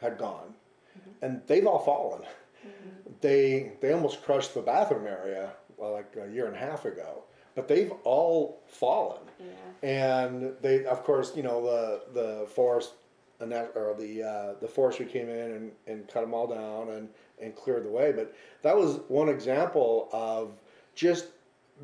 had 0.00 0.18
gone, 0.18 0.54
mm-hmm. 0.98 1.24
and 1.24 1.42
they've 1.46 1.66
all 1.66 1.80
fallen. 1.80 2.22
Mm-hmm. 2.22 3.12
They 3.20 3.72
they 3.80 3.92
almost 3.92 4.22
crushed 4.22 4.54
the 4.54 4.62
bathroom 4.62 5.06
area 5.06 5.52
well, 5.82 5.92
like 5.92 6.14
a 6.16 6.30
year 6.30 6.46
and 6.46 6.54
a 6.54 6.58
half 6.58 6.84
ago, 6.84 7.24
but 7.54 7.68
they've 7.68 7.92
all 8.04 8.62
fallen. 8.66 9.22
Yeah. 9.40 9.88
And 9.88 10.52
they, 10.62 10.84
of 10.84 11.02
course, 11.02 11.32
you 11.34 11.42
know 11.42 11.62
the 11.64 12.20
the 12.20 12.46
forest 12.46 12.92
or 13.40 13.96
the 13.98 14.22
uh, 14.22 14.54
the 14.60 14.68
forestry 14.68 15.06
came 15.06 15.28
in 15.28 15.52
and, 15.52 15.72
and 15.88 16.08
cut 16.08 16.20
them 16.20 16.32
all 16.32 16.46
down 16.46 16.90
and, 16.90 17.08
and 17.40 17.56
cleared 17.56 17.84
the 17.84 17.90
way. 17.90 18.12
But 18.12 18.34
that 18.62 18.76
was 18.76 19.00
one 19.08 19.28
example 19.28 20.08
of 20.12 20.52
just 20.94 21.26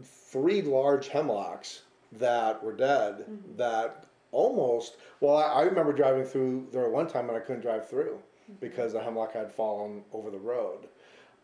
three 0.03 0.63
large 0.63 1.09
hemlocks 1.09 1.83
that 2.13 2.63
were 2.63 2.73
dead. 2.73 3.27
That 3.57 4.05
almost 4.33 4.97
well, 5.21 5.37
I, 5.37 5.43
I 5.43 5.63
remember 5.63 5.93
driving 5.93 6.25
through 6.25 6.69
there 6.73 6.89
one 6.91 7.07
time 7.07 7.29
and 7.29 7.37
I 7.37 7.41
couldn't 7.41 7.63
drive 7.63 7.89
through 7.89 8.19
because 8.61 8.93
the 8.93 9.01
hemlock 9.03 9.33
had 9.33 9.53
fallen 9.53 10.03
over 10.13 10.31
the 10.31 10.39
road. 10.39 10.89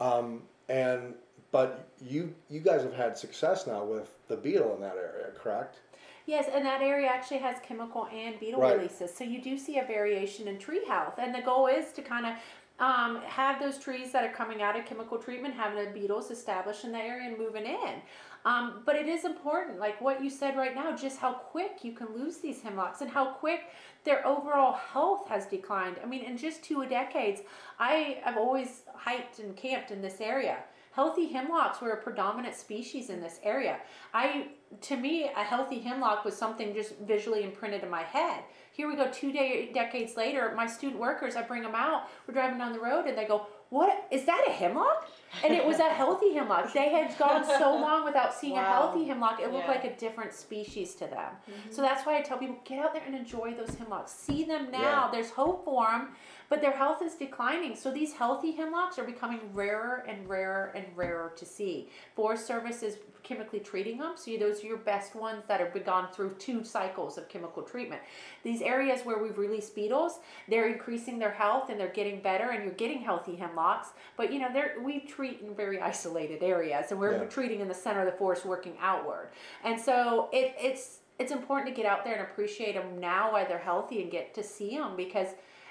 Um, 0.01 0.43
and 0.69 1.15
but 1.53 1.89
you 2.01 2.35
you 2.51 2.61
guys 2.61 2.83
have 2.83 2.95
had 2.95 3.17
success 3.17 3.67
now 3.67 3.85
with 3.85 4.11
the 4.29 4.37
beetle 4.37 4.75
in 4.75 4.81
that 4.81 4.97
area, 4.97 5.29
correct? 5.37 5.81
Yes, 6.27 6.47
and 6.53 6.65
that 6.65 6.81
area 6.81 7.07
actually 7.09 7.39
has 7.39 7.57
chemical 7.63 8.09
and 8.13 8.41
beetle 8.41 8.61
Right. 8.61 8.77
releases. 8.77 9.15
So 9.15 9.25
you 9.25 9.43
do 9.43 9.59
see 9.59 9.79
a 9.79 9.85
variation 9.85 10.49
in 10.49 10.59
tree 10.59 10.85
health. 10.87 11.15
And 11.19 11.35
the 11.35 11.43
goal 11.43 11.67
is 11.67 11.93
to 11.93 12.03
kind 12.03 12.25
of 12.25 12.33
um, 12.81 13.21
have 13.23 13.61
those 13.61 13.79
trees 13.79 14.11
that 14.13 14.25
are 14.25 14.33
coming 14.33 14.63
out 14.63 14.79
of 14.79 14.85
chemical 14.85 15.19
treatment, 15.19 15.55
having 15.55 15.85
the 15.85 15.91
beetles 15.91 16.31
established 16.31 16.85
in 16.85 16.93
the 16.93 16.99
area 16.99 17.29
and 17.29 17.39
moving 17.39 17.67
in. 17.67 18.03
Um, 18.45 18.83
but 18.85 18.97
it 18.97 19.07
is 19.07 19.25
important, 19.25 19.79
like 19.79 20.01
what 20.01 20.23
you 20.23 20.29
said 20.29 20.57
right 20.57 20.75
now, 20.75 20.95
just 20.95 21.19
how 21.19 21.33
quick 21.33 21.79
you 21.83 21.93
can 21.93 22.09
lose 22.15 22.39
these 22.39 22.61
hemlocks 22.61 23.01
and 23.01 23.11
how 23.11 23.33
quick 23.33 23.71
their 24.05 24.27
overall 24.27 24.73
health 24.73 25.29
has 25.29 25.47
declined. 25.47 25.97
I 26.03 26.07
mean, 26.07 26.23
in 26.23 26.37
just 26.37 26.63
two 26.63 26.85
decades, 26.85 27.41
I 27.79 28.19
have 28.23 28.37
always 28.37 28.83
hiked 28.95 29.39
and 29.39 29.57
camped 29.57 29.91
in 29.91 30.03
this 30.03 30.21
area. 30.21 30.59
Healthy 30.93 31.33
hemlocks 31.33 31.81
were 31.81 31.91
a 31.91 32.03
predominant 32.03 32.55
species 32.55 33.09
in 33.09 33.21
this 33.21 33.41
area. 33.43 33.79
I, 34.13 34.49
to 34.83 34.97
me, 34.97 35.25
a 35.25 35.43
healthy 35.43 35.81
hemlock 35.81 36.25
was 36.25 36.37
something 36.37 36.75
just 36.75 36.99
visually 36.99 37.43
imprinted 37.43 37.83
in 37.83 37.91
my 37.91 38.03
head. 38.03 38.45
Here 38.75 38.89
we 38.89 38.97
go, 38.97 39.09
two 39.09 39.31
de- 39.31 39.71
decades 39.73 40.17
later. 40.17 40.53
My 40.57 40.67
student 40.67 41.01
workers, 41.01 41.37
I 41.37 41.43
bring 41.43 41.63
them 41.63 41.77
out. 41.77 42.09
We're 42.27 42.35
driving 42.35 42.59
down 42.59 42.73
the 42.73 42.81
road, 42.81 43.07
and 43.07 43.17
they 43.17 43.25
go, 43.25 43.47
"What 43.71 44.09
is 44.11 44.25
that? 44.25 44.45
A 44.49 44.51
hemlock?" 44.51 45.07
And 45.45 45.55
it 45.55 45.65
was 45.65 45.79
a 45.79 45.89
healthy 45.89 46.35
hemlock. 46.35 46.73
They 46.73 46.89
had 46.91 47.17
gone 47.17 47.45
so 47.45 47.73
long 47.87 48.05
without 48.05 48.35
seeing 48.35 48.59
a 48.59 48.65
healthy 48.65 49.05
hemlock; 49.05 49.39
it 49.41 49.53
looked 49.53 49.67
Yeah. 49.69 49.71
like 49.71 49.85
a 49.85 49.95
different 49.97 50.35
species 50.35 50.97
to 50.97 51.07
them. 51.07 51.35
Mm-hmm. 51.49 51.71
So 51.71 51.83
that's 51.83 52.05
why 52.05 52.19
I 52.19 52.23
tell 52.23 52.37
people 52.37 52.59
get 52.65 52.81
out 52.85 52.95
there 52.95 53.05
and 53.07 53.15
enjoy 53.15 53.55
those 53.55 53.77
hemlocks. 53.77 54.11
See 54.11 54.43
them 54.43 54.73
now. 54.73 54.81
Yeah. 55.07 55.09
There's 55.13 55.31
hope 55.31 55.65
for 55.65 55.87
them, 55.87 56.09
but 56.49 56.61
their 56.61 56.73
health 56.73 57.01
is 57.01 57.15
declining. 57.15 57.77
So 57.77 57.93
these 57.93 58.15
healthy 58.15 58.51
hemlocks 58.57 58.99
are 58.99 59.05
becoming 59.05 59.39
rarer 59.53 60.05
and 60.09 60.29
rarer 60.29 60.73
and 60.75 60.87
rarer 60.97 61.33
to 61.37 61.45
see. 61.45 61.91
Forest 62.17 62.45
Service 62.45 62.83
is 62.83 62.99
chemically 63.25 63.59
treating 63.59 63.99
them, 63.99 64.13
so 64.17 64.37
those 64.37 64.63
are 64.63 64.67
your 64.67 64.77
best 64.77 65.17
ones 65.17 65.43
that 65.49 65.59
have 65.59 65.73
been 65.73 65.83
gone 65.83 66.09
through 66.13 66.35
two 66.39 66.63
cycles 66.63 67.19
of 67.19 67.29
chemical 67.29 67.63
treatment. 67.63 68.03
These 68.45 68.63
areas 68.63 69.01
where 69.05 69.19
we've 69.19 69.39
released 69.39 69.75
beetles, 69.75 70.21
they're 70.49 70.69
increasing 70.69 71.19
their 71.19 71.33
health 71.33 71.71
and 71.71 71.81
they're 71.81 71.89
getting 71.89 72.21
better, 72.21 72.51
and 72.51 72.63
you're 72.63 72.75
getting 72.75 73.01
healthy 73.01 73.35
hemlocks. 73.35 73.89
But 74.17 74.33
you 74.33 74.39
know, 74.39 74.53
they're, 74.53 74.77
we 74.83 75.01
treat 75.01 75.41
in 75.41 75.55
very 75.55 75.81
isolated 75.81 76.43
areas, 76.43 76.91
and 76.93 77.01
we're 77.01 77.23
Yeah. 77.23 77.25
treating 77.25 77.61
in 77.61 77.69
the 77.69 77.75
center 77.75 78.01
of 78.01 78.07
the 78.07 78.17
forest, 78.19 78.45
working 78.45 78.77
outward. 78.81 79.31
And 79.65 79.81
so 79.81 80.29
it, 80.33 80.55
it's 80.61 80.99
it's 81.19 81.33
important 81.33 81.75
to 81.75 81.81
get 81.81 81.89
out 81.91 82.05
there 82.05 82.15
and 82.15 82.23
appreciate 82.23 82.75
them 82.75 82.99
now 83.01 83.33
while 83.33 83.47
they're 83.47 83.59
healthy 83.59 84.03
and 84.03 84.11
get 84.11 84.35
to 84.35 84.43
see 84.43 84.77
them 84.77 84.97
because 84.97 85.29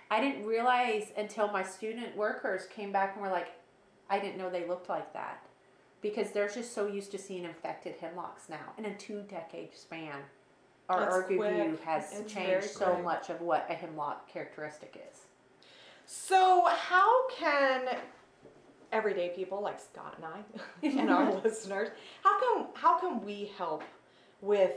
I 0.10 0.22
didn't 0.22 0.45
realize 0.45 1.12
until 1.18 1.49
my 1.51 1.64
student 1.64 2.16
workers 2.16 2.66
came 2.68 2.91
back 2.93 3.14
and 3.14 3.22
were 3.22 3.30
like, 3.30 3.49
I 4.10 4.20
didn't 4.20 4.38
know 4.38 4.49
they 4.49 4.66
looked 4.68 4.88
like 4.89 5.12
that 5.14 5.45
because 6.04 6.32
they're 6.32 6.49
just 6.49 6.76
so 6.76 6.86
used 6.86 7.10
to 7.12 7.18
seeing 7.18 7.45
infected 7.45 7.95
hemlocks 7.99 8.49
now 8.49 8.74
in 8.78 8.86
a 8.86 8.93
two 8.95 9.24
decade 9.24 9.74
span. 9.74 10.20
Our, 10.89 10.99
That's 10.99 11.30
has 11.86 12.20
It's 12.20 12.32
changed 12.32 12.68
so 12.68 13.01
much 13.01 13.30
of 13.30 13.39
what 13.39 13.66
a 13.70 13.74
hemlock 13.74 14.32
characteristic 14.32 15.01
is. 15.10 15.22
So, 16.06 16.66
how 16.68 17.30
can 17.30 17.88
everyday 18.91 19.30
people 19.30 19.62
like 19.62 19.80
Scott 19.80 20.18
and 20.18 20.26
I 20.26 20.99
and 20.99 21.10
our 21.10 21.34
listeners, 21.43 21.89
how 22.22 22.39
can 22.39 22.68
how 22.74 22.99
can 22.99 23.26
we 23.26 23.51
help 23.58 23.84
with 24.41 24.74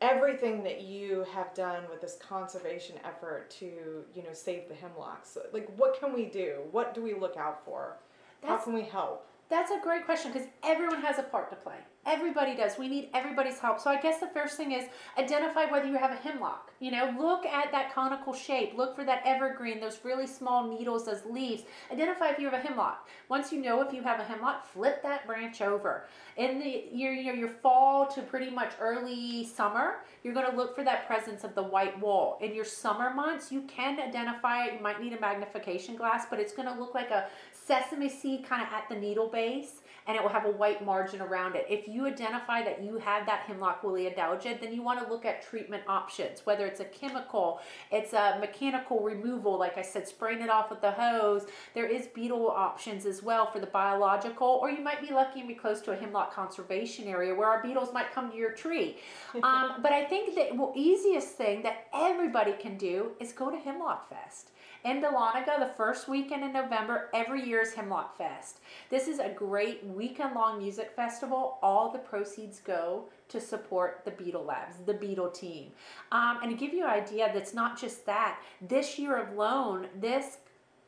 everything 0.00 0.62
that 0.62 0.82
you 0.82 1.26
have 1.32 1.52
done 1.54 1.82
with 1.90 2.00
this 2.00 2.16
conservation 2.20 2.94
effort 3.04 3.50
to, 3.50 3.66
you 4.14 4.22
know, 4.22 4.32
save 4.32 4.68
the 4.68 4.74
hemlocks? 4.74 5.36
Like 5.52 5.68
what 5.76 5.98
can 5.98 6.14
we 6.14 6.26
do? 6.26 6.58
What 6.70 6.94
do 6.94 7.02
we 7.02 7.14
look 7.14 7.36
out 7.36 7.64
for? 7.64 7.96
How 8.44 8.58
can 8.58 8.74
we 8.74 8.82
help? 8.82 9.26
That's 9.50 9.70
a 9.70 9.78
great 9.82 10.06
question 10.06 10.32
because 10.32 10.48
everyone 10.62 11.02
has 11.02 11.18
a 11.18 11.22
part 11.22 11.50
to 11.50 11.56
play. 11.56 11.76
Everybody 12.06 12.54
does. 12.54 12.78
We 12.78 12.88
need 12.88 13.08
everybody's 13.14 13.58
help. 13.58 13.80
So 13.80 13.90
I 13.90 14.00
guess 14.00 14.20
the 14.20 14.26
first 14.28 14.56
thing 14.56 14.72
is 14.72 14.84
identify 15.18 15.66
whether 15.66 15.86
you 15.86 15.96
have 15.96 16.10
a 16.10 16.16
hemlock. 16.16 16.70
You 16.80 16.90
know, 16.90 17.14
look 17.18 17.46
at 17.46 17.70
that 17.72 17.94
conical 17.94 18.34
shape. 18.34 18.74
Look 18.76 18.94
for 18.94 19.04
that 19.04 19.22
evergreen, 19.24 19.80
those 19.80 20.00
really 20.02 20.26
small 20.26 20.68
needles, 20.68 21.06
those 21.06 21.24
leaves. 21.24 21.62
Identify 21.90 22.30
if 22.30 22.38
you 22.38 22.48
have 22.48 22.58
a 22.58 22.66
hemlock. 22.66 23.08
Once 23.28 23.52
you 23.52 23.62
know 23.62 23.80
if 23.80 23.92
you 23.92 24.02
have 24.02 24.20
a 24.20 24.24
hemlock, 24.24 24.66
flip 24.66 25.02
that 25.02 25.26
branch 25.26 25.62
over. 25.62 26.06
In 26.36 26.58
the 26.58 26.84
your 26.92 27.12
your, 27.12 27.34
your 27.34 27.48
fall 27.48 28.06
to 28.08 28.22
pretty 28.22 28.50
much 28.50 28.72
early 28.80 29.46
summer, 29.46 30.04
you're 30.22 30.34
going 30.34 30.50
to 30.50 30.56
look 30.56 30.74
for 30.74 30.84
that 30.84 31.06
presence 31.06 31.44
of 31.44 31.54
the 31.54 31.62
white 31.62 31.98
wall. 32.00 32.38
In 32.42 32.54
your 32.54 32.64
summer 32.64 33.12
months, 33.12 33.52
you 33.52 33.62
can 33.62 33.98
identify 34.00 34.66
it. 34.66 34.74
You 34.74 34.80
might 34.80 35.00
need 35.00 35.12
a 35.12 35.20
magnification 35.20 35.96
glass, 35.96 36.26
but 36.28 36.38
it's 36.38 36.52
going 36.52 36.68
to 36.68 36.78
look 36.78 36.94
like 36.94 37.10
a 37.10 37.28
sesame 37.64 38.08
seed 38.08 38.44
kind 38.44 38.62
of 38.62 38.68
at 38.72 38.88
the 38.88 38.94
needle 38.94 39.28
base 39.28 39.80
and 40.06 40.16
it 40.16 40.22
will 40.22 40.30
have 40.30 40.44
a 40.44 40.50
white 40.50 40.84
margin 40.84 41.20
around 41.22 41.56
it. 41.56 41.66
If 41.68 41.88
you 41.88 42.06
identify 42.06 42.62
that 42.62 42.82
you 42.82 42.98
have 42.98 43.26
that 43.26 43.40
hemlock 43.40 43.82
woolly 43.82 44.04
adelgid, 44.04 44.60
then 44.60 44.74
you 44.74 44.82
want 44.82 45.02
to 45.02 45.10
look 45.10 45.24
at 45.24 45.42
treatment 45.42 45.82
options, 45.88 46.44
whether 46.44 46.66
it's 46.66 46.80
a 46.80 46.84
chemical, 46.84 47.60
it's 47.90 48.12
a 48.12 48.36
mechanical 48.38 49.00
removal, 49.00 49.58
like 49.58 49.78
I 49.78 49.82
said, 49.82 50.06
spraying 50.06 50.42
it 50.42 50.50
off 50.50 50.70
with 50.70 50.82
the 50.82 50.90
hose. 50.90 51.46
There 51.74 51.86
is 51.86 52.06
beetle 52.08 52.50
options 52.50 53.06
as 53.06 53.22
well 53.22 53.50
for 53.50 53.60
the 53.60 53.66
biological, 53.66 54.58
or 54.60 54.70
you 54.70 54.82
might 54.82 55.00
be 55.00 55.12
lucky 55.12 55.40
and 55.40 55.48
be 55.48 55.54
close 55.54 55.80
to 55.82 55.92
a 55.92 55.96
hemlock 55.96 56.34
conservation 56.34 57.08
area 57.08 57.34
where 57.34 57.48
our 57.48 57.62
beetles 57.62 57.92
might 57.92 58.12
come 58.12 58.30
to 58.30 58.36
your 58.36 58.52
tree. 58.52 58.96
Um, 59.44 59.82
but 59.82 59.92
I 59.92 60.04
think 60.04 60.34
the 60.34 60.72
easiest 60.74 61.36
thing 61.36 61.62
that 61.64 61.88
everybody 61.92 62.52
can 62.52 62.78
do 62.78 63.10
is 63.20 63.32
go 63.32 63.50
to 63.50 63.56
Hemlock 63.56 64.08
Fest 64.08 64.52
in 64.84 65.00
Dahlonega 65.00 65.58
the 65.58 65.72
first 65.76 66.08
weekend 66.08 66.44
in 66.44 66.52
November. 66.52 67.08
Every 67.14 67.42
year 67.42 67.62
is 67.62 67.72
Hemlock 67.72 68.18
Fest. 68.18 68.60
This 68.90 69.08
is 69.08 69.18
a 69.18 69.30
great 69.30 69.84
weekend 69.84 70.34
long 70.34 70.58
music 70.58 70.92
festival. 70.94 71.58
All 71.62 71.90
the 71.90 71.98
proceeds 71.98 72.60
go 72.60 73.04
to 73.28 73.40
support 73.40 74.02
the 74.04 74.10
Beetle 74.10 74.44
Labs, 74.44 74.76
the 74.84 74.94
Beetle 74.94 75.30
team. 75.30 75.72
Um, 76.12 76.38
and 76.42 76.50
to 76.50 76.56
give 76.56 76.74
you 76.74 76.84
an 76.84 76.90
idea, 76.90 77.30
that's 77.32 77.54
not 77.54 77.80
just 77.80 78.04
that. 78.06 78.38
This 78.60 78.98
year 78.98 79.26
alone, 79.26 79.88
this 79.98 80.38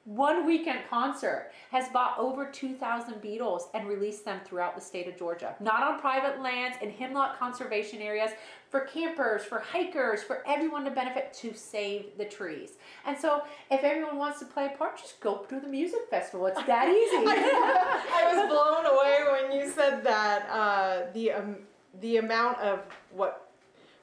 one 0.05 0.47
weekend 0.47 0.81
concert 0.89 1.51
has 1.73 1.89
bought 1.89 2.17
over 2.17 2.47
2,000 2.47 3.21
beetles 3.21 3.69
and 3.75 3.89
released 3.89 4.25
them 4.25 4.41
throughout 4.45 4.77
the 4.77 4.81
state 4.81 5.09
of 5.09 5.19
Georgia. 5.19 5.57
Not 5.59 5.83
on 5.83 5.99
private 5.99 6.41
lands, 6.41 6.77
in 6.81 6.91
hemlock 6.91 7.39
conservation 7.41 8.01
areas, 8.01 8.31
for 8.77 8.85
campers, 8.85 9.43
for 9.43 9.61
hikers, 9.61 10.22
for 10.22 10.43
everyone 10.47 10.85
to 10.85 10.91
benefit 10.91 11.33
to 11.33 11.55
save 11.55 12.18
the 12.18 12.24
trees. 12.27 12.72
And 13.07 13.16
so, 13.16 13.43
if 13.70 13.83
everyone 13.83 14.18
wants 14.18 14.39
to 14.41 14.45
play 14.45 14.66
a 14.66 14.77
part, 14.77 14.99
just 14.99 15.18
go 15.20 15.39
to 15.49 15.61
the 15.61 15.66
music 15.66 16.01
festival. 16.11 16.47
It's 16.47 16.62
that 16.64 16.89
easy. 16.89 17.16
I 17.27 18.35
was 18.35 18.49
blown 18.51 18.85
away 18.85 19.24
when 19.33 19.59
you 19.59 19.70
said 19.70 20.05
that 20.05 20.47
uh, 20.51 21.11
the 21.14 21.33
um, 21.33 21.57
the 22.03 22.18
amount 22.18 22.59
of 22.59 22.81
what 23.12 23.51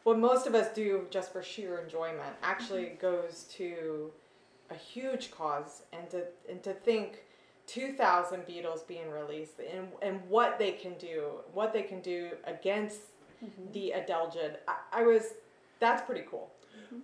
what 0.05 0.17
most 0.17 0.47
of 0.47 0.55
us 0.55 0.74
do 0.74 1.05
just 1.11 1.32
for 1.32 1.43
sheer 1.43 1.80
enjoyment 1.80 2.36
actually 2.41 2.97
goes 2.99 3.45
to 3.53 4.11
a 4.71 4.76
huge 4.76 5.30
cause, 5.30 5.84
and 5.93 6.09
to 6.09 6.24
and 6.49 6.63
to 6.63 6.74
think. 6.74 7.26
2000 7.65 8.45
beetles 8.45 8.84
being 8.84 9.09
released 9.09 9.53
and, 9.74 9.88
and 10.01 10.19
what 10.28 10.59
they 10.59 10.74
can 10.74 10.95
do 10.95 11.28
what 11.53 11.71
they 11.71 11.82
can 11.82 12.01
do 12.01 12.32
against 12.43 12.99
Mm-hmm. 13.44 13.72
the 13.74 13.94
adelgid 13.96 14.56
I, 14.68 15.02
I 15.02 15.04
was 15.04 15.34
that's 15.80 16.02
pretty 16.04 16.24
cool 16.30 16.50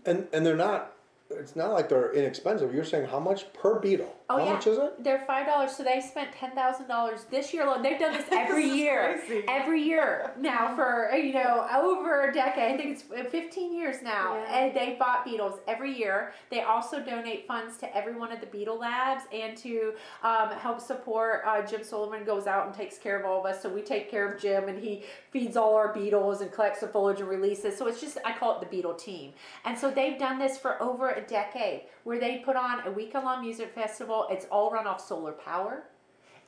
And 0.05 0.27
and 0.33 0.45
they're 0.45 0.55
not. 0.55 0.93
It's 1.31 1.55
not 1.55 1.73
like 1.73 1.89
they're 1.89 2.11
inexpensive. 2.13 2.73
You're 2.73 2.83
saying 2.83 3.07
how 3.07 3.19
much 3.19 3.51
per 3.53 3.79
beetle? 3.79 4.15
Oh, 4.31 4.37
how 4.37 4.45
yeah. 4.45 4.53
much 4.53 4.67
is 4.67 4.77
it? 4.77 5.03
They're 5.03 5.23
five 5.25 5.47
dollars, 5.47 5.71
so 5.75 5.81
they 5.83 5.99
spent 6.01 6.31
ten 6.31 6.51
thousand 6.51 6.87
dollars 6.87 7.25
this 7.31 7.51
year 7.51 7.65
alone. 7.65 7.81
They've 7.81 7.97
done 7.99 8.13
this 8.13 8.25
every 8.31 8.67
This 8.69 8.77
year, 8.77 9.21
crazy. 9.25 9.43
every 9.47 9.81
year 9.81 10.31
now 10.39 10.75
for 10.75 11.09
you 11.15 11.33
know 11.33 11.67
over 11.75 12.29
a 12.29 12.33
decade. 12.33 12.73
I 12.73 12.77
think 12.77 12.91
it's 12.91 13.31
fifteen 13.31 13.73
years 13.75 14.03
now, 14.03 14.35
Yeah. 14.35 14.55
and 14.55 14.75
they 14.75 14.97
bought 14.99 15.25
beetles 15.25 15.59
every 15.67 15.97
year. 15.97 16.31
They 16.51 16.61
also 16.61 16.99
donate 17.03 17.47
funds 17.47 17.77
to 17.77 17.97
every 17.97 18.15
one 18.15 18.31
of 18.31 18.39
the 18.39 18.45
beetle 18.45 18.77
labs 18.77 19.23
and 19.33 19.57
to 19.57 19.93
um, 20.23 20.49
help 20.51 20.79
support. 20.79 21.41
Uh, 21.47 21.63
Jim 21.65 21.83
Sullivan 21.83 22.23
goes 22.23 22.45
out 22.45 22.67
and 22.67 22.75
takes 22.75 22.99
care 22.99 23.19
of 23.19 23.25
all 23.25 23.39
of 23.39 23.47
us, 23.47 23.63
so 23.63 23.67
we 23.69 23.81
take 23.81 24.11
care 24.11 24.31
of 24.31 24.39
Jim, 24.39 24.67
and 24.69 24.77
he 24.77 25.03
feeds 25.31 25.57
all 25.57 25.73
our 25.75 25.91
beetles 25.91 26.41
and 26.41 26.51
collects 26.51 26.81
the 26.81 26.87
foliage 26.87 27.19
and 27.19 27.29
releases. 27.29 27.75
So 27.75 27.87
it's 27.87 27.99
just 27.99 28.19
I 28.23 28.33
call 28.37 28.53
it 28.55 28.59
the 28.59 28.67
beetle 28.67 28.93
team, 28.93 29.33
and 29.65 29.75
so 29.75 29.89
they've 29.89 30.19
done 30.19 30.37
this 30.37 30.55
for 30.59 30.79
over 30.83 31.09
a 31.09 31.21
decade, 31.21 31.81
where 32.03 32.19
they 32.19 32.43
put 32.45 32.55
on 32.55 32.85
a 32.85 32.91
week-long 32.91 33.41
music 33.41 33.73
festival. 33.73 34.18
It's 34.29 34.45
all 34.51 34.71
run 34.71 34.87
off 34.87 35.05
solar 35.05 35.33
power. 35.33 35.83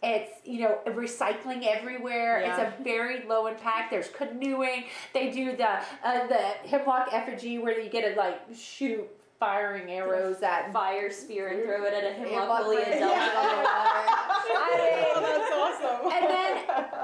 It's 0.03 0.31
you 0.45 0.61
know 0.61 0.79
recycling 0.87 1.65
everywhere. 1.65 2.41
Yeah. 2.41 2.49
It's 2.49 2.79
a 2.79 2.83
very 2.83 3.23
low 3.27 3.47
impact. 3.47 3.91
There's 3.91 4.09
canoeing. 4.09 4.85
They 5.13 5.29
do 5.29 5.55
the 5.55 5.69
uh, 6.03 6.27
the 6.27 6.67
hemlock 6.67 7.09
effigy 7.11 7.59
where 7.59 7.79
you 7.79 7.89
get 7.89 8.11
to 8.11 8.19
like 8.19 8.39
shoot 8.55 9.07
firing 9.41 9.89
arrows 9.89 10.43
at 10.43 10.71
Fire 10.71 11.09
spear 11.09 11.47
and 11.47 11.63
throw 11.63 11.83
it 11.83 11.95
at 11.95 12.03
a 12.03 12.13
hemlock 12.13 12.41
Hemlock 12.41 12.65
woolly 12.67 12.75
branch. 12.75 13.01
on 13.01 13.01
the 13.01 13.07
water. 13.07 13.17
I 14.53 14.77
mean, 14.77 15.05
oh, 15.15 15.21
that's 15.21 15.81
awesome. 15.83 16.11
and 16.13 16.25
then 16.29 16.51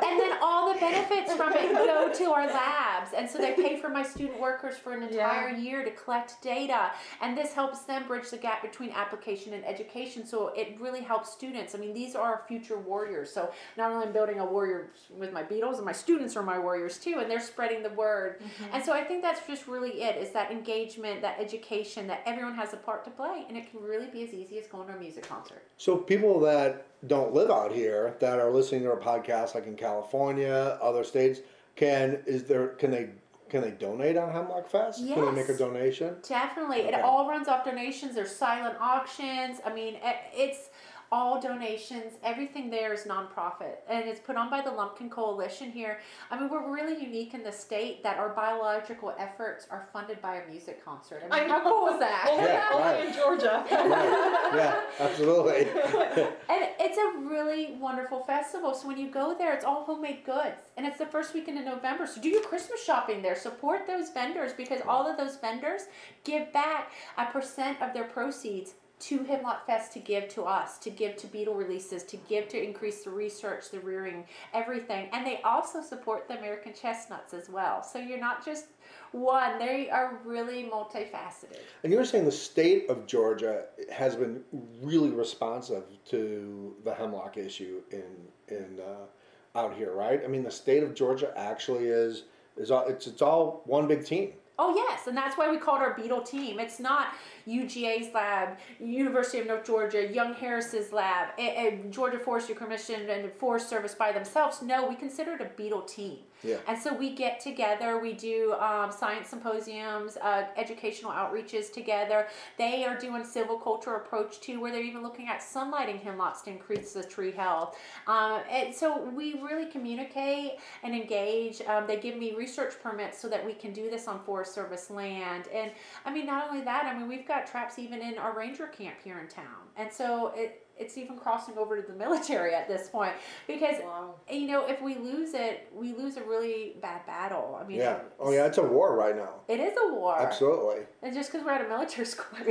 and 0.05 0.19
then 0.21 0.37
all 0.39 0.71
the 0.71 0.79
benefits 0.79 1.33
from 1.33 1.53
it 1.53 1.73
go 1.73 2.13
to 2.13 2.31
our 2.31 2.45
labs. 2.45 3.13
And 3.17 3.27
so 3.27 3.39
they 3.39 3.53
pay 3.53 3.79
for 3.81 3.89
my 3.89 4.03
student 4.03 4.39
workers 4.39 4.77
for 4.77 4.93
an 4.93 5.01
entire 5.01 5.49
year 5.49 5.83
to 5.83 5.89
collect 5.91 6.39
data. 6.43 6.91
And 7.21 7.35
this 7.35 7.53
helps 7.53 7.81
them 7.81 8.07
bridge 8.07 8.29
the 8.29 8.37
gap 8.37 8.61
between 8.61 8.91
application 8.91 9.53
and 9.53 9.65
education. 9.65 10.23
So 10.25 10.49
it 10.49 10.79
really 10.79 11.01
helps 11.01 11.31
students. 11.31 11.73
I 11.73 11.79
mean 11.79 11.95
these 11.95 12.13
are 12.15 12.21
our 12.21 12.43
future 12.47 12.77
warriors. 12.77 13.31
So 13.31 13.51
not 13.77 13.91
only 13.91 14.05
am 14.05 14.13
building 14.13 14.39
a 14.39 14.45
warrior 14.45 14.91
with 15.17 15.33
my 15.33 15.41
beetles 15.41 15.77
and 15.77 15.85
my 15.85 15.91
students 15.91 16.35
are 16.35 16.43
my 16.43 16.59
warriors 16.59 16.99
too 16.99 17.15
and 17.19 17.31
they're 17.31 17.39
spreading 17.39 17.81
the 17.81 17.89
word. 17.89 18.39
Mm-hmm. 18.39 18.75
And 18.75 18.85
so 18.85 18.93
i 18.93 19.03
think 19.03 19.23
that's 19.23 19.45
just 19.47 19.67
really 19.67 20.03
it 20.03 20.17
is 20.21 20.31
that 20.31 20.51
engagement 20.51 21.21
that 21.21 21.39
education 21.39 22.05
that 22.07 22.26
everyone 22.27 22.55
has 22.55 22.73
a 22.73 22.77
part 22.77 23.03
to 23.05 23.11
play 23.11 23.45
and 23.47 23.57
it 23.57 23.71
can 23.71 23.81
really 23.81 24.07
be 24.07 24.23
as 24.23 24.33
easy 24.33 24.59
as 24.59 24.67
going 24.67 24.87
to 24.87 24.93
a 24.93 24.97
music 24.97 25.27
concert 25.27 25.63
So 25.77 25.95
people 25.95 26.39
that 26.41 26.85
don't 27.07 27.33
live 27.33 27.49
out 27.49 27.71
here 27.71 28.15
that 28.19 28.39
are 28.39 28.51
listening 28.51 28.81
to 28.83 28.89
our 28.89 28.99
podcast, 28.99 29.55
like 29.55 29.67
in 29.67 29.75
California, 29.75 30.77
other 30.81 31.03
states, 31.03 31.39
can 31.75 32.19
is 32.25 32.43
there 32.43 32.69
can 32.69 32.91
they 32.91 33.09
can 33.49 33.61
they 33.61 33.71
donate 33.71 34.17
on 34.17 34.31
Hemlock 34.31 34.69
Fest? 34.69 34.99
Yes, 35.01 35.15
Can 35.15 35.25
they 35.25 35.31
make 35.31 35.49
a 35.49 35.57
donation? 35.57 36.15
Definitely. 36.27 36.79
It 36.79 36.95
all 36.95 37.29
runs 37.29 37.47
off 37.47 37.63
donations. 37.63 38.15
There's 38.15 38.35
silent 38.35 38.75
auctions. 38.81 39.59
I 39.65 39.73
mean, 39.73 39.97
it's 40.33 40.69
all 41.11 41.39
donations. 41.39 42.13
Everything 42.23 42.69
there 42.69 42.93
is 42.93 43.03
nonprofit. 43.03 43.77
And 43.89 44.07
it's 44.07 44.19
put 44.19 44.35
on 44.35 44.49
by 44.49 44.61
the 44.61 44.71
Lumpkin 44.71 45.09
Coalition 45.09 45.71
here. 45.71 45.99
I 46.29 46.39
mean, 46.39 46.49
we're 46.49 46.71
really 46.71 47.01
unique 47.01 47.33
in 47.33 47.43
the 47.43 47.51
state 47.51 48.03
that 48.03 48.17
our 48.17 48.29
biological 48.29 49.13
efforts 49.17 49.67
are 49.69 49.87
funded 49.93 50.21
by 50.21 50.37
a 50.37 50.47
music 50.49 50.83
concert. 50.83 51.23
I 51.31 51.41
mean, 51.41 51.49
how 51.49 51.63
cool 51.63 51.87
is 51.93 51.99
that? 51.99 52.27
Only, 52.29 52.43
Yeah, 52.45 52.77
right. 52.77 53.07
in 53.07 53.13
Georgia. 53.13 53.63
Right. 53.71 54.55
Yeah, 54.55 54.81
absolutely. 54.99 55.67
And 56.49 56.69
it's 56.79 56.97
a 56.97 57.19
really 57.27 57.75
wonderful 57.79 58.23
festival. 58.23 58.73
So 58.73 58.87
when 58.87 58.97
you 58.97 59.09
go 59.09 59.35
there, 59.37 59.53
it's 59.53 59.65
all 59.65 59.83
homemade 59.83 60.23
goods. 60.25 60.61
And 60.77 60.85
it's 60.85 60.97
the 60.97 61.05
first 61.05 61.33
weekend 61.33 61.57
in 61.57 61.65
November. 61.65 62.07
So 62.07 62.21
do 62.21 62.29
your 62.29 62.43
Christmas 62.43 62.83
shopping 62.83 63.21
there. 63.21 63.35
Support 63.35 63.87
those 63.87 64.09
vendors 64.09 64.53
because 64.53 64.81
all 64.87 65.07
of 65.09 65.17
those 65.17 65.37
vendors 65.37 65.83
give 66.23 66.51
back 66.53 66.91
a 67.17 67.25
percent 67.25 67.81
of 67.81 67.93
their 67.93 68.05
proceeds 68.05 68.73
to 68.99 69.23
Hemlock 69.23 69.67
Fest 69.67 69.93
to 69.93 69.99
give 69.99 70.27
to 70.29 70.43
us, 70.43 70.79
to 70.79 70.89
give 70.89 71.15
to 71.17 71.27
beetle 71.27 71.53
releases, 71.53 72.03
to 72.05 72.17
give 72.17 72.47
to 72.49 72.61
increase 72.61 73.03
the 73.03 73.11
research, 73.11 73.69
the 73.69 73.79
rearing, 73.79 74.25
everything. 74.53 75.09
And 75.11 75.25
they 75.25 75.39
also 75.43 75.81
support 75.81 76.27
the 76.27 76.37
American 76.37 76.73
chestnuts 76.73 77.33
as 77.33 77.47
well. 77.47 77.83
So 77.83 77.99
you're 77.99 78.19
not 78.19 78.43
just 78.43 78.65
one, 79.11 79.59
they 79.59 79.89
are 79.89 80.19
really 80.25 80.63
multifaceted. 80.63 81.59
And 81.83 81.93
you 81.93 81.99
were 81.99 82.05
saying 82.05 82.25
the 82.25 82.31
state 82.31 82.89
of 82.89 83.05
Georgia 83.05 83.65
has 83.91 84.15
been 84.15 84.41
really 84.81 85.11
responsive 85.11 85.83
to 86.05 86.75
the 86.83 86.93
hemlock 86.93 87.37
issue 87.37 87.81
in 87.91 88.03
in 88.47 88.79
uh, 88.79 89.57
out 89.57 89.75
here, 89.75 89.93
right? 89.93 90.21
I 90.23 90.27
mean, 90.27 90.43
the 90.43 90.51
state 90.51 90.83
of 90.83 90.93
Georgia 90.93 91.31
actually 91.35 91.85
is 91.85 92.23
is 92.57 92.71
all, 92.71 92.87
it's 92.87 93.07
it's 93.07 93.21
all 93.21 93.61
one 93.65 93.87
big 93.87 94.05
team. 94.05 94.33
Oh 94.59 94.75
yes, 94.75 95.05
and 95.05 95.15
that's 95.15 95.37
why 95.37 95.51
we 95.51 95.57
called 95.57 95.81
our 95.81 95.93
beetle 95.93 96.21
team. 96.21 96.59
It's 96.59 96.79
not 96.79 97.13
UGA's 97.47 98.11
lab, 98.13 98.57
University 98.79 99.39
of 99.39 99.45
North 99.45 99.65
Georgia, 99.65 100.11
Young 100.11 100.33
Harris's 100.33 100.91
lab, 100.91 101.29
eh, 101.37 101.77
Georgia 101.91 102.17
Forestry 102.17 102.55
Commission 102.55 103.07
and 103.09 103.31
Forest 103.33 103.69
Service 103.69 103.93
by 103.93 104.11
themselves. 104.11 104.63
No, 104.63 104.87
we 104.87 104.95
consider 104.95 105.33
it 105.33 105.41
a 105.41 105.49
beetle 105.55 105.83
team. 105.83 106.17
Yeah. 106.43 106.57
And 106.67 106.77
so 106.79 106.93
we 106.93 107.15
get 107.15 107.39
together, 107.39 107.99
we 107.99 108.13
do 108.13 108.53
um, 108.59 108.91
science 108.91 109.29
symposiums, 109.29 110.17
uh, 110.17 110.45
educational 110.55 111.11
outreaches 111.11 111.71
together. 111.71 112.27
They 112.57 112.85
are 112.85 112.97
doing 112.97 113.23
silviculture 113.23 113.95
approach 113.97 114.39
too, 114.39 114.59
where 114.59 114.71
they're 114.71 114.83
even 114.83 115.03
looking 115.03 115.27
at 115.27 115.41
sunlighting 115.41 116.01
hemlocks 116.01 116.41
to 116.43 116.51
increase 116.51 116.93
the 116.93 117.03
tree 117.03 117.31
health. 117.31 117.77
Um, 118.07 118.41
and 118.49 118.73
so 118.73 119.01
we 119.09 119.39
really 119.41 119.65
communicate 119.65 120.53
and 120.83 120.93
engage. 120.93 121.61
Um, 121.61 121.87
they 121.87 121.97
give 121.97 122.17
me 122.17 122.35
research 122.35 122.75
permits 122.81 123.19
so 123.19 123.27
that 123.29 123.45
we 123.45 123.53
can 123.53 123.73
do 123.73 123.89
this 123.89 124.07
on 124.07 124.19
Forest 124.23 124.53
Service 124.53 124.89
land. 124.89 125.47
And 125.53 125.71
I 126.05 126.13
mean, 126.13 126.25
not 126.25 126.47
only 126.49 126.63
that, 126.63 126.85
I 126.85 126.97
mean, 126.97 127.07
we've 127.07 127.27
got 127.27 127.47
traps 127.47 127.79
even 127.79 128.01
in 128.01 128.17
our 128.17 128.37
ranger 128.37 128.67
camp 128.67 128.97
here 129.03 129.19
in 129.19 129.27
town. 129.27 129.45
And 129.75 129.91
so 129.91 130.33
it, 130.35 130.66
it's 130.79 130.97
even 130.97 131.17
crossing 131.17 131.57
over 131.57 131.79
to 131.81 131.87
the 131.91 131.97
military 131.97 132.53
at 132.53 132.67
this 132.67 132.87
point 132.89 133.13
because 133.47 133.75
Wow. 133.83 134.15
you 134.29 134.47
know 134.47 134.67
if 134.67 134.81
we 134.81 134.95
lose 134.95 135.33
it 135.33 135.67
we 135.73 135.93
lose 135.93 136.17
a 136.17 136.23
really 136.23 136.75
bad 136.81 137.05
battle 137.05 137.57
i 137.61 137.67
mean 137.67 137.77
Yeah. 137.79 137.99
Oh 138.19 138.31
yeah, 138.31 138.45
it's 138.45 138.57
a 138.57 138.63
war 138.63 138.95
right 138.95 139.15
now. 139.15 139.35
it 139.47 139.59
is 139.59 139.73
a 139.85 139.93
war 139.93 140.19
Absolutely. 140.19 140.85
and 141.01 141.13
just 141.13 141.31
because 141.31 141.45
we're 141.45 141.51
at 141.53 141.65
a 141.65 141.67
military 141.67 142.05
school 142.05 142.25
I 142.39 142.43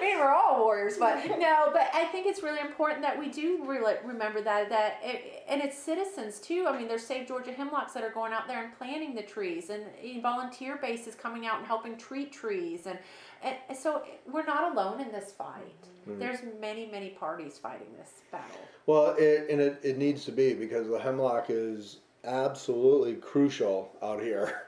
mean 0.00 0.18
we're 0.18 0.32
all 0.34 0.60
warriors 0.64 0.96
but 0.96 1.24
no 1.38 1.70
but 1.72 1.88
i 1.94 2.04
think 2.06 2.26
it's 2.26 2.42
really 2.42 2.60
important 2.60 3.02
that 3.02 3.18
we 3.18 3.28
do 3.28 3.62
really 3.64 3.94
remember 4.04 4.40
that 4.42 4.68
that 4.68 4.98
it, 5.02 5.44
and 5.48 5.60
it's 5.60 5.76
citizens 5.78 6.38
too 6.40 6.66
i 6.68 6.76
mean 6.76 6.88
there's 6.88 7.04
save 7.06 7.26
georgia 7.26 7.52
hemlocks 7.52 7.92
that 7.92 8.02
are 8.02 8.10
going 8.10 8.32
out 8.32 8.46
there 8.48 8.62
and 8.64 8.76
planting 8.78 9.14
the 9.14 9.22
trees 9.22 9.70
and 9.70 9.82
volunteer 10.22 10.76
bases 10.76 11.14
coming 11.14 11.46
out 11.46 11.58
and 11.58 11.66
helping 11.66 11.96
treat 11.96 12.32
trees 12.32 12.86
and, 12.86 12.98
and 13.42 13.56
so 13.76 14.02
we're 14.30 14.46
not 14.46 14.72
alone 14.72 15.00
in 15.00 15.12
this 15.12 15.32
fight 15.32 15.82
mm-hmm. 16.08 16.18
there's 16.18 16.40
many 16.60 16.86
many 16.90 17.10
parties 17.10 17.58
fighting 17.58 17.88
this 17.98 18.12
battle 18.32 18.60
Well, 18.86 19.14
it, 19.18 19.50
and 19.50 19.60
it, 19.60 19.80
it 19.82 19.98
needs 19.98 20.24
to 20.24 20.32
be 20.32 20.54
because 20.54 20.88
the 20.88 20.98
hemlock 20.98 21.46
is 21.50 21.98
absolutely 22.24 23.14
crucial 23.16 23.90
out 24.02 24.22
here. 24.22 24.62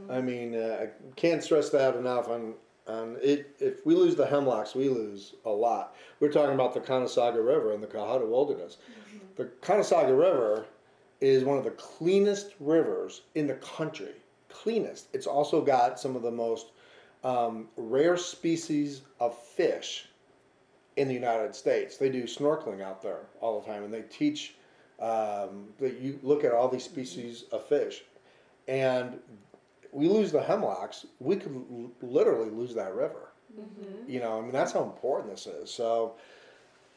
Mm-hmm. 0.00 0.10
I 0.10 0.20
mean, 0.20 0.54
uh, 0.54 0.84
I 0.84 0.88
can't 1.16 1.42
stress 1.42 1.70
that 1.70 1.96
enough. 1.96 2.28
On 2.28 2.54
on 2.86 3.16
it, 3.20 3.56
if 3.58 3.84
we 3.84 3.94
lose 3.94 4.14
the 4.14 4.26
hemlocks, 4.26 4.74
we 4.74 4.88
lose 4.88 5.34
a 5.44 5.50
lot. 5.50 5.96
We're 6.20 6.32
talking 6.32 6.54
about 6.54 6.72
the 6.72 6.80
Conasauga 6.80 7.44
River 7.44 7.72
and 7.72 7.82
the 7.82 7.86
Cohutta 7.86 8.26
Wilderness. 8.26 8.78
Mm-hmm. 8.78 9.18
The 9.36 9.44
Conasauga 9.60 10.18
River 10.18 10.66
is 11.20 11.44
one 11.44 11.58
of 11.58 11.64
the 11.64 11.70
cleanest 11.72 12.54
rivers 12.60 13.22
in 13.34 13.46
the 13.46 13.54
country. 13.54 14.14
Cleanest. 14.48 15.08
It's 15.12 15.26
also 15.26 15.60
got 15.60 15.98
some 15.98 16.14
of 16.14 16.22
the 16.22 16.30
most 16.30 16.72
um, 17.26 17.66
rare 17.76 18.16
species 18.16 19.02
of 19.18 19.36
fish 19.36 20.08
in 20.96 21.08
the 21.08 21.14
United 21.14 21.56
States. 21.56 21.96
They 21.96 22.08
do 22.08 22.22
snorkeling 22.22 22.80
out 22.80 23.02
there 23.02 23.26
all 23.40 23.60
the 23.60 23.66
time, 23.66 23.82
and 23.82 23.92
they 23.92 24.02
teach 24.02 24.54
um, 25.00 25.66
that 25.80 25.98
you 26.00 26.20
look 26.22 26.44
at 26.44 26.52
all 26.52 26.68
these 26.68 26.84
species 26.84 27.44
of 27.50 27.66
fish, 27.66 28.04
and 28.68 29.18
we 29.92 30.08
lose 30.08 30.30
the 30.30 30.40
hemlocks, 30.40 31.06
we 31.18 31.36
could 31.36 31.54
l- 31.54 31.90
literally 32.00 32.50
lose 32.50 32.74
that 32.74 32.94
river. 32.94 33.30
You 34.06 34.20
know, 34.20 34.38
I 34.38 34.42
mean 34.42 34.52
that's 34.52 34.72
how 34.72 34.84
important 34.84 35.32
this 35.32 35.46
is. 35.48 35.70
So, 35.70 36.14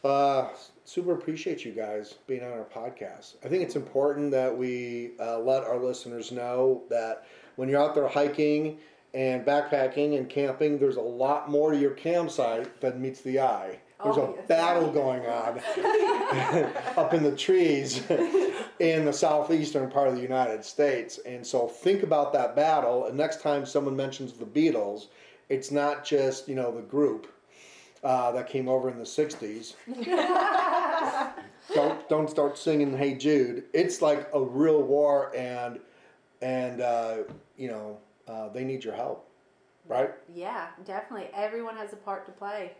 uh, 0.03 0.49
super 0.85 1.13
appreciate 1.13 1.65
you 1.65 1.71
guys 1.71 2.15
being 2.27 2.43
on 2.43 2.51
our 2.51 2.65
podcast. 2.65 3.35
I 3.43 3.47
think 3.47 3.63
it's 3.63 3.75
important 3.75 4.31
that 4.31 4.55
we 4.55 5.11
uh, 5.19 5.39
let 5.39 5.63
our 5.63 5.77
listeners 5.77 6.31
know 6.31 6.83
that 6.89 7.25
when 7.55 7.67
you're 7.67 7.81
out 7.81 7.95
there 7.95 8.07
hiking 8.07 8.77
and 9.13 9.45
backpacking 9.45 10.17
and 10.17 10.29
camping, 10.29 10.77
there's 10.79 10.97
a 10.97 11.01
lot 11.01 11.49
more 11.49 11.71
to 11.71 11.77
your 11.77 11.91
campsite 11.91 12.79
than 12.81 13.01
meets 13.01 13.21
the 13.21 13.39
eye. 13.39 13.79
There's 14.03 14.17
Oh, 14.17 14.33
a 14.33 14.35
yes. 14.37 14.47
battle 14.47 14.91
going 14.91 15.25
on 15.25 15.59
up 16.97 17.13
in 17.13 17.21
the 17.21 17.35
trees 17.35 18.01
in 18.79 19.03
the 19.03 19.11
southeastern 19.11 19.89
part 19.89 20.07
of 20.07 20.15
the 20.15 20.21
United 20.21 20.63
States. 20.63 21.19
And 21.25 21.45
so 21.45 21.67
think 21.67 22.03
about 22.03 22.31
that 22.33 22.55
battle. 22.55 23.07
And 23.07 23.17
next 23.17 23.41
time 23.41 23.65
someone 23.65 23.95
mentions 23.97 24.31
the 24.33 24.45
Beatles, 24.45 25.07
it's 25.49 25.69
not 25.69 26.05
just, 26.05 26.47
you 26.47 26.55
know, 26.55 26.71
the 26.73 26.81
group 26.81 27.27
uh, 28.01 28.31
that 28.31 28.47
came 28.47 28.69
over 28.69 28.89
in 28.89 28.97
the 28.97 29.03
60s. 29.03 29.75
don't 31.73 32.07
don't 32.09 32.29
start 32.29 32.57
singing 32.57 32.95
Hey 32.97 33.15
Jude. 33.15 33.65
It's 33.73 34.01
like 34.01 34.29
a 34.33 34.41
real 34.41 34.81
war 34.81 35.31
and 35.35 35.79
and 36.41 36.81
uh, 36.81 37.17
you 37.57 37.67
know, 37.67 37.97
uh, 38.29 38.49
they 38.49 38.63
need 38.63 38.83
your 38.83 38.93
help. 38.95 39.27
Right? 39.87 40.11
Yeah, 40.33 40.67
definitely. 40.85 41.29
Everyone 41.33 41.75
has 41.77 41.93
a 41.93 41.95
part 41.95 42.25
to 42.27 42.31
play. 42.31 42.73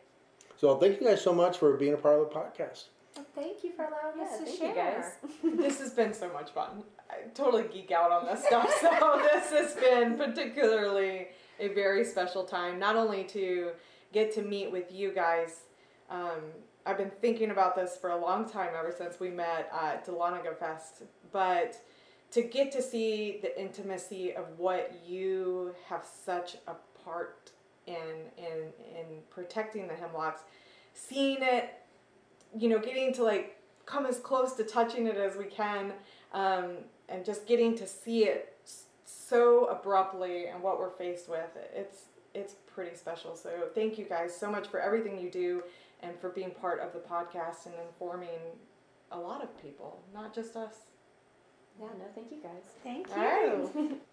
So 0.58 0.78
thank 0.78 1.00
you 1.02 1.08
guys 1.08 1.22
so 1.22 1.34
much 1.34 1.58
for 1.58 1.76
being 1.78 1.93
a 1.93 1.97
part 1.97 2.20
of 2.22 2.30
the 2.30 2.36
podcast. 2.36 2.86
Well, 3.16 3.26
thank 3.34 3.64
you 3.64 3.72
for 3.72 3.86
allowing 3.86 4.20
us 4.22 4.34
Yeah, 4.34 4.38
to 4.38 4.45
thank 4.45 4.58
share. 4.60 4.70
you 4.70 5.50
guys. 5.54 5.58
this 5.58 5.80
has 5.80 5.93
been 5.93 6.14
so 6.14 6.32
much 6.32 6.52
fun. 6.52 6.84
I 7.10 7.28
totally 7.34 7.64
geek 7.74 7.91
out 7.91 8.12
on 8.12 8.26
this 8.26 8.45
stuff. 8.45 8.70
So 8.80 9.22
this 9.34 9.50
has 9.52 9.74
been 9.76 10.16
particularly 10.18 11.30
a 11.60 11.70
very 11.70 12.04
special 12.06 12.43
time. 12.43 12.78
Not 12.78 12.95
only 12.95 13.24
to 13.26 13.72
get 14.14 14.34
to 14.36 14.41
meet 14.41 14.72
with 14.72 14.91
you 14.91 15.12
guys. 15.14 15.62
Um, 16.10 16.41
I've 16.86 16.97
been 16.97 17.12
thinking 17.22 17.52
about 17.52 17.76
this 17.76 17.97
for 18.00 18.12
a 18.12 18.18
long 18.18 18.50
time, 18.50 18.70
ever 18.78 18.93
since 18.95 19.20
we 19.20 19.30
met 19.30 19.70
at 19.74 20.06
Dahlonega 20.06 20.58
Fest. 20.58 21.04
But 21.32 21.76
to 22.32 22.42
get 22.42 22.72
to 22.74 22.82
see 22.82 23.40
the 23.42 23.60
intimacy 23.60 24.36
of 24.36 24.46
what 24.58 25.02
you 25.06 25.74
have 25.88 26.06
such 26.06 26.58
a 26.68 26.76
part 27.04 27.52
in 27.88 27.96
in 28.38 28.72
in 28.96 29.06
protecting 29.30 29.88
the 29.88 29.96
hemlocks, 29.96 30.42
seeing 30.94 31.38
it 31.42 31.74
you 32.58 32.70
know, 32.70 32.80
getting 32.80 33.14
to 33.14 33.24
like 33.24 33.58
come 33.86 34.06
as 34.06 34.18
close 34.20 34.54
to 34.54 34.64
touching 34.64 35.08
it 35.08 35.18
as 35.18 35.36
we 35.36 35.46
can, 35.46 35.94
um, 36.34 36.78
and 37.08 37.26
just 37.26 37.48
getting 37.48 37.76
to 37.78 37.88
see 37.88 38.26
it 38.26 38.58
so 39.06 39.66
abruptly 39.66 40.48
and 40.48 40.62
what 40.62 40.80
we're 40.80 40.90
faced 40.90 41.30
with. 41.30 41.50
It's 41.74 42.06
it's 42.34 42.56
pretty 42.74 42.96
special. 42.96 43.36
So 43.36 43.70
thank 43.74 43.98
you 43.98 44.06
guys 44.06 44.36
so 44.36 44.52
much 44.52 44.68
for 44.68 44.80
everything 44.80 45.20
you 45.20 45.32
do 45.32 45.64
and 46.02 46.18
for 46.20 46.30
being 46.30 46.52
part 46.52 46.80
of 46.80 46.94
the 46.94 47.00
podcast 47.00 47.66
and 47.66 47.76
informing 47.88 48.40
a 49.12 49.18
lot 49.18 49.44
of 49.44 49.62
people, 49.62 50.00
not 50.14 50.34
just 50.34 50.56
us. 50.56 50.76
Yeah, 51.80 51.88
no, 51.98 52.06
thank 52.16 52.32
you 52.32 52.38
guys. 52.42 52.64
Thank 52.84 53.08
you. 53.16 53.98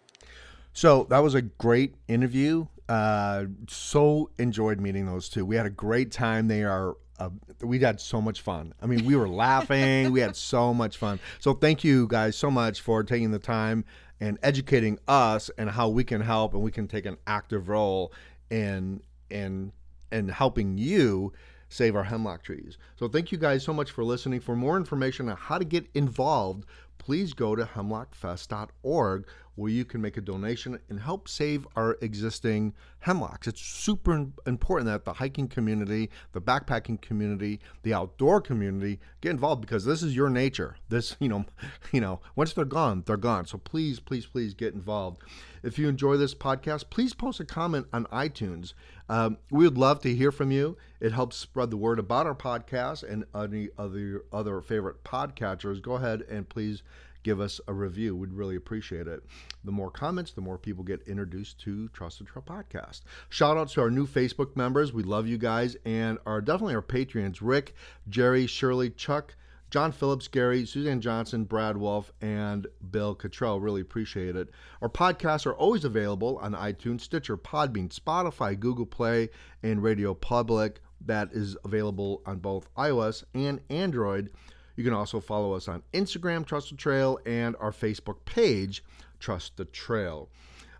So 0.72 1.06
that 1.08 1.20
was 1.20 1.34
a 1.34 1.40
great 1.40 1.94
interview. 2.06 2.66
Uh, 2.86 3.46
so 3.66 4.28
enjoyed 4.38 4.78
meeting 4.78 5.06
those 5.06 5.30
two. 5.30 5.46
We 5.46 5.56
had 5.56 5.64
a 5.64 5.70
great 5.70 6.12
time. 6.12 6.48
They 6.48 6.64
are. 6.64 6.98
Uh, 7.18 7.30
we 7.62 7.78
had 7.78 7.98
so 7.98 8.20
much 8.20 8.42
fun. 8.42 8.74
I 8.82 8.84
mean, 8.84 9.06
we 9.06 9.16
were 9.16 9.26
laughing. 9.46 10.12
we 10.12 10.20
had 10.20 10.36
so 10.36 10.74
much 10.74 10.98
fun. 10.98 11.18
So 11.38 11.54
thank 11.54 11.82
you 11.82 12.06
guys 12.08 12.36
so 12.36 12.50
much 12.50 12.82
for 12.82 13.02
taking 13.02 13.30
the 13.30 13.38
time 13.38 13.86
and 14.20 14.38
educating 14.42 14.98
us 15.08 15.50
and 15.56 15.70
how 15.70 15.88
we 15.88 16.04
can 16.04 16.20
help 16.20 16.52
and 16.52 16.62
we 16.62 16.70
can 16.70 16.86
take 16.86 17.06
an 17.06 17.16
active 17.26 17.70
role 17.70 18.12
in 18.50 19.00
in 19.30 19.72
in 20.12 20.28
helping 20.28 20.76
you 20.76 21.32
save 21.70 21.96
our 21.96 22.04
hemlock 22.04 22.42
trees. 22.42 22.76
So 22.96 23.08
thank 23.08 23.32
you 23.32 23.38
guys 23.38 23.64
so 23.64 23.72
much 23.72 23.90
for 23.90 24.04
listening. 24.04 24.40
For 24.40 24.54
more 24.54 24.76
information 24.76 25.30
on 25.30 25.36
how 25.38 25.56
to 25.56 25.64
get 25.64 25.86
involved, 25.94 26.66
please 27.06 27.34
go 27.34 27.54
to 27.54 27.64
hemlockfest.org 27.64 29.28
where 29.56 29.70
you 29.70 29.84
can 29.84 30.00
make 30.00 30.16
a 30.16 30.20
donation 30.20 30.78
and 30.88 31.00
help 31.00 31.28
save 31.28 31.66
our 31.74 31.98
existing 32.00 32.74
hemlocks. 33.00 33.48
It's 33.48 33.60
super 33.60 34.26
important 34.46 34.86
that 34.86 35.04
the 35.04 35.14
hiking 35.14 35.48
community, 35.48 36.10
the 36.32 36.40
backpacking 36.40 37.00
community, 37.00 37.60
the 37.82 37.94
outdoor 37.94 38.40
community 38.40 39.00
get 39.20 39.30
involved 39.30 39.62
because 39.62 39.84
this 39.84 40.02
is 40.02 40.14
your 40.14 40.30
nature. 40.30 40.76
This, 40.88 41.16
you 41.20 41.28
know, 41.28 41.44
you 41.92 42.00
know, 42.00 42.20
once 42.36 42.52
they're 42.52 42.64
gone, 42.64 43.02
they're 43.06 43.16
gone. 43.16 43.46
So 43.46 43.58
please, 43.58 43.98
please, 43.98 44.26
please 44.26 44.54
get 44.54 44.74
involved. 44.74 45.22
If 45.62 45.78
you 45.78 45.88
enjoy 45.88 46.16
this 46.16 46.34
podcast, 46.34 46.90
please 46.90 47.14
post 47.14 47.40
a 47.40 47.44
comment 47.44 47.86
on 47.92 48.04
iTunes. 48.06 48.74
Um, 49.08 49.38
we 49.50 49.64
would 49.64 49.78
love 49.78 50.00
to 50.02 50.14
hear 50.14 50.30
from 50.30 50.50
you. 50.50 50.76
It 51.00 51.12
helps 51.12 51.36
spread 51.36 51.70
the 51.70 51.76
word 51.76 51.98
about 51.98 52.26
our 52.26 52.34
podcast 52.34 53.02
and 53.02 53.24
any 53.34 53.68
other 53.78 54.24
other 54.32 54.60
favorite 54.60 55.02
podcatchers. 55.04 55.80
Go 55.80 55.94
ahead 55.94 56.22
and 56.28 56.48
please 56.48 56.82
give 57.26 57.40
us 57.40 57.60
a 57.66 57.72
review. 57.74 58.14
We'd 58.14 58.32
really 58.32 58.54
appreciate 58.54 59.08
it. 59.08 59.20
The 59.64 59.72
more 59.72 59.90
comments, 59.90 60.30
the 60.30 60.40
more 60.40 60.56
people 60.58 60.84
get 60.84 61.02
introduced 61.08 61.58
to 61.62 61.88
Trust 61.88 62.20
the 62.20 62.24
Trail 62.24 62.44
podcast. 62.46 63.00
Shout 63.30 63.56
out 63.56 63.68
to 63.70 63.80
our 63.80 63.90
new 63.90 64.06
Facebook 64.06 64.54
members. 64.54 64.92
We 64.92 65.02
love 65.02 65.26
you 65.26 65.36
guys 65.36 65.76
and 65.84 66.18
are 66.24 66.40
definitely 66.40 66.76
our 66.76 66.82
Patreons 66.82 67.38
Rick, 67.42 67.74
Jerry, 68.08 68.46
Shirley, 68.46 68.90
Chuck, 68.90 69.34
John 69.70 69.90
Phillips, 69.90 70.28
Gary, 70.28 70.64
Suzanne 70.64 71.00
Johnson, 71.00 71.42
Brad 71.42 71.76
Wolf, 71.76 72.12
and 72.20 72.68
Bill 72.92 73.16
Cottrell. 73.16 73.58
Really 73.58 73.80
appreciate 73.80 74.36
it. 74.36 74.50
Our 74.80 74.88
podcasts 74.88 75.46
are 75.46 75.54
always 75.54 75.84
available 75.84 76.38
on 76.38 76.52
iTunes, 76.52 77.00
Stitcher, 77.00 77.36
Podbean, 77.36 77.92
Spotify, 77.92 78.56
Google 78.56 78.86
Play, 78.86 79.30
and 79.64 79.82
Radio 79.82 80.14
Public. 80.14 80.80
That 81.04 81.32
is 81.32 81.56
available 81.64 82.22
on 82.24 82.38
both 82.38 82.72
iOS 82.76 83.24
and 83.34 83.60
Android. 83.68 84.30
You 84.76 84.84
can 84.84 84.92
also 84.92 85.20
follow 85.20 85.54
us 85.54 85.68
on 85.68 85.82
Instagram, 85.92 86.46
Trust 86.46 86.70
the 86.70 86.76
Trail, 86.76 87.18
and 87.26 87.56
our 87.60 87.72
Facebook 87.72 88.24
page, 88.24 88.84
Trust 89.18 89.56
the 89.56 89.64
Trail. 89.64 90.28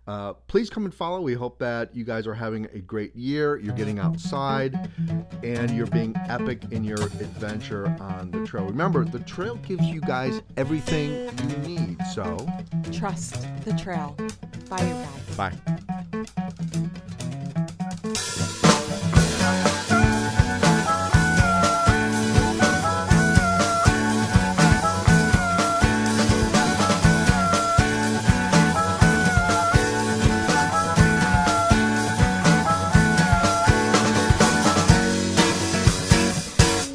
Uh, 0.07 0.31
please 0.47 0.69
come 0.69 0.85
and 0.85 0.93
follow. 0.93 1.19
We 1.19 1.33
hope 1.33 1.59
that 1.59 1.93
you 1.93 2.05
guys 2.05 2.27
are 2.27 2.33
having 2.33 2.65
a 2.73 2.79
great 2.79 3.13
year. 3.13 3.57
You're 3.57 3.75
getting 3.75 3.99
outside 3.99 4.89
and 5.43 5.69
you're 5.71 5.85
being 5.87 6.15
epic 6.29 6.63
in 6.71 6.85
your 6.85 7.01
adventure 7.01 7.93
on 7.99 8.31
the 8.31 8.45
trail. 8.45 8.65
Remember, 8.65 9.03
the 9.03 9.19
trail 9.19 9.57
gives 9.57 9.83
you 9.83 9.99
guys 9.99 10.41
everything 10.55 11.29
you 11.49 11.57
need. 11.57 11.97
So, 12.13 12.47
Trust 12.93 13.45
the 13.65 13.73
trail. 13.73 14.15
Bye, 14.69 14.83
you 14.83 14.93
guys. 14.93 15.35
bye. 15.35 17.17